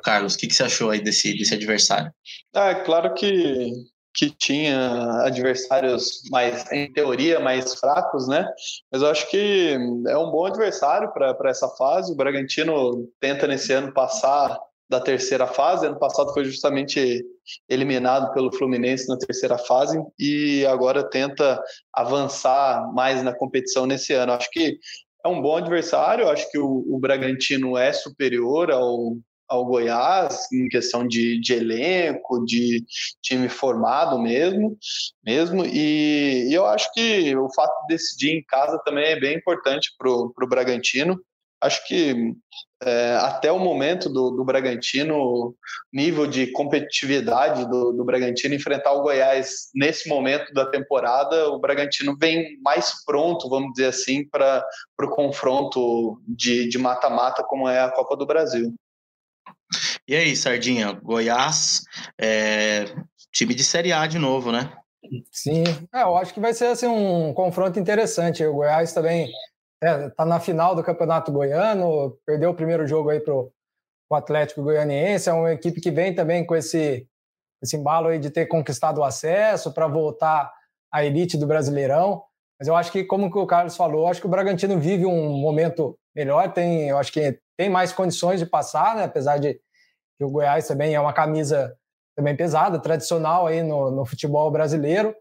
Carlos? 0.03 0.35
O 0.35 0.39
que, 0.39 0.47
que 0.47 0.55
você 0.55 0.65
achou 0.65 0.91
aí 0.91 1.03
desse, 1.03 1.37
desse 1.37 1.55
adversário? 1.55 2.13
É 2.55 2.75
claro 2.75 3.15
que, 3.15 3.73
que 4.15 4.31
tinha 4.31 5.23
adversários 5.23 6.23
mais, 6.31 6.71
em 6.71 6.93
teoria, 6.93 7.41
mais 7.41 7.75
fracos, 7.75 8.29
né? 8.29 8.47
Mas 8.93 9.03
eu 9.03 9.09
acho 9.09 9.29
que 9.31 9.77
é 10.07 10.19
um 10.19 10.31
bom 10.31 10.47
adversário 10.47 11.13
para 11.13 11.51
essa 11.51 11.69
fase. 11.71 12.13
O 12.13 12.17
Bragantino 12.17 13.09
tenta 13.21 13.47
nesse 13.47 13.73
ano 13.73 13.93
passar 13.93 14.59
da 14.95 15.01
terceira 15.01 15.47
fase. 15.47 15.87
Ano 15.87 15.99
passado 15.99 16.33
foi 16.33 16.45
justamente 16.45 17.25
eliminado 17.69 18.33
pelo 18.33 18.53
Fluminense 18.53 19.09
na 19.09 19.19
terceira 19.19 19.59
fase 19.59 20.01
e 20.19 20.65
agora 20.67 21.03
tenta 21.03 21.61
avançar 21.93 22.93
mais 22.93 23.23
na 23.23 23.35
competição 23.35 23.87
nesse 23.87 24.13
ano. 24.13 24.33
Acho 24.33 24.49
que 24.51 24.79
é 25.25 25.29
um 25.29 25.43
bom 25.43 25.57
adversário. 25.57 26.29
Acho 26.29 26.49
que 26.51 26.59
o, 26.59 26.85
o 26.89 26.99
Bragantino 26.99 27.77
é 27.77 27.93
superior 27.93 28.71
ao, 28.71 29.17
ao 29.49 29.65
Goiás 29.67 30.51
em 30.53 30.69
questão 30.69 31.07
de, 31.07 31.41
de 31.41 31.55
elenco, 31.55 32.45
de 32.45 32.85
time 33.21 33.49
formado 33.49 34.17
mesmo, 34.19 34.79
mesmo. 35.25 35.65
E, 35.67 36.51
e, 36.51 36.55
eu 36.55 36.67
acho 36.67 36.93
que 36.93 37.37
o 37.37 37.53
fato 37.53 37.73
de 37.83 37.95
decidir 37.95 38.31
em 38.31 38.45
casa 38.45 38.81
também 38.85 39.07
é 39.07 39.19
bem 39.19 39.37
importante 39.37 39.91
para 39.99 40.09
o 40.09 40.49
Bragantino 40.49 41.21
acho 41.65 41.87
que 41.87 42.35
é, 42.83 43.17
até 43.17 43.51
o 43.51 43.59
momento 43.59 44.09
do, 44.11 44.31
do 44.31 44.45
Bragantino, 44.45 45.55
nível 45.93 46.27
de 46.27 46.49
competitividade 46.53 47.67
do, 47.69 47.93
do 47.93 48.05
Bragantino 48.05 48.55
enfrentar 48.55 48.93
o 48.93 49.03
Goiás 49.03 49.71
nesse 49.75 50.09
momento 50.09 50.53
da 50.53 50.67
temporada, 50.67 51.49
o 51.49 51.59
Bragantino 51.59 52.17
vem 52.19 52.59
mais 52.61 53.03
pronto, 53.05 53.49
vamos 53.49 53.73
dizer 53.73 53.87
assim, 53.87 54.29
para 54.29 54.65
o 55.01 55.09
confronto 55.09 56.21
de 56.29 56.77
mata-mata, 56.79 57.43
como 57.43 57.69
é 57.69 57.81
a 57.81 57.91
Copa 57.91 58.17
do 58.17 58.27
Brasil. 58.27 58.75
E 60.07 60.15
aí, 60.15 60.37
Sardinha, 60.37 60.93
Goiás, 60.93 61.83
é, 62.21 62.85
time 63.33 63.55
de 63.55 63.65
Série 63.65 63.93
A 63.93 64.07
de 64.07 64.19
novo, 64.19 64.53
né? 64.53 64.71
Sim, 65.33 65.65
é, 65.93 66.03
eu 66.03 66.17
acho 66.17 66.33
que 66.33 66.41
vai 66.41 66.53
ser 66.53 66.67
assim, 66.67 66.87
um 66.87 67.33
confronto 67.33 67.79
interessante. 67.79 68.45
O 68.45 68.55
Goiás 68.55 68.93
também 68.93 69.29
é, 69.85 70.09
tá 70.11 70.25
na 70.25 70.41
final 70.41 70.75
do 70.75 70.83
Campeonato 70.83 71.31
Goiano, 71.31 72.17
perdeu 72.27 72.51
o 72.51 72.55
primeiro 72.55 72.87
jogo 72.87 73.11
aí 73.11 73.21
pro, 73.21 73.53
o 74.11 74.15
Atlético 74.15 74.63
Goianiense, 74.63 75.29
é 75.29 75.33
uma 75.33 75.53
equipe 75.53 75.81
que 75.81 75.91
vem 75.91 76.15
também 76.15 76.45
com 76.45 76.55
esse, 76.55 77.07
esse 77.63 77.77
embalo 77.77 78.09
aí 78.09 78.19
de 78.19 78.31
ter 78.31 78.47
conquistado 78.47 78.99
o 78.99 79.05
acesso 79.05 79.73
para 79.73 79.87
voltar 79.87 80.53
à 80.93 81.05
elite 81.05 81.37
do 81.37 81.47
Brasileirão. 81.47 82.23
Mas 82.59 82.69
eu 82.69 82.77
acho 82.77 82.93
que, 82.93 83.05
como 83.05 83.27
o 83.27 83.47
Carlos 83.47 83.77
falou, 83.77 84.07
acho 84.07 84.21
que 84.21 84.27
o 84.27 84.31
Bragantino 84.31 84.79
vive 84.79 85.05
um 85.05 85.31
momento 85.39 85.99
melhor, 86.15 86.53
tem, 86.53 86.89
eu 86.89 86.99
acho 86.99 87.13
que 87.13 87.39
tem 87.57 87.69
mais 87.69 87.93
condições 87.93 88.39
de 88.39 88.47
passar, 88.47 88.97
né? 88.97 89.05
apesar 89.05 89.39
de 89.39 89.55
que 90.17 90.25
o 90.25 90.31
Goiás 90.31 90.67
também 90.67 90.95
é 90.95 91.01
uma 91.01 91.13
camisa 91.13 91.77
também 92.17 92.37
pesada, 92.37 92.79
tradicional 92.79 93.47
aí 93.49 93.63
no, 93.63 93.91
no 93.91 94.07
futebol 94.07 94.51
brasileiro. 94.51 95.15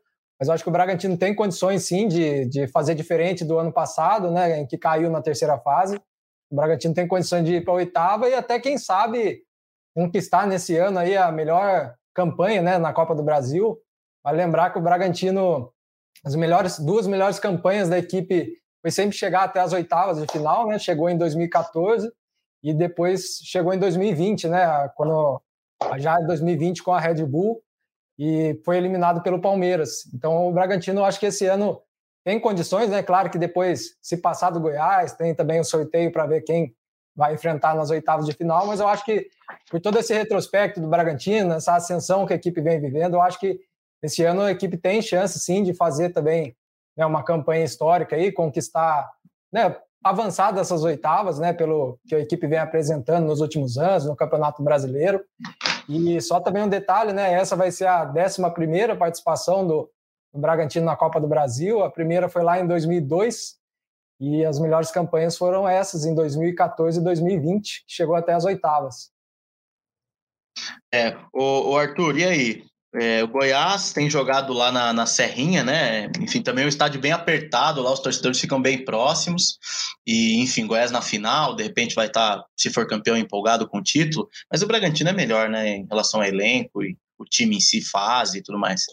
Mas 0.44 0.50
eu 0.50 0.54
acho 0.56 0.64
que 0.66 0.70
o 0.70 0.74
Bragantino 0.74 1.18
tem 1.18 1.34
condições 1.34 1.86
sim 1.86 2.06
de, 2.06 2.44
de 2.48 2.68
fazer 2.68 2.96
diferente 2.96 3.46
do 3.46 3.58
ano 3.58 3.72
passado, 3.72 4.30
né, 4.30 4.60
em 4.60 4.68
que 4.68 4.78
caiu 4.78 5.10
na 5.10 5.22
terceira 5.22 5.58
fase. 5.58 5.96
O 6.52 6.56
Bragantino 6.58 6.94
tem 6.94 7.08
condições 7.08 7.46
de 7.46 7.56
ir 7.56 7.64
para 7.64 7.72
a 7.72 7.78
oitava 7.78 8.28
e 8.28 8.34
até, 8.34 8.60
quem 8.60 8.78
sabe, 8.78 9.42
conquistar 9.96 10.46
nesse 10.46 10.76
ano 10.76 11.00
aí 11.00 11.16
a 11.16 11.32
melhor 11.32 11.96
campanha 12.14 12.62
né, 12.62 12.78
na 12.78 12.92
Copa 12.92 13.16
do 13.16 13.24
Brasil. 13.24 13.80
Vale 14.22 14.36
lembrar 14.36 14.72
que 14.72 14.80
o 14.80 14.82
Bragantino, 14.82 15.72
as 16.26 16.36
melhores, 16.36 16.78
duas 16.78 17.08
melhores 17.08 17.40
campanhas 17.40 17.88
da 17.88 17.98
equipe 17.98 18.52
foi 18.82 18.92
sempre 18.92 19.16
chegar 19.16 19.44
até 19.44 19.62
as 19.62 19.72
oitavas 19.72 20.20
de 20.20 20.30
final, 20.30 20.68
né? 20.68 20.78
Chegou 20.78 21.10
em 21.10 21.18
2014 21.18 22.12
e 22.62 22.74
depois 22.74 23.40
chegou 23.46 23.74
em 23.74 23.80
2020, 23.80 24.50
né? 24.50 24.90
Quando 24.98 25.42
já 26.00 26.20
em 26.20 26.28
2020 26.28 26.84
com 26.84 26.92
a 26.92 27.00
Red 27.00 27.26
Bull 27.26 27.64
e 28.18 28.60
foi 28.64 28.78
eliminado 28.78 29.22
pelo 29.22 29.42
Palmeiras. 29.42 30.06
Então 30.14 30.48
o 30.48 30.52
Bragantino, 30.52 31.02
eu 31.02 31.06
acho 31.06 31.20
que 31.20 31.26
esse 31.26 31.46
ano 31.46 31.82
tem 32.24 32.40
condições, 32.40 32.90
né? 32.90 33.04
Claro 33.04 33.30
que 33.30 33.38
depois, 33.38 33.98
se 34.02 34.18
passar 34.18 34.50
do 34.50 34.60
Goiás, 34.60 35.14
tem 35.14 35.36
também 35.36 35.60
o 35.60 35.66
sorteio 35.66 36.12
para 36.12 36.26
ver 36.26 36.42
quem 36.42 36.74
vai 37.16 37.34
enfrentar 37.34 37.76
nas 37.76 37.90
oitavas 37.90 38.26
de 38.26 38.34
final, 38.34 38.66
mas 38.66 38.80
eu 38.80 38.88
acho 38.88 39.06
que 39.06 39.28
por 39.70 39.80
todo 39.80 40.00
esse 40.00 40.14
retrospecto 40.14 40.82
do 40.82 40.88
Bragantino, 40.88 41.54
essa 41.54 41.76
ascensão 41.76 42.26
que 42.26 42.34
a 42.34 42.36
equipe 42.36 42.60
vem 42.60 42.80
vivendo, 42.80 43.16
eu 43.16 43.22
acho 43.22 43.40
que 43.40 43.60
esse 44.02 44.24
ano 44.24 44.42
a 44.42 44.52
equipe 44.52 44.78
tem 44.78 45.02
chance 45.02 45.40
sim 45.40 45.64
de 45.64 45.74
fazer 45.74 46.10
também 46.10 46.56
né, 46.98 47.06
uma 47.06 47.24
campanha 47.24 47.64
histórica 47.64 48.16
aí, 48.16 48.32
conquistar, 48.32 49.10
né, 49.52 49.76
avançar 50.04 50.52
dessas 50.52 50.84
oitavas, 50.84 51.40
né, 51.40 51.54
pelo 51.54 52.00
que 52.08 52.16
a 52.16 52.20
equipe 52.20 52.48
vem 52.48 52.60
apresentando 52.60 53.26
nos 53.26 53.40
últimos 53.40 53.78
anos 53.78 54.06
no 54.06 54.16
Campeonato 54.16 54.62
Brasileiro. 54.64 55.24
E 55.88 56.22
só 56.22 56.40
também 56.40 56.64
um 56.64 56.70
detalhe, 56.70 57.14
né, 57.14 57.34
essa 57.34 57.56
vai 57.56 57.72
ser 57.72 57.88
a 57.88 58.06
11 58.06 58.50
primeira 58.54 58.96
participação 58.96 59.66
do, 59.68 59.92
do 60.34 60.40
Bragantino 60.40 60.86
na 60.86 60.96
Copa 60.96 61.20
do 61.20 61.28
Brasil. 61.28 61.84
A 61.84 61.92
primeira 61.92 62.30
foi 62.30 62.44
lá 62.44 62.60
em 62.60 62.68
2002 62.68 63.58
e 64.20 64.46
as 64.46 64.60
melhores 64.60 64.92
campanhas 64.92 65.38
foram 65.38 65.68
essas 65.68 66.06
em 66.06 66.16
2014 66.16 67.00
e 67.00 67.04
2020, 67.04 67.86
que 67.86 67.94
chegou 67.94 68.16
até 68.16 68.34
as 68.34 68.46
oitavas. 68.46 69.12
É, 70.94 71.18
o, 71.34 71.76
Arthur, 71.76 72.18
e 72.18 72.24
aí? 72.24 72.66
É, 72.96 73.24
o 73.24 73.28
Goiás 73.28 73.92
tem 73.92 74.08
jogado 74.08 74.54
lá 74.54 74.72
na, 74.72 74.94
na, 74.94 75.06
Serrinha, 75.08 75.64
né? 75.64 76.12
Enfim, 76.22 76.42
também 76.44 76.64
é 76.64 76.66
um 76.66 76.70
estádio 76.70 77.02
bem 77.02 77.12
apertado, 77.12 77.82
lá 77.82 77.92
os 77.92 78.00
torcedores 78.00 78.40
ficam 78.40 78.62
bem 78.62 78.86
próximos. 78.86 79.58
E, 80.06 80.40
enfim, 80.40 80.68
Goiás 80.68 80.92
na 80.92 81.02
final, 81.02 81.56
de 81.56 81.64
repente 81.64 81.96
vai 81.96 82.06
estar, 82.06 82.38
tá, 82.38 82.46
se 82.56 82.70
for 82.70 82.88
campeão, 82.88 83.18
empolgado 83.18 83.68
com 83.68 83.80
o 83.80 83.84
título. 83.84 84.30
Mas 84.52 84.62
o 84.62 84.68
Bragantino 84.68 85.10
é 85.10 85.14
melhor, 85.14 85.50
né? 85.50 85.78
Em 85.78 85.88
relação 85.88 86.22
ao 86.22 86.28
elenco 86.28 86.84
e 86.84 86.96
o 87.18 87.26
time 87.26 87.58
em 87.58 87.60
si, 87.60 87.82
fase 87.82 88.40
e 88.40 88.44
tudo 88.44 88.60
mais. 88.60 88.84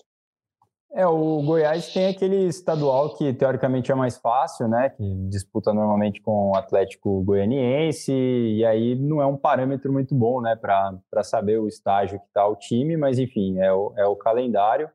É, 0.92 1.06
o 1.06 1.40
Goiás 1.42 1.92
tem 1.92 2.08
aquele 2.08 2.48
estadual 2.48 3.14
que 3.14 3.32
teoricamente 3.32 3.92
é 3.92 3.94
mais 3.94 4.18
fácil, 4.18 4.66
né? 4.66 4.90
Que 4.90 5.04
disputa 5.28 5.72
normalmente 5.72 6.20
com 6.20 6.50
o 6.50 6.56
Atlético 6.56 7.22
Goianiense, 7.22 8.12
e 8.12 8.64
aí 8.64 8.96
não 8.96 9.22
é 9.22 9.26
um 9.26 9.36
parâmetro 9.36 9.92
muito 9.92 10.14
bom, 10.16 10.40
né, 10.40 10.56
para 10.56 11.22
saber 11.22 11.60
o 11.60 11.68
estágio 11.68 12.18
que 12.18 12.26
está 12.26 12.46
o 12.46 12.56
time, 12.56 12.96
mas 12.96 13.20
enfim, 13.20 13.60
é 13.60 13.72
o, 13.72 13.94
é 13.96 14.04
o 14.04 14.16
calendário. 14.16 14.90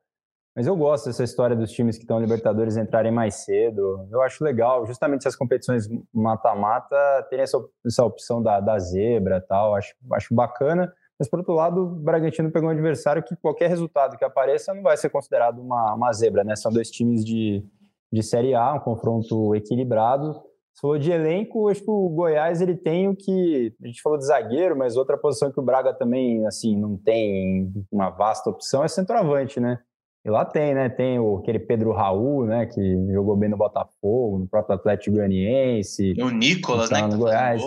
Mas 0.54 0.68
eu 0.68 0.76
gosto 0.76 1.08
dessa 1.08 1.24
história 1.24 1.56
dos 1.56 1.72
times 1.72 1.98
que 1.98 2.04
estão 2.04 2.20
Libertadores 2.20 2.78
entrarem 2.78 3.12
mais 3.12 3.36
cedo. 3.44 4.08
Eu 4.10 4.22
acho 4.22 4.42
legal, 4.42 4.86
justamente 4.86 5.22
essas 5.22 5.36
competições 5.36 5.86
mata-mata 6.14 6.96
terem 7.30 7.44
essa, 7.44 7.58
essa 7.86 8.06
opção 8.06 8.42
da, 8.42 8.62
da 8.62 8.80
zebra 8.80 9.42
tal. 9.42 9.76
Acho, 9.76 9.94
acho 10.14 10.34
bacana. 10.34 10.94
Mas, 11.20 11.30
por 11.30 11.40
outro 11.40 11.54
lado, 11.54 11.82
o 11.82 11.88
Bragantino 11.88 12.52
pegou 12.52 12.70
um 12.70 12.72
adversário 12.72 13.24
que 13.24 13.36
qualquer 13.38 13.70
resultado 13.70 14.18
que 14.18 14.26
apareça 14.26 14.74
não 14.74 14.84
vai 14.84 14.98
ser 14.98 15.10
considerado 15.10 15.60
uma, 15.60 15.94
uma 15.94 16.12
zebra, 16.12 16.44
né? 16.44 16.56
São 16.56 16.72
dois 16.72 16.90
times 16.90 17.24
de, 17.24 17.64
de 18.12 18.22
Série 18.22 18.54
A, 18.54 18.74
um 18.74 18.80
confronto 18.80 19.56
equilibrado. 19.56 20.34
Você 20.34 20.82
falou 20.82 21.00
de 21.00 21.10
elenco, 21.10 21.70
acho 21.70 21.82
que 21.82 21.90
o 21.90 22.10
Goiás 22.10 22.60
ele 22.60 22.76
tem 22.76 23.08
o 23.08 23.16
que. 23.16 23.74
A 23.82 23.88
gente 23.88 24.02
falou 24.02 24.18
de 24.18 24.26
zagueiro, 24.26 24.78
mas 24.78 24.98
outra 24.98 25.18
posição 25.18 25.50
que 25.50 25.60
o 25.60 25.64
Braga 25.64 25.94
também 25.94 26.46
assim 26.46 26.78
não 26.78 26.98
tem 26.98 27.72
uma 27.90 28.10
vasta 28.10 28.50
opção 28.50 28.84
é 28.84 28.88
centroavante, 28.90 29.58
né? 29.58 29.80
E 30.26 30.30
lá 30.30 30.44
tem, 30.44 30.74
né? 30.74 30.90
Tem 30.90 31.18
o, 31.18 31.38
aquele 31.38 31.60
Pedro 31.60 31.94
Raul, 31.94 32.46
né? 32.46 32.66
Que 32.66 33.14
jogou 33.14 33.38
bem 33.38 33.48
no 33.48 33.56
Botafogo, 33.56 34.40
no 34.40 34.48
próprio 34.48 34.76
Atlético 34.76 35.16
Goianiense. 35.16 36.14
E 36.18 36.22
o 36.22 36.30
Nicolas, 36.30 36.90
né? 36.90 37.04
No 37.04 37.12
tá 37.12 37.16
Goiás. 37.16 37.62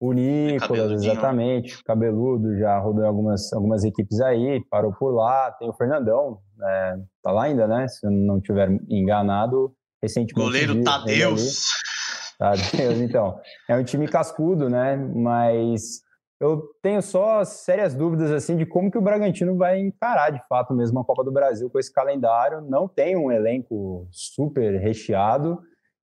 O 0.00 0.12
Nicolas, 0.12 1.02
exatamente. 1.02 1.82
Cabeludo, 1.82 2.56
já 2.56 2.78
rodou 2.78 3.04
em 3.04 3.08
algumas, 3.08 3.52
algumas 3.52 3.82
equipes 3.84 4.20
aí, 4.20 4.64
parou 4.70 4.92
por 4.92 5.12
lá. 5.12 5.50
Tem 5.52 5.68
o 5.68 5.72
Fernandão, 5.72 6.38
é, 6.62 6.96
tá 7.22 7.32
lá 7.32 7.44
ainda, 7.44 7.66
né? 7.66 7.88
Se 7.88 8.06
eu 8.06 8.10
não 8.10 8.40
tiver 8.40 8.70
enganado, 8.88 9.72
recentemente. 10.00 10.34
Goleiro 10.34 10.84
Tadeus. 10.84 11.64
Tadeus, 12.38 12.98
então. 13.00 13.40
É 13.68 13.76
um 13.76 13.82
time 13.82 14.06
cascudo, 14.06 14.70
né? 14.70 14.96
Mas 14.96 16.00
eu 16.40 16.62
tenho 16.80 17.02
só 17.02 17.44
sérias 17.44 17.92
dúvidas 17.92 18.30
assim 18.30 18.56
de 18.56 18.64
como 18.64 18.92
que 18.92 18.98
o 18.98 19.02
Bragantino 19.02 19.56
vai 19.56 19.80
encarar 19.80 20.30
de 20.30 20.40
fato 20.48 20.72
mesmo 20.72 21.00
a 21.00 21.04
Copa 21.04 21.24
do 21.24 21.32
Brasil 21.32 21.68
com 21.68 21.80
esse 21.80 21.92
calendário. 21.92 22.60
Não 22.60 22.86
tem 22.86 23.16
um 23.16 23.32
elenco 23.32 24.06
super 24.12 24.78
recheado 24.80 25.58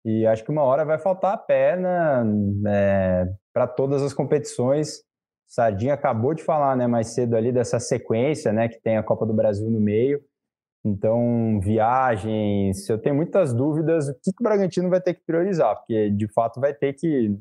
e 0.05 0.27
acho 0.27 0.43
que 0.43 0.51
uma 0.51 0.61
hora 0.61 0.85
vai 0.85 0.99
faltar 0.99 1.33
a 1.33 1.37
perna 1.37 2.23
é, 2.67 3.27
para 3.59 3.67
todas 3.67 4.01
as 4.01 4.13
competições. 4.13 5.03
Sardinha 5.45 5.93
acabou 5.93 6.33
de 6.33 6.41
falar, 6.41 6.77
né, 6.77 6.87
mais 6.87 7.07
cedo 7.07 7.35
ali 7.35 7.51
dessa 7.51 7.77
sequência, 7.77 8.53
né, 8.53 8.69
que 8.69 8.79
tem 8.79 8.95
a 8.95 9.03
Copa 9.03 9.25
do 9.25 9.33
Brasil 9.33 9.69
no 9.69 9.81
meio. 9.81 10.21
Então, 10.85 11.59
viagens, 11.61 12.87
eu 12.87 12.97
tenho 12.97 13.15
muitas 13.15 13.53
dúvidas 13.53 14.07
o 14.07 14.13
que, 14.13 14.31
que 14.31 14.39
o 14.41 14.43
Bragantino 14.43 14.89
vai 14.89 15.01
ter 15.01 15.13
que 15.13 15.25
priorizar, 15.25 15.75
porque 15.75 16.09
de 16.09 16.25
fato 16.29 16.61
vai 16.61 16.73
ter 16.73 16.93
que 16.93 17.37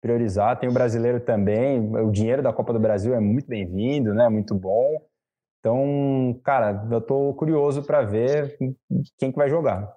priorizar. 0.00 0.56
Tem 0.60 0.68
o 0.68 0.72
brasileiro 0.72 1.18
também, 1.18 1.80
o 1.96 2.12
dinheiro 2.12 2.44
da 2.44 2.52
Copa 2.52 2.72
do 2.72 2.78
Brasil 2.78 3.12
é 3.12 3.18
muito 3.18 3.48
bem-vindo, 3.48 4.14
né, 4.14 4.28
muito 4.28 4.54
bom. 4.54 5.02
Então, 5.58 6.40
cara, 6.44 6.86
eu 6.92 6.98
estou 6.98 7.34
curioso 7.34 7.82
para 7.82 8.02
ver 8.02 8.56
quem 9.18 9.32
que 9.32 9.36
vai 9.36 9.50
jogar. 9.50 9.92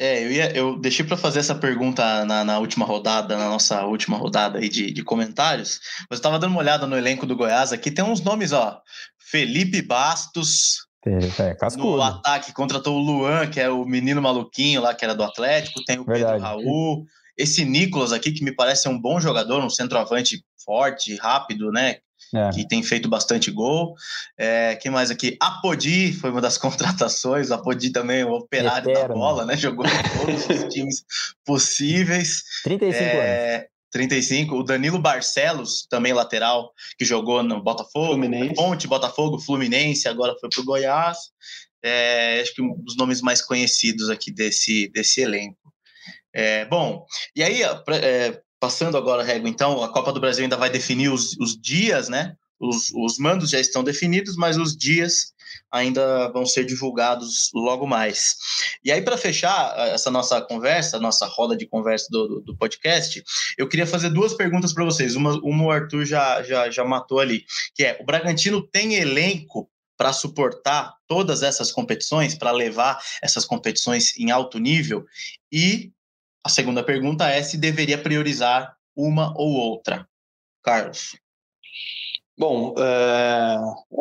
É, 0.00 0.24
eu, 0.24 0.30
ia, 0.30 0.56
eu 0.56 0.78
deixei 0.78 1.04
para 1.04 1.16
fazer 1.16 1.40
essa 1.40 1.56
pergunta 1.56 2.24
na, 2.24 2.44
na, 2.44 2.58
última 2.60 2.86
rodada, 2.86 3.36
na 3.36 3.48
nossa 3.48 3.84
última 3.84 4.16
rodada 4.16 4.58
aí 4.58 4.68
de, 4.68 4.92
de 4.92 5.02
comentários, 5.02 5.80
mas 6.08 6.18
eu 6.18 6.20
estava 6.20 6.38
dando 6.38 6.52
uma 6.52 6.60
olhada 6.60 6.86
no 6.86 6.96
elenco 6.96 7.26
do 7.26 7.36
Goiás 7.36 7.72
aqui, 7.72 7.90
tem 7.90 8.04
uns 8.04 8.20
nomes, 8.20 8.52
ó, 8.52 8.80
Felipe 9.18 9.82
Bastos, 9.82 10.86
é, 11.04 11.76
no 11.76 12.02
ataque 12.02 12.52
contratou 12.52 12.96
o 12.96 13.00
Luan, 13.00 13.48
que 13.48 13.60
é 13.60 13.68
o 13.68 13.84
menino 13.84 14.22
maluquinho 14.22 14.80
lá, 14.80 14.94
que 14.94 15.04
era 15.04 15.14
do 15.14 15.24
Atlético, 15.24 15.82
tem 15.84 15.98
o 15.98 16.04
Verdade. 16.04 16.34
Pedro 16.34 16.46
Raul, 16.46 17.04
esse 17.36 17.64
Nicolas 17.64 18.12
aqui, 18.12 18.30
que 18.30 18.44
me 18.44 18.52
parece 18.52 18.88
um 18.88 19.00
bom 19.00 19.20
jogador, 19.20 19.64
um 19.64 19.70
centroavante 19.70 20.44
forte, 20.64 21.16
rápido, 21.16 21.72
né, 21.72 21.98
é. 22.34 22.50
que 22.50 22.66
tem 22.66 22.82
feito 22.82 23.08
bastante 23.08 23.50
gol. 23.50 23.94
É, 24.36 24.76
quem 24.76 24.90
mais 24.90 25.10
aqui? 25.10 25.36
Apodi 25.40 26.12
foi 26.12 26.30
uma 26.30 26.40
das 26.40 26.56
contratações. 26.58 27.50
Apodi 27.50 27.90
também, 27.90 28.24
o 28.24 28.32
operário 28.32 28.90
Eterno. 28.90 29.08
da 29.08 29.14
bola, 29.14 29.44
né? 29.44 29.56
Jogou 29.56 29.86
em 29.86 29.90
todos 30.18 30.64
os 30.64 30.72
times 30.72 31.04
possíveis. 31.44 32.42
35 32.64 33.02
é, 33.02 33.54
anos. 33.54 33.68
35. 33.90 34.54
O 34.54 34.62
Danilo 34.62 34.98
Barcelos, 34.98 35.86
também 35.88 36.12
lateral, 36.12 36.72
que 36.98 37.04
jogou 37.04 37.42
no 37.42 37.62
Botafogo, 37.62 38.08
Fluminense. 38.08 38.54
Ponte, 38.54 38.86
Botafogo, 38.86 39.38
Fluminense, 39.38 40.08
agora 40.08 40.34
foi 40.40 40.48
para 40.50 40.60
o 40.60 40.64
Goiás. 40.64 41.18
É, 41.82 42.40
acho 42.40 42.54
que 42.54 42.62
um 42.62 42.74
dos 42.82 42.96
nomes 42.96 43.20
mais 43.20 43.40
conhecidos 43.40 44.10
aqui 44.10 44.32
desse, 44.32 44.90
desse 44.92 45.20
elenco. 45.20 45.56
É, 46.34 46.64
bom, 46.66 47.04
e 47.34 47.42
aí, 47.42 47.62
é, 47.62 48.40
passando 48.60 48.96
agora 48.96 49.22
a 49.22 49.24
régua, 49.24 49.48
então, 49.48 49.82
a 49.82 49.92
Copa 49.92 50.12
do 50.12 50.20
Brasil 50.20 50.44
ainda 50.44 50.56
vai 50.56 50.70
definir 50.70 51.10
os, 51.10 51.36
os 51.38 51.56
dias, 51.60 52.08
né? 52.08 52.34
Os, 52.60 52.90
os 52.92 53.18
mandos 53.18 53.50
já 53.50 53.60
estão 53.60 53.84
definidos, 53.84 54.36
mas 54.36 54.56
os 54.56 54.76
dias 54.76 55.32
ainda 55.70 56.28
vão 56.32 56.44
ser 56.44 56.64
divulgados 56.64 57.50
logo 57.54 57.86
mais. 57.86 58.36
E 58.84 58.90
aí, 58.90 59.00
para 59.00 59.16
fechar 59.16 59.74
eh, 59.76 59.94
essa 59.94 60.10
nossa 60.10 60.40
conversa, 60.40 60.98
nossa 60.98 61.26
roda 61.26 61.56
de 61.56 61.66
conversa 61.66 62.06
do, 62.10 62.26
do, 62.26 62.40
do 62.40 62.56
podcast, 62.56 63.22
eu 63.56 63.68
queria 63.68 63.86
fazer 63.86 64.10
duas 64.10 64.34
perguntas 64.34 64.72
para 64.72 64.84
vocês. 64.84 65.14
Uma, 65.14 65.38
uma 65.42 65.64
o 65.66 65.70
Arthur 65.70 66.04
já, 66.04 66.42
já, 66.42 66.70
já 66.70 66.84
matou 66.84 67.20
ali, 67.20 67.44
que 67.74 67.84
é: 67.84 67.96
o 68.00 68.04
Bragantino 68.04 68.60
tem 68.60 68.94
elenco 68.94 69.70
para 69.96 70.12
suportar 70.12 70.94
todas 71.06 71.42
essas 71.42 71.72
competições, 71.72 72.36
para 72.36 72.52
levar 72.52 72.98
essas 73.22 73.44
competições 73.44 74.16
em 74.18 74.30
alto 74.30 74.58
nível? 74.58 75.04
E 75.50 75.92
a 76.48 76.50
segunda 76.50 76.82
pergunta 76.82 77.28
é 77.28 77.42
se 77.42 77.58
deveria 77.58 77.98
priorizar 77.98 78.74
uma 78.96 79.34
ou 79.36 79.52
outra. 79.52 80.08
Carlos. 80.64 81.14
Bom, 82.38 82.74
é, 82.78 83.58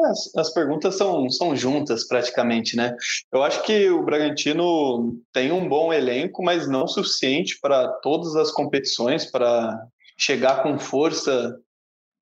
as, 0.10 0.34
as, 0.34 0.54
perguntas 0.54 0.96
são, 0.96 1.30
são 1.30 1.56
juntas 1.58 2.08
praticamente, 2.08 2.78
né? 2.78 2.96
Eu 3.34 3.44
acho 3.44 3.64
que 3.64 3.90
o 3.90 4.04
Bragantino 4.04 5.20
tem 5.34 5.52
um 5.52 5.68
bom 5.68 5.92
elenco, 5.92 6.42
mas 6.42 6.70
não 6.70 6.88
suficiente 6.88 7.60
para 7.60 7.90
todas 8.02 8.36
as 8.38 8.50
competições, 8.52 9.26
para 9.26 9.78
chegar 10.18 10.64
com 10.64 10.80
força 10.80 11.60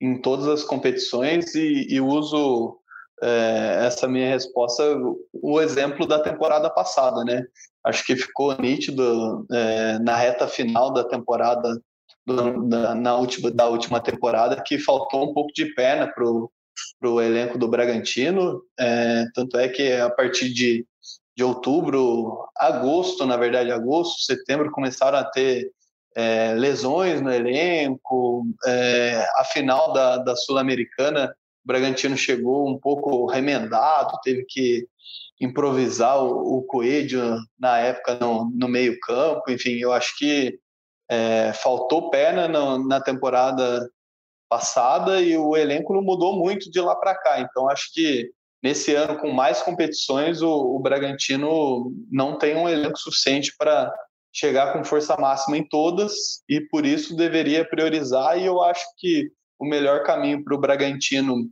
em 0.02 0.20
todas 0.20 0.48
as 0.48 0.64
competições 0.64 1.54
e, 1.54 1.86
e 1.88 2.02
uso 2.02 2.80
é, 3.22 3.86
essa 3.86 4.08
minha 4.08 4.30
resposta 4.30 4.84
o 5.34 5.62
exemplo 5.62 6.06
da 6.06 6.20
temporada 6.20 6.70
passada, 6.70 7.24
né? 7.24 7.44
Acho 7.84 8.04
que 8.06 8.16
ficou 8.16 8.60
nítido 8.60 9.46
é, 9.52 10.00
na 10.00 10.16
reta 10.16 10.48
final 10.48 10.92
da 10.92 11.04
temporada 11.04 11.80
do, 12.26 12.68
da, 12.68 12.96
na 12.96 13.16
última, 13.16 13.52
da 13.52 13.68
última 13.68 14.00
temporada 14.00 14.62
que 14.62 14.80
faltou 14.80 15.30
um 15.30 15.34
pouco 15.34 15.54
de 15.54 15.74
perna 15.76 16.12
para 16.12 17.10
o 17.10 17.22
elenco 17.22 17.58
do 17.58 17.68
Bragantino. 17.68 18.62
É, 18.80 19.26
tanto 19.34 19.58
é 19.58 19.70
que 19.70 19.94
a 19.94 20.10
partir 20.10 20.52
de, 20.52 20.86
de 21.38 21.44
outubro, 21.44 22.48
agosto, 22.58 23.26
na 23.26 23.38
verdade, 23.38 23.72
agosto, 23.72 24.24
setembro, 24.24 24.72
começaram 24.72 25.20
a 25.20 25.24
ter 25.24 25.72
é, 26.16 26.56
lesões 26.56 27.22
no 27.22 27.32
elenco. 27.32 28.46
É, 28.66 29.28
a 29.38 29.44
final 29.44 29.94
da, 29.94 30.18
da 30.18 30.36
Sul-Americana, 30.36 31.36
Bragantino 31.66 32.16
chegou 32.16 32.70
um 32.70 32.78
pouco 32.78 33.26
remendado, 33.26 34.20
teve 34.24 34.46
que 34.48 34.88
improvisar 35.42 36.24
o, 36.24 36.60
o 36.60 36.64
Coelho 36.64 37.38
na 37.60 37.80
época 37.80 38.16
no, 38.16 38.52
no 38.54 38.68
meio-campo. 38.68 39.50
Enfim, 39.50 39.78
eu 39.78 39.92
acho 39.92 40.18
que 40.18 40.60
é, 41.10 41.54
faltou 41.54 42.10
perna 42.10 42.48
no, 42.48 42.88
na 42.88 43.02
temporada 43.02 43.90
passada 44.50 45.22
e 45.22 45.36
o 45.38 45.58
elenco 45.58 45.94
não 45.94 46.02
mudou 46.02 46.38
muito 46.38 46.70
de 46.70 46.80
lá 46.80 46.96
para 46.96 47.16
cá. 47.16 47.40
Então, 47.40 47.70
acho 47.70 47.92
que 47.94 48.32
nesse 48.64 48.94
ano, 48.96 49.20
com 49.20 49.32
mais 49.32 49.62
competições, 49.62 50.42
o, 50.42 50.76
o 50.76 50.80
Bragantino 50.80 51.92
não 52.12 52.38
tem 52.38 52.56
um 52.56 52.70
elenco 52.70 52.98
suficiente 52.98 53.54
para 53.58 53.92
chegar 54.32 54.74
com 54.74 54.84
força 54.84 55.16
máxima 55.18 55.58
em 55.58 55.68
todas 55.68 56.44
e 56.48 56.60
por 56.60 56.86
isso 56.86 57.16
deveria 57.16 57.68
priorizar. 57.68 58.38
E 58.38 58.46
eu 58.46 58.62
acho 58.62 58.84
que 58.98 59.32
o 59.66 59.70
melhor 59.70 60.04
caminho 60.04 60.44
para 60.44 60.56
o 60.56 60.60
Bragantino 60.60 61.50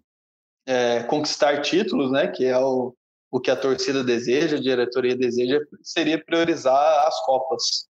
é, 0.66 1.03
conquistar 1.03 1.61
títulos, 1.61 2.11
né, 2.11 2.28
que 2.28 2.45
é 2.45 2.57
o, 2.57 2.95
o 3.32 3.39
que 3.39 3.51
a 3.51 3.55
torcida 3.55 4.03
deseja, 4.03 4.57
a 4.57 4.61
diretoria 4.61 5.16
deseja, 5.16 5.59
seria 5.82 6.24
priorizar 6.24 7.07
as 7.07 7.20
Copas. 7.26 7.88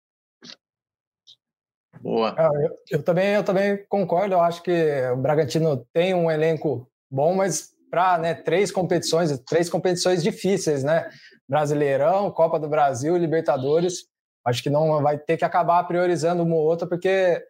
Boa. 2.00 2.34
É, 2.38 2.66
eu, 2.66 2.76
eu, 2.90 3.02
também, 3.02 3.34
eu 3.34 3.44
também 3.44 3.84
concordo. 3.88 4.34
Eu 4.34 4.40
acho 4.40 4.62
que 4.62 4.72
o 5.12 5.16
Bragantino 5.16 5.86
tem 5.92 6.14
um 6.14 6.30
elenco 6.30 6.90
bom, 7.10 7.34
mas 7.34 7.70
para 7.90 8.16
né, 8.18 8.34
três 8.34 8.70
competições, 8.70 9.36
três 9.40 9.68
competições 9.68 10.22
difíceis, 10.22 10.82
né? 10.82 11.10
Brasileirão, 11.48 12.30
Copa 12.30 12.58
do 12.58 12.68
Brasil, 12.68 13.16
Libertadores. 13.16 14.04
Acho 14.46 14.62
que 14.62 14.70
não 14.70 15.02
vai 15.02 15.18
ter 15.18 15.36
que 15.36 15.44
acabar 15.44 15.84
priorizando 15.84 16.42
uma 16.42 16.54
ou 16.54 16.62
outra, 16.62 16.88
porque 16.88 17.44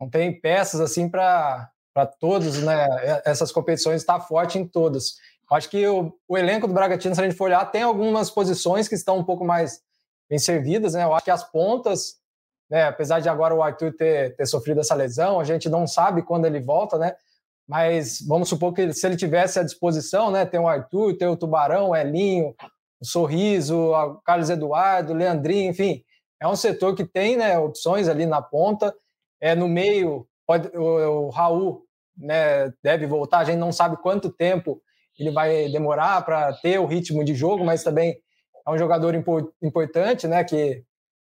não 0.00 0.08
tem 0.08 0.40
peças 0.40 0.80
assim 0.80 1.08
para 1.08 1.68
todos, 2.18 2.62
né? 2.62 2.86
Essas 3.24 3.52
competições 3.52 4.02
estar 4.02 4.18
tá 4.18 4.24
forte 4.24 4.58
em 4.58 4.66
todas. 4.66 5.14
Acho 5.50 5.68
que 5.68 5.86
o, 5.86 6.12
o, 6.28 6.38
elenco 6.38 6.68
do 6.68 6.72
Bragantino, 6.72 7.14
se 7.14 7.20
a 7.20 7.24
gente 7.24 7.36
for 7.36 7.46
olhar, 7.46 7.64
tem 7.70 7.82
algumas 7.82 8.30
posições 8.30 8.86
que 8.86 8.94
estão 8.94 9.18
um 9.18 9.24
pouco 9.24 9.44
mais 9.44 9.80
bem 10.28 10.38
servidas, 10.38 10.94
né? 10.94 11.04
Eu 11.04 11.12
acho 11.12 11.24
que 11.24 11.30
as 11.30 11.42
pontas 11.50 12.20
né? 12.70 12.84
Apesar 12.84 13.18
de 13.18 13.28
agora 13.28 13.54
o 13.54 13.62
Arthur 13.62 13.92
ter, 13.92 14.36
ter 14.36 14.46
sofrido 14.46 14.80
essa 14.80 14.94
lesão, 14.94 15.40
a 15.40 15.44
gente 15.44 15.68
não 15.68 15.86
sabe 15.86 16.22
quando 16.22 16.44
ele 16.44 16.60
volta, 16.60 16.96
né? 16.96 17.16
Mas 17.66 18.20
vamos 18.26 18.48
supor 18.48 18.72
que 18.72 18.92
se 18.92 19.06
ele 19.06 19.16
tivesse 19.16 19.58
à 19.58 19.64
disposição, 19.64 20.30
né? 20.30 20.46
Tem 20.46 20.60
o 20.60 20.68
Arthur, 20.68 21.16
tem 21.18 21.28
o 21.28 21.36
Tubarão, 21.36 21.90
o 21.90 21.96
Elinho, 21.96 22.54
o 23.00 23.04
Sorriso, 23.04 23.76
o 23.76 24.20
Carlos 24.22 24.50
Eduardo, 24.50 25.12
o 25.12 25.16
Leandrinho, 25.16 25.70
enfim, 25.70 26.02
é 26.40 26.46
um 26.46 26.56
setor 26.56 26.94
que 26.94 27.04
tem 27.04 27.36
né, 27.36 27.58
opções 27.58 28.08
ali 28.08 28.24
na 28.24 28.40
ponta. 28.40 28.94
É 29.40 29.54
no 29.54 29.68
meio, 29.68 30.26
pode, 30.50 30.76
o, 30.76 31.26
o 31.26 31.30
Raul 31.30 31.84
né, 32.18 32.72
deve 32.82 33.06
voltar, 33.06 33.38
a 33.38 33.44
gente 33.44 33.58
não 33.58 33.70
sabe 33.70 33.96
quanto 33.98 34.32
tempo 34.32 34.82
ele 35.16 35.30
vai 35.30 35.68
demorar 35.68 36.24
para 36.24 36.52
ter 36.54 36.80
o 36.80 36.86
ritmo 36.86 37.22
de 37.24 37.34
jogo, 37.36 37.64
mas 37.64 37.84
também 37.84 38.16
é 38.66 38.70
um 38.70 38.76
jogador 38.76 39.14
importante, 39.62 40.26
né? 40.26 40.42
Que 40.42 40.82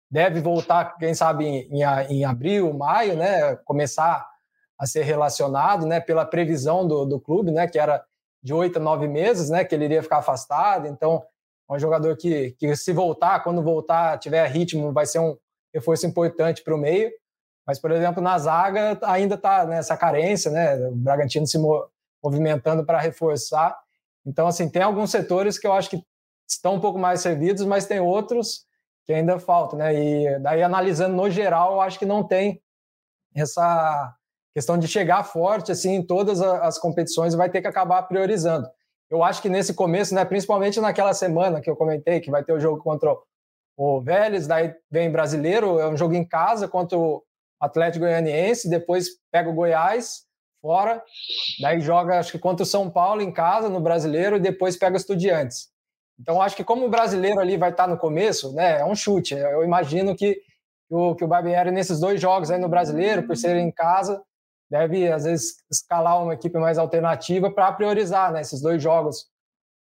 deve 0.09 0.41
voltar, 0.41 0.97
quem 0.97 1.13
sabe, 1.13 1.45
em, 1.45 1.83
em 2.09 2.25
abril, 2.25 2.73
maio, 2.73 3.17
né? 3.17 3.57
Começar 3.65 4.25
a 4.79 4.87
ser 4.87 5.03
relacionado, 5.03 5.87
né? 5.87 5.99
Pela 5.99 6.25
previsão 6.25 6.87
do, 6.87 7.05
do 7.05 7.19
clube, 7.19 7.51
né? 7.51 7.67
Que 7.67 7.79
era 7.79 8.05
de 8.43 8.53
oito 8.55 8.79
a 8.79 8.83
nove 8.83 9.09
meses, 9.09 9.51
né? 9.51 9.65
Que 9.65 9.75
ele 9.75 9.87
iria 9.87 10.03
ficar 10.03 10.19
afastado. 10.19 10.87
Então, 10.87 11.25
é 11.69 11.75
um 11.75 11.79
jogador 11.79 12.17
que, 12.17 12.53
que 12.53 12.77
se 12.77 12.93
voltar, 12.93 13.43
quando 13.43 13.63
voltar, 13.63 14.19
tiver 14.19 14.47
ritmo, 14.47 14.93
vai 14.93 15.07
ser 15.07 15.19
um 15.19 15.37
reforço 15.75 16.07
importante 16.07 16.63
para 16.63 16.75
o 16.75 16.79
meio. 16.79 17.11
Mas, 17.67 17.79
por 17.79 17.91
exemplo, 17.91 18.23
na 18.23 18.39
zaga 18.39 18.99
ainda 19.03 19.35
está 19.35 19.67
nessa 19.67 19.97
carência, 19.97 20.51
né? 20.51 20.77
O 20.89 20.95
Bragantino 20.95 21.47
se 21.47 21.59
movimentando 22.23 22.85
para 22.85 23.01
reforçar. 23.01 23.77
Então, 24.25 24.47
assim, 24.47 24.69
tem 24.69 24.83
alguns 24.83 25.11
setores 25.11 25.59
que 25.59 25.67
eu 25.67 25.73
acho 25.73 25.91
que 25.91 26.03
estão 26.49 26.75
um 26.75 26.81
pouco 26.81 26.99
mais 26.99 27.21
servidos, 27.21 27.65
mas 27.65 27.87
tem 27.87 27.99
outros 27.99 28.65
que 29.05 29.13
ainda 29.13 29.39
falta, 29.39 29.77
né? 29.77 29.95
E 29.95 30.39
daí 30.41 30.63
analisando 30.63 31.15
no 31.15 31.31
geral, 31.31 31.75
eu 31.75 31.81
acho 31.81 31.99
que 31.99 32.05
não 32.05 32.25
tem 32.25 32.61
essa 33.35 34.15
questão 34.55 34.79
de 34.79 34.89
chegar 34.89 35.23
forte 35.23 35.71
assim 35.71 35.97
em 35.97 36.07
todas 36.07 36.41
as 36.41 36.79
competições, 36.79 37.35
vai 37.35 37.51
ter 37.51 37.61
que 37.61 37.69
acabar 37.69 38.03
priorizando. 38.03 38.69
Eu 39.11 39.23
acho 39.23 39.43
que 39.43 39.49
nesse 39.49 39.75
começo, 39.75 40.15
né, 40.15 40.25
principalmente 40.25 40.81
naquela 40.81 41.15
semana 41.15 41.61
que 41.61 41.71
eu 41.71 41.77
comentei 41.77 42.21
que 42.21 42.31
vai 42.31 42.43
ter 42.43 42.53
o 42.53 42.59
jogo 42.59 42.83
contra 42.83 43.15
o 43.77 44.01
Vélez, 44.01 44.47
daí 44.47 44.75
vem 44.91 45.11
brasileiro, 45.11 45.79
é 45.79 45.87
um 45.89 45.97
jogo 45.97 46.15
em 46.15 46.25
casa 46.25 46.67
contra 46.67 46.99
Atlético 47.61 48.05
Goianiense, 48.05 48.69
depois 48.69 49.09
pega 49.31 49.49
o 49.49 49.55
Goiás 49.55 50.25
fora, 50.61 51.03
daí 51.61 51.81
joga 51.81 52.19
acho 52.19 52.33
que 52.33 52.39
contra 52.39 52.63
o 52.63 52.67
São 52.67 52.91
Paulo 52.91 53.23
em 53.23 53.33
casa 53.33 53.69
no 53.69 53.81
Brasileiro 53.81 54.37
e 54.37 54.41
depois 54.41 54.77
pega 54.77 54.95
o 54.95 54.97
Estudiantes. 54.97 55.69
Então, 56.19 56.41
acho 56.41 56.57
que 56.57 56.65
como 56.65 56.87
o 56.87 56.91
brasileiro 56.91 57.39
ali 57.41 57.57
vai 57.57 57.71
estar 57.71 57.87
no 57.87 57.99
começo, 57.99 58.55
né, 58.55 58.81
é 58.81 58.85
um 58.85 58.95
chute. 58.95 59.35
Eu 59.35 59.63
imagino 59.63 60.17
que 60.17 60.41
o, 60.89 61.15
que 61.15 61.25
o 61.25 61.29
Barbieri, 61.29 61.71
nesses 61.71 62.01
dois 62.01 62.21
jogos 62.21 62.51
aí 62.51 62.59
no 62.59 62.69
brasileiro, 62.69 63.27
por 63.27 63.37
ser 63.37 63.57
em 63.57 63.71
casa, 63.71 64.23
deve, 64.71 65.11
às 65.11 65.25
vezes, 65.25 65.57
escalar 65.71 66.23
uma 66.23 66.35
equipe 66.35 66.59
mais 66.59 66.79
alternativa 66.79 67.51
para 67.51 67.73
priorizar 67.73 68.33
né, 68.33 68.41
esses 68.41 68.61
dois 68.61 68.83
jogos 68.83 69.27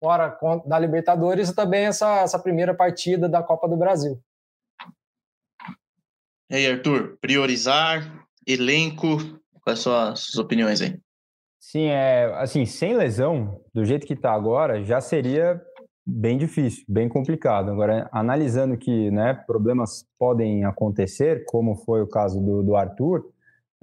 fora 0.01 0.37
da 0.66 0.79
Libertadores 0.79 1.49
e 1.49 1.55
também 1.55 1.87
essa, 1.87 2.20
essa 2.20 2.39
primeira 2.39 2.75
partida 2.75 3.29
da 3.29 3.43
Copa 3.43 3.68
do 3.68 3.77
Brasil. 3.77 4.20
E 6.55 6.57
aí, 6.57 6.66
Arthur, 6.68 7.18
priorizar, 7.20 8.24
elenco, 8.46 9.18
quais 9.64 9.80
são 9.80 9.92
as 9.92 10.20
suas 10.20 10.36
opiniões 10.36 10.80
aí? 10.80 10.96
Sim, 11.59 11.86
é 11.86 12.32
assim, 12.36 12.64
sem 12.64 12.96
lesão, 12.96 13.61
do 13.74 13.84
jeito 13.84 14.07
que 14.07 14.12
está 14.12 14.32
agora, 14.32 14.80
já 14.84 15.00
seria 15.00 15.61
bem 16.07 16.38
difícil, 16.38 16.84
bem 16.88 17.09
complicado. 17.09 17.72
Agora, 17.72 18.09
analisando 18.12 18.76
que 18.76 19.11
né, 19.11 19.34
problemas 19.34 20.07
podem 20.16 20.64
acontecer, 20.64 21.44
como 21.46 21.74
foi 21.74 22.02
o 22.02 22.07
caso 22.07 22.40
do, 22.40 22.62
do 22.62 22.76
Arthur, 22.76 23.28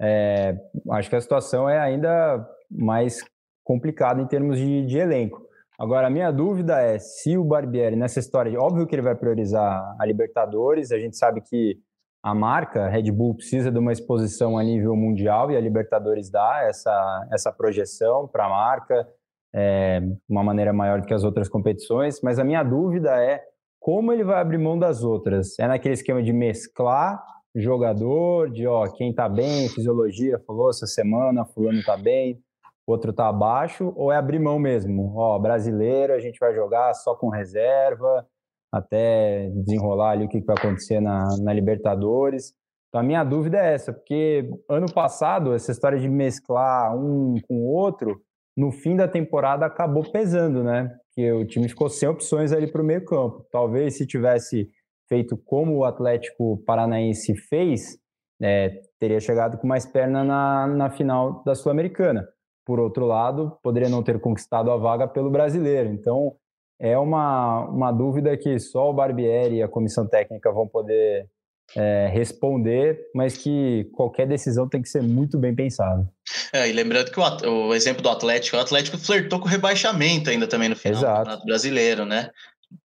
é, 0.00 0.56
acho 0.92 1.10
que 1.10 1.16
a 1.16 1.20
situação 1.20 1.68
é 1.68 1.78
ainda 1.78 2.42
mais 2.70 3.22
complicada 3.62 4.22
em 4.22 4.26
termos 4.26 4.56
de, 4.56 4.86
de, 4.86 4.96
elenco. 4.96 5.46
Agora, 5.78 6.06
a 6.06 6.10
minha 6.10 6.30
dúvida 6.30 6.80
é 6.80 6.98
se 6.98 7.36
o 7.36 7.44
Barbieri, 7.44 7.96
nessa 7.96 8.18
história, 8.18 8.58
óbvio 8.58 8.86
que 8.86 8.94
ele 8.94 9.02
vai 9.02 9.14
priorizar 9.14 9.94
a 10.00 10.06
Libertadores, 10.06 10.90
a 10.90 10.98
gente 10.98 11.18
sabe 11.18 11.42
que 11.42 11.78
a 12.22 12.34
marca 12.34 12.88
Red 12.88 13.10
Bull 13.10 13.34
precisa 13.34 13.70
de 13.70 13.78
uma 13.78 13.92
exposição 13.92 14.56
a 14.56 14.62
nível 14.62 14.94
mundial 14.94 15.50
e 15.50 15.56
a 15.56 15.60
Libertadores 15.60 16.30
dá 16.30 16.62
essa, 16.62 17.28
essa 17.32 17.52
projeção 17.52 18.28
para 18.28 18.46
a 18.46 18.48
marca, 18.48 19.08
é, 19.54 20.00
uma 20.28 20.44
maneira 20.44 20.72
maior 20.72 21.00
do 21.00 21.06
que 21.06 21.14
as 21.14 21.24
outras 21.24 21.48
competições, 21.48 22.20
mas 22.22 22.38
a 22.38 22.44
minha 22.44 22.62
dúvida 22.62 23.10
é 23.22 23.42
como 23.80 24.12
ele 24.12 24.22
vai 24.22 24.40
abrir 24.40 24.58
mão 24.58 24.78
das 24.78 25.02
outras. 25.02 25.58
É 25.58 25.66
naquele 25.66 25.94
esquema 25.94 26.22
de 26.22 26.32
mesclar 26.32 27.20
jogador, 27.54 28.50
de 28.50 28.66
ó, 28.66 28.86
quem 28.86 29.12
tá 29.12 29.28
bem, 29.28 29.68
fisiologia 29.68 30.38
falou 30.46 30.70
essa 30.70 30.86
semana, 30.86 31.44
fulano 31.44 31.82
tá 31.84 31.96
bem, 31.96 32.40
outro 32.86 33.12
tá 33.12 33.28
abaixo, 33.28 33.92
ou 33.96 34.12
é 34.12 34.16
abrir 34.16 34.38
mão 34.38 34.58
mesmo? 34.58 35.12
Ó, 35.16 35.38
brasileiro, 35.38 36.14
a 36.14 36.20
gente 36.20 36.38
vai 36.38 36.54
jogar 36.54 36.94
só 36.94 37.14
com 37.14 37.28
reserva, 37.28 38.26
até 38.72 39.50
desenrolar 39.50 40.12
ali 40.12 40.24
o 40.24 40.28
que 40.28 40.40
vai 40.40 40.56
acontecer 40.56 41.00
na, 41.00 41.26
na 41.42 41.52
Libertadores. 41.52 42.54
Então 42.88 43.00
a 43.00 43.04
minha 43.04 43.22
dúvida 43.24 43.58
é 43.58 43.74
essa, 43.74 43.92
porque 43.92 44.48
ano 44.68 44.92
passado 44.92 45.54
essa 45.54 45.72
história 45.72 45.98
de 45.98 46.08
mesclar 46.08 46.96
um 46.96 47.34
com 47.48 47.56
o 47.56 47.66
outro 47.66 48.20
no 48.56 48.70
fim 48.70 48.96
da 48.96 49.08
temporada 49.08 49.64
acabou 49.64 50.10
pesando, 50.10 50.62
né? 50.62 50.94
Que 51.14 51.32
o 51.32 51.46
time 51.46 51.68
ficou 51.68 51.88
sem 51.88 52.08
opções 52.08 52.52
ali 52.52 52.70
para 52.70 52.82
o 52.82 52.84
meio 52.84 53.04
campo. 53.04 53.46
Talvez 53.50 53.96
se 53.96 54.06
tivesse 54.06 54.68
feito 55.08 55.36
como 55.36 55.76
o 55.76 55.84
Atlético 55.84 56.62
Paranaense 56.64 57.34
fez, 57.34 57.98
é, 58.42 58.80
teria 58.98 59.20
chegado 59.20 59.58
com 59.58 59.66
mais 59.66 59.86
perna 59.86 60.24
na, 60.24 60.66
na 60.66 60.90
final 60.90 61.42
da 61.44 61.54
Sul-Americana. 61.54 62.26
Por 62.64 62.78
outro 62.78 63.06
lado, 63.06 63.58
poderia 63.62 63.88
não 63.88 64.02
ter 64.02 64.20
conquistado 64.20 64.70
a 64.70 64.76
vaga 64.76 65.08
pelo 65.08 65.30
brasileiro. 65.30 65.90
Então, 65.90 66.34
é 66.82 66.98
uma, 66.98 67.60
uma 67.66 67.92
dúvida 67.92 68.36
que 68.36 68.58
só 68.58 68.90
o 68.90 68.92
Barbieri 68.92 69.58
e 69.58 69.62
a 69.62 69.68
comissão 69.68 70.04
técnica 70.04 70.50
vão 70.50 70.66
poder 70.66 71.28
é, 71.76 72.10
responder, 72.12 72.98
mas 73.14 73.36
que 73.36 73.88
qualquer 73.92 74.26
decisão 74.26 74.68
tem 74.68 74.82
que 74.82 74.88
ser 74.88 75.00
muito 75.00 75.38
bem 75.38 75.54
pensada. 75.54 76.04
É, 76.52 76.68
e 76.68 76.72
lembrando 76.72 77.12
que 77.12 77.20
o, 77.20 77.68
o, 77.68 77.74
exemplo 77.74 78.02
do 78.02 78.08
Atlético, 78.08 78.56
o 78.56 78.60
Atlético 78.60 78.98
flertou 78.98 79.38
com 79.38 79.46
o 79.46 79.48
rebaixamento 79.48 80.28
ainda 80.28 80.48
também 80.48 80.68
no 80.68 80.74
final 80.74 80.98
Exato. 80.98 81.12
do 81.12 81.18
Campeonato 81.18 81.46
Brasileiro, 81.46 82.04
né? 82.04 82.30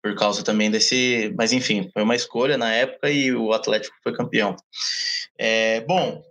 Por 0.03 0.15
causa 0.15 0.45
também 0.45 0.71
desse. 0.71 1.33
Mas 1.37 1.55
enfim, 1.55 1.89
foi 1.95 2.03
uma 2.03 2.15
escolha 2.15 2.59
na 2.59 2.71
época 2.73 3.11
e 3.11 3.33
o 3.33 3.53
Atlético 3.55 3.97
foi 4.03 4.13
campeão. 4.13 4.55
É, 5.39 5.81
bom, 5.81 6.23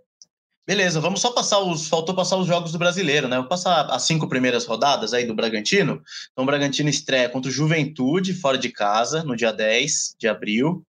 Beleza, 0.66 1.00
vamos 1.00 1.20
só 1.20 1.30
passar 1.30 1.60
os. 1.60 1.86
Faltou 1.86 2.12
passar 2.12 2.36
os 2.36 2.46
jogos 2.46 2.72
do 2.72 2.78
brasileiro, 2.78 3.28
né? 3.28 3.36
Vou 3.36 3.46
passar 3.46 3.88
as 3.88 4.02
cinco 4.02 4.28
primeiras 4.28 4.66
rodadas 4.66 5.14
aí 5.14 5.24
do 5.24 5.34
Bragantino. 5.34 6.02
Então, 6.32 6.42
o 6.42 6.46
Bragantino 6.46 6.90
estreia 6.90 7.28
contra 7.28 7.48
o 7.48 7.54
Juventude, 7.54 8.34
fora 8.34 8.58
de 8.58 8.70
casa, 8.70 9.22
no 9.22 9.36
dia 9.36 9.52
10 9.52 10.16
de 10.18 10.26
abril. 10.26 10.84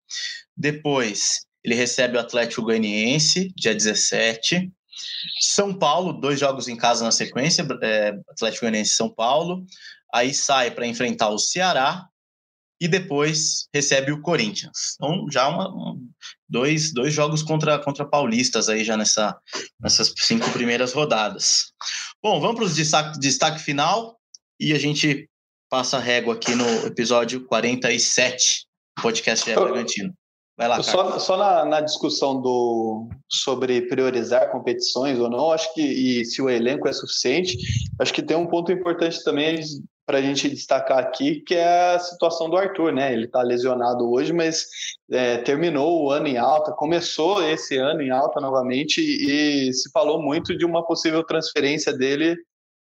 Depois, 0.56 1.40
ele 1.64 1.74
recebe 1.74 2.16
o 2.16 2.20
Atlético 2.20 2.62
Goianiense, 2.62 3.52
dia 3.56 3.74
17. 3.74 4.70
São 5.40 5.74
Paulo, 5.74 6.12
dois 6.12 6.38
jogos 6.38 6.68
em 6.68 6.76
casa 6.76 7.04
na 7.04 7.10
sequência, 7.10 7.66
é, 7.82 8.14
Atlético 8.28 8.60
Goianiense 8.60 8.92
e 8.92 8.96
São 8.96 9.12
Paulo. 9.12 9.64
Aí 10.14 10.32
sai 10.32 10.70
para 10.70 10.86
enfrentar 10.86 11.30
o 11.30 11.38
Ceará 11.38 12.06
e 12.84 12.88
depois 12.88 13.66
recebe 13.72 14.12
o 14.12 14.20
Corinthians. 14.20 14.94
Então, 14.96 15.26
já 15.30 15.48
uma, 15.48 15.70
um, 15.74 16.06
dois, 16.46 16.92
dois 16.92 17.14
jogos 17.14 17.42
contra, 17.42 17.78
contra 17.78 18.04
paulistas 18.04 18.68
aí 18.68 18.84
já 18.84 18.94
nessa, 18.94 19.34
nessas 19.80 20.12
cinco 20.18 20.50
primeiras 20.50 20.92
rodadas. 20.92 21.72
Bom, 22.22 22.38
vamos 22.42 22.56
para 22.56 22.64
o 22.66 22.68
destaque, 22.68 23.18
destaque 23.18 23.58
final 23.62 24.18
e 24.60 24.74
a 24.74 24.78
gente 24.78 25.26
passa 25.70 25.96
a 25.96 26.00
régua 26.00 26.34
aqui 26.34 26.54
no 26.54 26.86
episódio 26.86 27.46
47 27.46 28.66
do 28.98 29.02
podcast 29.02 29.46
de 29.46 29.54
Bragantino. 29.54 30.12
Vai 30.54 30.68
lá, 30.68 30.82
Só, 30.82 31.18
só 31.18 31.36
na, 31.38 31.64
na, 31.64 31.80
discussão 31.80 32.40
do, 32.40 33.08
sobre 33.28 33.88
priorizar 33.88 34.52
competições 34.52 35.18
ou 35.18 35.30
não, 35.30 35.50
acho 35.50 35.72
que 35.72 35.80
e 35.80 36.24
se 36.26 36.40
o 36.42 36.50
elenco 36.50 36.86
é 36.86 36.92
suficiente, 36.92 37.56
acho 37.98 38.12
que 38.12 38.22
tem 38.22 38.36
um 38.36 38.46
ponto 38.46 38.70
importante 38.70 39.24
também 39.24 39.58
para 40.06 40.18
a 40.18 40.22
gente 40.22 40.48
destacar 40.48 40.98
aqui, 40.98 41.40
que 41.40 41.54
é 41.54 41.94
a 41.94 41.98
situação 41.98 42.50
do 42.50 42.56
Arthur, 42.56 42.92
né? 42.92 43.12
Ele 43.12 43.24
está 43.24 43.42
lesionado 43.42 44.10
hoje, 44.10 44.32
mas 44.32 44.66
é, 45.10 45.38
terminou 45.38 46.04
o 46.04 46.10
ano 46.10 46.26
em 46.26 46.36
alta, 46.36 46.72
começou 46.72 47.42
esse 47.42 47.76
ano 47.76 48.02
em 48.02 48.10
alta 48.10 48.40
novamente 48.40 49.00
e, 49.00 49.72
se 49.72 49.90
falou 49.90 50.22
muito 50.22 50.56
de 50.56 50.64
uma 50.64 50.86
possível 50.86 51.24
transferência 51.24 51.92
dele 51.92 52.36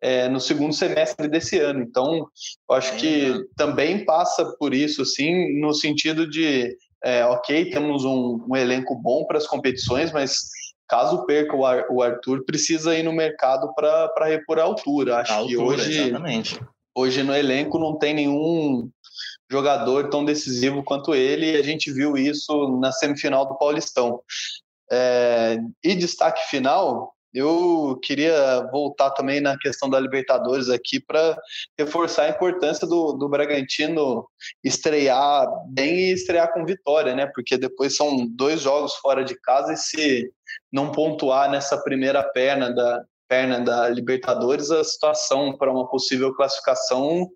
é, 0.01 0.29
no 0.29 0.41
segundo 0.41 0.73
semestre 0.73 1.27
desse 1.29 1.59
ano. 1.59 1.83
Então, 1.83 2.29
eu 2.71 2.77
acho 2.77 2.95
que 2.97 3.33
é. 3.33 3.45
também 3.57 4.05
passa 4.05 4.45
por 4.59 4.73
isso, 4.73 5.05
sim, 5.05 5.61
no 5.61 5.75
sentido 5.75 6.29
de, 6.29 6.77
é, 7.03 7.25
ok, 7.27 7.71
temos 7.71 8.05
um, 8.05 8.45
um 8.49 8.57
elenco 8.57 8.95
bom 8.95 9.25
para 9.27 9.39
as 9.39 9.47
competições, 9.47 10.13
mas 10.13 10.51
caso 10.89 11.27
perca 11.27 11.57
o, 11.57 11.97
o 11.97 12.03
Arthur, 12.03 12.45
precisa 12.45 12.97
ir 12.97 13.03
no 13.03 13.13
mercado 13.13 13.75
para 13.75 14.27
repor 14.27 14.61
a 14.61 14.63
altura. 14.63 15.17
Acho 15.19 15.33
a 15.33 15.37
altura, 15.37 15.57
que 15.57 15.83
hoje, 15.83 16.01
exatamente. 16.01 16.61
Hoje 16.99 17.23
no 17.23 17.35
elenco 17.35 17.79
não 17.79 17.97
tem 17.97 18.13
nenhum 18.13 18.91
jogador 19.51 20.11
tão 20.11 20.25
decisivo 20.25 20.83
quanto 20.83 21.15
ele, 21.15 21.53
e 21.53 21.57
a 21.57 21.63
gente 21.63 21.93
viu 21.93 22.17
isso 22.17 22.79
na 22.81 22.93
semifinal 22.93 23.47
do 23.47 23.57
Paulistão. 23.57 24.21
É, 24.91 25.59
e 25.83 25.95
destaque 25.95 26.49
final, 26.49 27.15
eu 27.33 27.99
queria 28.03 28.69
voltar 28.73 29.11
também 29.11 29.41
na 29.41 29.57
questão 29.57 29.89
da 29.89 30.01
Libertadores 30.01 30.69
aqui 30.69 30.99
para 30.99 31.39
reforçar 31.79 32.25
a 32.25 32.31
importância 32.31 32.87
do, 32.87 33.13
do 33.13 33.29
Bragantino 33.29 34.27
estrear 34.65 35.47
bem 35.69 35.95
e 35.95 36.13
estrear 36.13 36.53
com 36.53 36.65
vitória, 36.65 37.15
né? 37.15 37.27
Porque 37.27 37.57
depois 37.57 37.97
são 37.97 38.27
dois 38.27 38.61
jogos 38.63 38.95
fora 38.95 39.25
de 39.25 39.39
casa 39.41 39.73
e 39.73 39.77
se 39.77 40.33
não 40.73 40.91
pontuar 40.91 41.51
nessa 41.51 41.79
primeira 41.83 42.23
perna 42.23 42.75
da 42.75 43.05
perna 43.29 43.61
da 43.61 43.89
Libertadores, 43.89 44.71
a 44.71 44.83
situação 44.83 45.57
para 45.57 45.71
uma 45.71 45.89
possível 45.89 46.35
classificação 46.35 47.29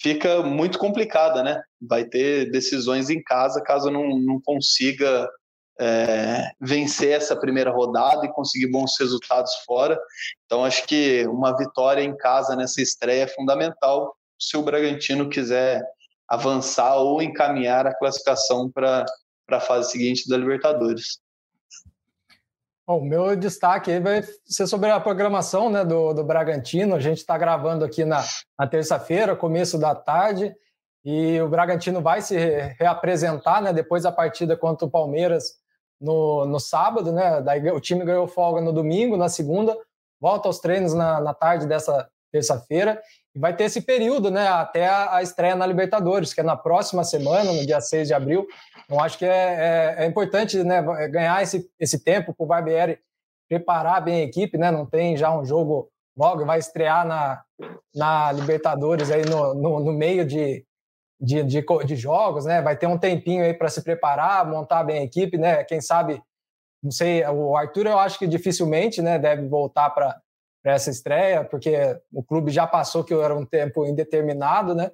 fica 0.00 0.42
muito 0.42 0.78
complicada, 0.78 1.42
né? 1.42 1.62
Vai 1.80 2.04
ter 2.04 2.50
decisões 2.50 3.10
em 3.10 3.22
casa 3.22 3.62
caso 3.62 3.90
não, 3.90 4.18
não 4.18 4.40
consiga 4.40 5.28
é, 5.78 6.50
vencer 6.60 7.12
essa 7.12 7.34
primeira 7.34 7.70
rodada 7.70 8.26
e 8.26 8.32
conseguir 8.32 8.70
bons 8.70 8.92
resultados 8.98 9.52
fora. 9.64 9.98
Então, 10.44 10.64
acho 10.64 10.86
que 10.86 11.26
uma 11.26 11.56
vitória 11.56 12.02
em 12.02 12.16
casa 12.16 12.56
nessa 12.56 12.82
estreia 12.82 13.24
é 13.24 13.28
fundamental 13.28 14.14
se 14.38 14.56
o 14.56 14.62
Bragantino 14.62 15.28
quiser 15.28 15.82
avançar 16.28 16.96
ou 16.96 17.22
encaminhar 17.22 17.86
a 17.86 17.94
classificação 17.94 18.70
para 18.70 19.04
a 19.50 19.60
fase 19.60 19.90
seguinte 19.90 20.28
da 20.28 20.36
Libertadores. 20.36 21.18
O 22.92 23.00
meu 23.00 23.36
destaque 23.36 24.00
vai 24.00 24.20
ser 24.44 24.66
sobre 24.66 24.90
a 24.90 24.98
programação 24.98 25.70
né, 25.70 25.84
do, 25.84 26.12
do 26.12 26.24
Bragantino. 26.24 26.96
A 26.96 26.98
gente 26.98 27.18
está 27.18 27.38
gravando 27.38 27.84
aqui 27.84 28.04
na, 28.04 28.20
na 28.58 28.66
terça-feira, 28.66 29.36
começo 29.36 29.78
da 29.78 29.94
tarde, 29.94 30.52
e 31.04 31.40
o 31.40 31.48
Bragantino 31.48 32.02
vai 32.02 32.20
se 32.20 32.36
reapresentar 32.80 33.62
né, 33.62 33.72
depois 33.72 34.02
da 34.02 34.10
partida 34.10 34.56
contra 34.56 34.88
o 34.88 34.90
Palmeiras 34.90 35.52
no, 36.00 36.44
no 36.46 36.58
sábado, 36.58 37.12
né? 37.12 37.40
Daí 37.40 37.70
o 37.70 37.78
time 37.78 38.04
ganhou 38.04 38.26
folga 38.26 38.60
no 38.60 38.72
domingo, 38.72 39.16
na 39.16 39.28
segunda, 39.28 39.72
volta 40.20 40.48
aos 40.48 40.58
treinos 40.58 40.92
na, 40.92 41.20
na 41.20 41.32
tarde 41.32 41.68
dessa 41.68 42.10
terça-feira 42.30 43.00
e 43.34 43.38
vai 43.38 43.54
ter 43.54 43.64
esse 43.64 43.80
período, 43.80 44.30
né, 44.30 44.48
até 44.48 44.88
a, 44.88 45.22
estreia 45.22 45.54
na 45.54 45.66
Libertadores, 45.66 46.34
que 46.34 46.40
é 46.40 46.44
na 46.44 46.56
próxima 46.56 47.04
semana, 47.04 47.52
no 47.52 47.64
dia 47.64 47.80
6 47.80 48.08
de 48.08 48.14
abril. 48.14 48.46
Então, 48.84 49.00
acho 49.00 49.16
que 49.18 49.24
é, 49.24 49.96
é, 49.98 50.04
é 50.04 50.06
importante 50.06 50.62
né, 50.64 50.82
ganhar 51.08 51.42
esse, 51.42 51.68
esse 51.78 52.02
tempo 52.02 52.34
para 52.34 52.44
o 52.44 52.46
Barbieri 52.46 52.98
preparar 53.48 54.02
bem 54.02 54.20
a 54.20 54.24
equipe, 54.24 54.56
né? 54.56 54.70
Não 54.70 54.86
tem 54.86 55.16
já 55.16 55.36
um 55.36 55.44
jogo 55.44 55.90
logo, 56.16 56.46
vai 56.46 56.60
estrear 56.60 57.04
na, 57.04 57.42
na 57.94 58.30
Libertadores 58.30 59.10
aí 59.10 59.24
no, 59.24 59.54
no, 59.54 59.80
no 59.80 59.92
meio 59.92 60.24
de, 60.24 60.64
de, 61.20 61.42
de, 61.42 61.64
de 61.84 61.96
jogos, 61.96 62.44
né? 62.44 62.62
Vai 62.62 62.76
ter 62.76 62.86
um 62.86 62.98
tempinho 62.98 63.44
aí 63.44 63.52
para 63.52 63.68
se 63.68 63.82
preparar, 63.82 64.48
montar 64.48 64.84
bem 64.84 65.00
a 65.00 65.04
equipe, 65.04 65.36
né? 65.36 65.64
Quem 65.64 65.80
sabe, 65.80 66.22
não 66.80 66.92
sei, 66.92 67.24
o 67.26 67.56
Arthur 67.56 67.86
eu 67.86 67.98
acho 67.98 68.18
que 68.18 68.26
dificilmente, 68.26 69.02
né? 69.02 69.18
Deve 69.18 69.48
voltar 69.48 69.90
para 69.90 70.20
essa 70.64 70.90
estreia, 70.90 71.44
porque 71.44 71.98
o 72.12 72.22
clube 72.22 72.50
já 72.50 72.66
passou 72.66 73.02
que 73.02 73.14
era 73.14 73.34
um 73.34 73.46
tempo 73.46 73.86
indeterminado, 73.86 74.74
né? 74.74 74.90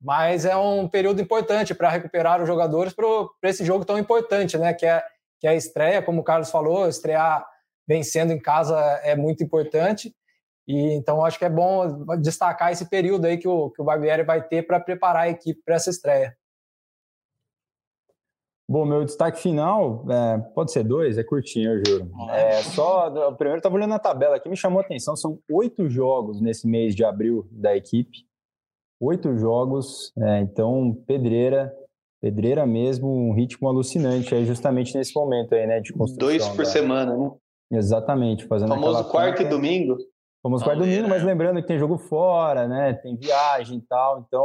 Mas 0.00 0.44
é 0.44 0.56
um 0.56 0.88
período 0.88 1.20
importante 1.20 1.74
para 1.74 1.90
recuperar 1.90 2.40
os 2.40 2.46
jogadores 2.46 2.94
para 2.94 3.50
esse 3.50 3.64
jogo 3.64 3.84
tão 3.84 3.98
importante, 3.98 4.56
né? 4.56 4.72
Que 4.72 4.86
é, 4.86 5.02
que 5.40 5.46
é 5.46 5.50
a 5.50 5.54
estreia, 5.54 6.02
como 6.02 6.20
o 6.20 6.24
Carlos 6.24 6.50
falou, 6.50 6.88
estrear 6.88 7.44
vencendo 7.86 8.32
em 8.32 8.38
casa 8.38 8.78
é 9.02 9.16
muito 9.16 9.42
importante. 9.42 10.14
E 10.68 10.92
então 10.92 11.24
acho 11.24 11.38
que 11.38 11.46
é 11.46 11.50
bom 11.50 12.04
destacar 12.20 12.70
esse 12.70 12.88
período 12.88 13.24
aí 13.24 13.38
que 13.38 13.48
o, 13.48 13.70
que 13.70 13.80
o 13.80 13.84
Barbieri 13.84 14.22
vai 14.22 14.46
ter 14.46 14.66
para 14.66 14.78
preparar 14.78 15.22
a 15.22 15.30
equipe 15.30 15.62
para 15.64 15.76
essa 15.76 15.90
estreia. 15.90 16.36
Bom, 18.70 18.84
meu 18.84 19.02
destaque 19.02 19.40
final 19.40 20.04
é, 20.10 20.38
pode 20.54 20.72
ser 20.72 20.84
dois, 20.84 21.16
é 21.16 21.24
curtinho, 21.24 21.72
eu 21.72 21.82
juro. 21.86 22.10
É, 22.30 22.62
só, 22.62 23.08
o 23.08 23.34
primeiro 23.34 23.60
estava 23.60 23.74
olhando 23.74 23.94
a 23.94 23.98
tabela 23.98 24.36
aqui, 24.36 24.46
me 24.46 24.56
chamou 24.56 24.80
a 24.80 24.82
atenção, 24.82 25.16
são 25.16 25.38
oito 25.50 25.88
jogos 25.88 26.38
nesse 26.38 26.68
mês 26.68 26.94
de 26.94 27.02
abril 27.02 27.48
da 27.50 27.74
equipe, 27.74 28.26
oito 29.00 29.34
jogos, 29.38 30.12
é, 30.18 30.40
então 30.40 30.94
pedreira, 31.06 31.74
pedreira 32.20 32.66
mesmo, 32.66 33.08
um 33.08 33.32
ritmo 33.32 33.68
alucinante 33.68 34.34
aí 34.34 34.44
justamente 34.44 34.94
nesse 34.94 35.14
momento 35.14 35.54
aí, 35.54 35.66
né, 35.66 35.80
de 35.80 35.94
construção. 35.94 36.28
Dois 36.28 36.46
por 36.48 36.64
da... 36.64 36.70
semana, 36.70 37.16
né? 37.16 37.30
Exatamente, 37.72 38.46
fazendo 38.46 38.72
o 38.72 38.74
famoso 38.74 39.10
quarto 39.10 39.40
e 39.40 39.46
domingo. 39.46 39.96
Fomos 40.40 40.62
para 40.62 40.76
domingo, 40.76 41.08
mas 41.08 41.24
lembrando 41.24 41.60
que 41.60 41.66
tem 41.66 41.78
jogo 41.78 41.98
fora, 41.98 42.68
né? 42.68 42.94
Tem 43.02 43.16
viagem 43.16 43.78
e 43.78 43.82
tal, 43.82 44.24
então... 44.26 44.44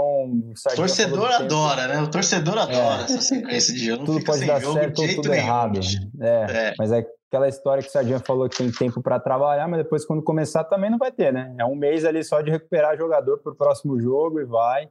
O 0.72 0.76
torcedor 0.76 1.32
adora, 1.32 1.88
né? 1.88 2.02
O 2.02 2.10
torcedor 2.10 2.58
adora 2.58 3.02
é. 3.02 3.04
essa 3.04 3.22
sequência 3.22 3.74
de 3.74 3.86
jogo. 3.86 4.04
Tudo 4.04 4.26
pode 4.26 4.46
dar 4.46 4.60
certo 4.60 5.02
ou 5.02 5.08
tudo 5.08 5.30
nenhum. 5.30 5.44
errado. 5.44 5.80
É, 6.20 6.70
é, 6.70 6.74
mas 6.80 6.92
é 6.92 7.06
aquela 7.34 7.48
história 7.48 7.84
que 7.84 7.90
o 7.90 7.92
Sardinha 7.92 8.20
falou 8.20 8.50
que 8.50 8.58
tem 8.58 8.72
tempo 8.72 9.02
para 9.02 9.20
trabalhar, 9.20 9.68
mas 9.68 9.84
depois 9.84 10.06
quando 10.06 10.24
começar 10.24 10.64
também 10.64 10.90
não 10.90 10.98
vai 10.98 11.12
ter, 11.12 11.32
né? 11.32 11.54
É 11.60 11.66
um 11.66 11.76
mês 11.76 12.06
ali 12.06 12.24
só 12.24 12.42
de 12.42 12.50
recuperar 12.50 12.98
jogador 12.98 13.40
para 13.40 13.52
o 13.52 13.56
próximo 13.56 14.00
jogo 14.00 14.40
e 14.40 14.46
vai. 14.46 14.88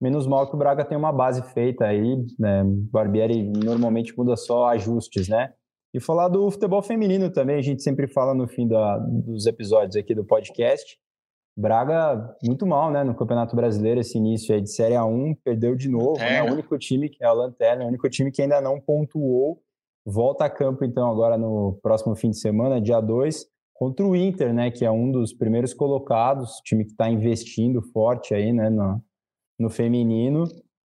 Menos 0.00 0.26
mal 0.26 0.48
que 0.48 0.54
o 0.54 0.58
Braga 0.58 0.84
tem 0.84 0.96
uma 0.96 1.12
base 1.12 1.42
feita 1.52 1.84
aí, 1.84 2.16
né? 2.38 2.62
Barbieri 2.90 3.42
normalmente 3.42 4.16
muda 4.16 4.36
só 4.36 4.68
ajustes, 4.68 5.28
né? 5.28 5.52
E 5.94 6.00
falar 6.00 6.28
do 6.28 6.50
futebol 6.50 6.82
feminino 6.82 7.30
também, 7.30 7.56
a 7.56 7.62
gente 7.62 7.82
sempre 7.82 8.06
fala 8.06 8.34
no 8.34 8.46
fim 8.46 8.68
da, 8.68 8.98
dos 8.98 9.46
episódios 9.46 9.96
aqui 9.96 10.14
do 10.14 10.24
podcast. 10.24 10.98
Braga 11.56 12.36
muito 12.44 12.66
mal, 12.66 12.90
né, 12.90 13.02
no 13.02 13.16
Campeonato 13.16 13.56
Brasileiro, 13.56 14.00
esse 14.00 14.16
início 14.16 14.54
aí 14.54 14.60
de 14.60 14.70
Série 14.70 14.94
A1, 14.94 15.36
perdeu 15.42 15.74
de 15.74 15.88
novo, 15.88 16.18
né, 16.18 16.40
o 16.42 16.52
único 16.52 16.78
time 16.78 17.08
que 17.08 17.24
é 17.24 17.26
a 17.26 17.32
Lanterna, 17.32 17.84
o 17.84 17.88
único 17.88 18.08
time 18.08 18.30
que 18.30 18.42
ainda 18.42 18.60
não 18.60 18.80
pontuou, 18.80 19.60
volta 20.06 20.44
a 20.44 20.50
campo 20.50 20.84
então 20.84 21.10
agora 21.10 21.36
no 21.36 21.76
próximo 21.82 22.14
fim 22.14 22.30
de 22.30 22.38
semana, 22.38 22.80
dia 22.80 23.00
2, 23.00 23.44
contra 23.74 24.06
o 24.06 24.14
Inter, 24.14 24.54
né, 24.54 24.70
que 24.70 24.84
é 24.84 24.90
um 24.90 25.10
dos 25.10 25.32
primeiros 25.32 25.74
colocados, 25.74 26.60
time 26.64 26.84
que 26.84 26.92
está 26.92 27.10
investindo 27.10 27.82
forte 27.82 28.34
aí, 28.34 28.52
né, 28.52 28.70
no, 28.70 29.02
no 29.58 29.68
feminino, 29.68 30.44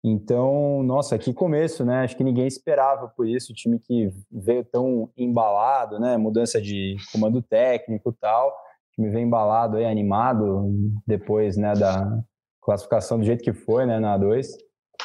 então, 0.09 0.85
nossa, 0.85 1.19
que 1.19 1.35
começo, 1.35 1.85
né? 1.85 2.05
Acho 2.05 2.17
que 2.17 2.23
ninguém 2.23 2.47
esperava 2.47 3.09
por 3.09 3.27
isso, 3.27 3.51
o 3.51 3.55
time 3.57 3.81
que 3.81 4.09
veio 4.31 4.65
tão 4.65 5.11
embalado, 5.17 5.99
né? 5.99 6.17
Mudança 6.17 6.63
de 6.63 6.95
comando 7.11 7.43
técnico 7.43 8.11
e 8.11 8.21
tal. 8.21 8.51
O 8.51 8.53
time 8.95 9.11
veio 9.11 9.27
embalado 9.27 9.77
aí, 9.77 9.85
animado, 9.85 10.71
depois, 11.05 11.57
né, 11.57 11.73
da 11.73 12.23
classificação 12.63 13.19
do 13.19 13.25
jeito 13.25 13.43
que 13.43 13.53
foi, 13.53 13.85
né, 13.85 13.99
na 13.99 14.17
A2. 14.17 14.47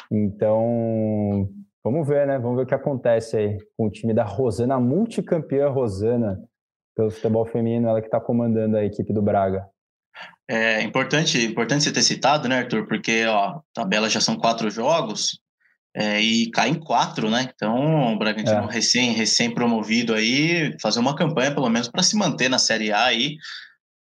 Então, 0.08 1.48
vamos 1.82 2.06
ver, 2.06 2.24
né? 2.24 2.38
Vamos 2.38 2.58
ver 2.58 2.62
o 2.62 2.66
que 2.66 2.74
acontece 2.74 3.36
aí 3.36 3.58
com 3.76 3.86
o 3.86 3.90
time 3.90 4.14
da 4.14 4.22
Rosana, 4.22 4.78
multicampeã 4.78 5.68
Rosana, 5.68 6.40
pelo 6.94 7.10
futebol 7.10 7.44
feminino, 7.44 7.88
ela 7.88 8.00
que 8.00 8.06
está 8.06 8.20
comandando 8.20 8.76
a 8.76 8.84
equipe 8.84 9.12
do 9.12 9.20
Braga. 9.20 9.68
É 10.48 10.82
importante, 10.82 11.42
importante 11.44 11.84
você 11.84 11.92
ter 11.92 12.02
citado, 12.02 12.48
né, 12.48 12.58
Arthur? 12.58 12.86
Porque 12.86 13.24
ó, 13.26 13.56
a 13.56 13.62
tabela 13.72 14.10
já 14.10 14.20
são 14.20 14.36
quatro 14.36 14.70
jogos 14.70 15.40
é, 15.94 16.20
e 16.20 16.50
cai 16.50 16.68
em 16.68 16.74
quatro, 16.74 17.30
né? 17.30 17.50
Então, 17.54 18.14
o 18.14 18.18
Bragantino 18.18 18.68
é. 18.68 18.72
recém, 18.72 19.12
recém 19.12 19.52
promovido 19.52 20.14
aí, 20.14 20.76
fazer 20.80 21.00
uma 21.00 21.14
campanha 21.14 21.54
pelo 21.54 21.68
menos 21.68 21.88
para 21.88 22.02
se 22.02 22.16
manter 22.16 22.48
na 22.48 22.58
Série 22.58 22.92
A 22.92 23.04
aí 23.04 23.36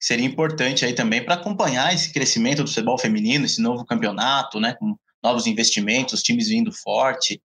seria 0.01 0.26
importante 0.26 0.84
aí 0.84 0.93
também 0.93 1.24
para 1.24 1.36
acompanhar 1.36 1.93
esse 1.93 2.12
crescimento 2.12 2.64
do 2.64 2.68
futebol 2.68 2.97
feminino, 2.97 3.45
esse 3.45 3.62
novo 3.62 3.86
campeonato, 3.86 4.59
né? 4.59 4.74
Com 4.80 4.95
novos 5.24 5.45
investimentos, 5.45 6.24
times 6.24 6.47
vindo 6.47 6.72
forte. 6.72 7.39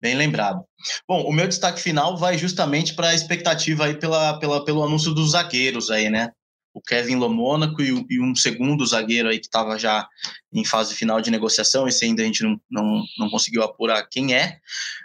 Bem 0.00 0.14
lembrado. 0.14 0.64
Bom, 1.06 1.22
o 1.24 1.32
meu 1.32 1.46
destaque 1.46 1.78
final 1.78 2.16
vai 2.16 2.38
justamente 2.38 2.94
para 2.94 3.08
a 3.08 3.14
expectativa 3.14 3.84
aí 3.84 3.98
pela, 3.98 4.38
pela, 4.38 4.64
pelo 4.64 4.82
anúncio 4.82 5.12
dos 5.12 5.32
zagueiros 5.32 5.90
aí, 5.90 6.08
né? 6.08 6.30
O 6.72 6.80
Kevin 6.80 7.16
Lomônaco 7.16 7.82
e, 7.82 8.06
e 8.08 8.20
um 8.20 8.34
segundo 8.34 8.86
zagueiro 8.86 9.28
aí 9.28 9.38
que 9.38 9.46
estava 9.46 9.78
já 9.78 10.08
em 10.52 10.64
fase 10.64 10.94
final 10.94 11.20
de 11.20 11.30
negociação. 11.30 11.88
Esse 11.88 12.04
ainda 12.04 12.22
a 12.22 12.24
gente 12.26 12.42
não, 12.42 12.60
não, 12.70 13.04
não 13.18 13.30
conseguiu 13.30 13.62
apurar 13.62 14.06
quem 14.08 14.34
é, 14.34 14.58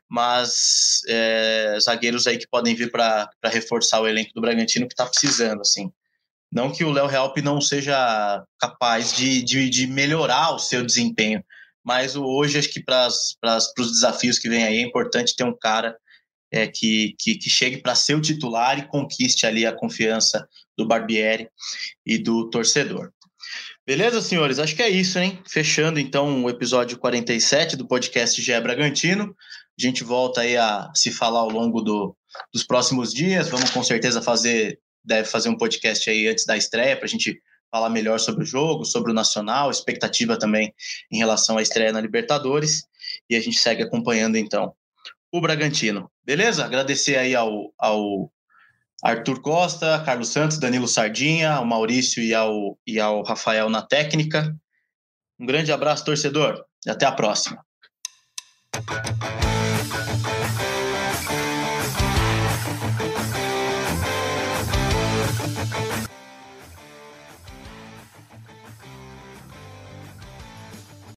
mas 0.08 1.02
é, 1.08 1.78
zagueiros 1.82 2.28
aí 2.28 2.38
que 2.38 2.48
podem 2.48 2.76
vir 2.76 2.92
para 2.92 3.30
reforçar 3.46 4.02
o 4.02 4.08
elenco 4.08 4.32
do 4.34 4.42
Bragantino 4.42 4.88
que 4.88 4.94
está 4.94 5.06
precisando, 5.06 5.62
assim. 5.62 5.92
Não 6.52 6.72
que 6.72 6.84
o 6.84 6.92
Léo 6.92 7.10
Help 7.10 7.38
não 7.40 7.60
seja 7.60 8.44
capaz 8.60 9.12
de, 9.14 9.44
de, 9.44 9.70
de 9.70 9.88
melhorar 9.88 10.52
o 10.52 10.60
seu 10.60 10.86
desempenho, 10.86 11.44
mas 11.84 12.16
hoje 12.16 12.58
acho 12.58 12.70
que 12.70 12.82
para 12.82 13.08
os 13.08 13.92
desafios 13.92 14.40
que 14.40 14.50
vem 14.50 14.64
aí 14.64 14.78
é 14.78 14.82
importante 14.82 15.36
ter 15.36 15.44
um 15.44 15.58
cara 15.58 15.96
é, 16.52 16.66
que, 16.68 17.14
que, 17.20 17.36
que 17.36 17.50
chegue 17.50 17.78
para 17.78 17.94
ser 17.94 18.16
o 18.16 18.22
titular 18.22 18.80
e 18.80 18.88
conquiste 18.88 19.46
ali 19.46 19.66
a 19.66 19.76
confiança 19.76 20.48
do 20.78 20.88
Barbieri 20.88 21.50
e 22.06 22.18
do 22.18 22.50
torcedor. 22.50 23.12
Beleza, 23.86 24.22
senhores? 24.22 24.58
Acho 24.58 24.76
que 24.76 24.82
é 24.82 24.90
isso, 24.90 25.20
hein? 25.20 25.40
Fechando 25.48 26.00
então 26.00 26.44
o 26.44 26.50
episódio 26.50 26.98
47 26.98 27.76
do 27.76 27.88
podcast 27.88 28.42
GE 28.42 28.60
Bragantino. 28.60 29.36
A 29.80 29.82
gente 29.82 30.04
volta 30.04 30.42
aí 30.42 30.58
a 30.58 30.92
se 30.96 31.12
falar 31.12 31.42
ao 31.42 31.50
longo 31.50 31.82
do, 31.82 32.18
dos 32.52 32.64
próximos 32.64 33.14
dias. 33.14 33.48
Vamos 33.48 33.70
com 33.70 33.84
certeza 33.84 34.22
fazer, 34.22 34.80
deve 35.04 35.28
fazer 35.28 35.50
um 35.50 35.58
podcast 35.58 36.10
aí 36.10 36.28
antes 36.28 36.46
da 36.46 36.58
estreia 36.58 36.96
para 36.98 37.06
a 37.06 37.10
gente 37.10 37.40
falar 37.70 37.90
melhor 37.90 38.20
sobre 38.20 38.44
o 38.44 38.48
jogo, 38.48 38.86
sobre 38.86 39.12
o 39.12 39.14
Nacional, 39.14 39.70
expectativa 39.70 40.40
também 40.40 40.74
em 41.12 41.18
relação 41.18 41.58
à 41.58 41.62
estreia 41.62 41.92
na 41.92 42.02
Libertadores. 42.02 42.88
E 43.30 43.36
a 43.36 43.40
gente 43.40 43.60
segue 43.60 43.84
acompanhando 43.84 44.36
então 44.36 44.74
o 45.32 45.42
Bragantino. 45.42 46.10
Beleza? 46.24 46.66
Agradecer 46.66 47.18
aí 47.18 47.36
ao, 47.36 47.74
ao 47.78 48.32
Arthur 49.04 49.42
Costa, 49.42 50.02
Carlos 50.06 50.30
Santos, 50.30 50.58
Danilo 50.58 50.88
Sardinha, 50.88 51.54
ao 51.54 51.66
Maurício 51.66 52.24
e 52.24 52.34
ao, 52.34 52.78
e 52.86 53.00
ao 53.00 53.24
Rafael 53.24 53.70
na 53.70 53.82
técnica. 53.82 54.56
Um 55.40 55.46
grande 55.46 55.72
abraço, 55.72 56.06
torcedor, 56.06 56.64
e 56.86 56.90
até 56.90 57.06
a 57.06 57.12
próxima. 57.12 57.64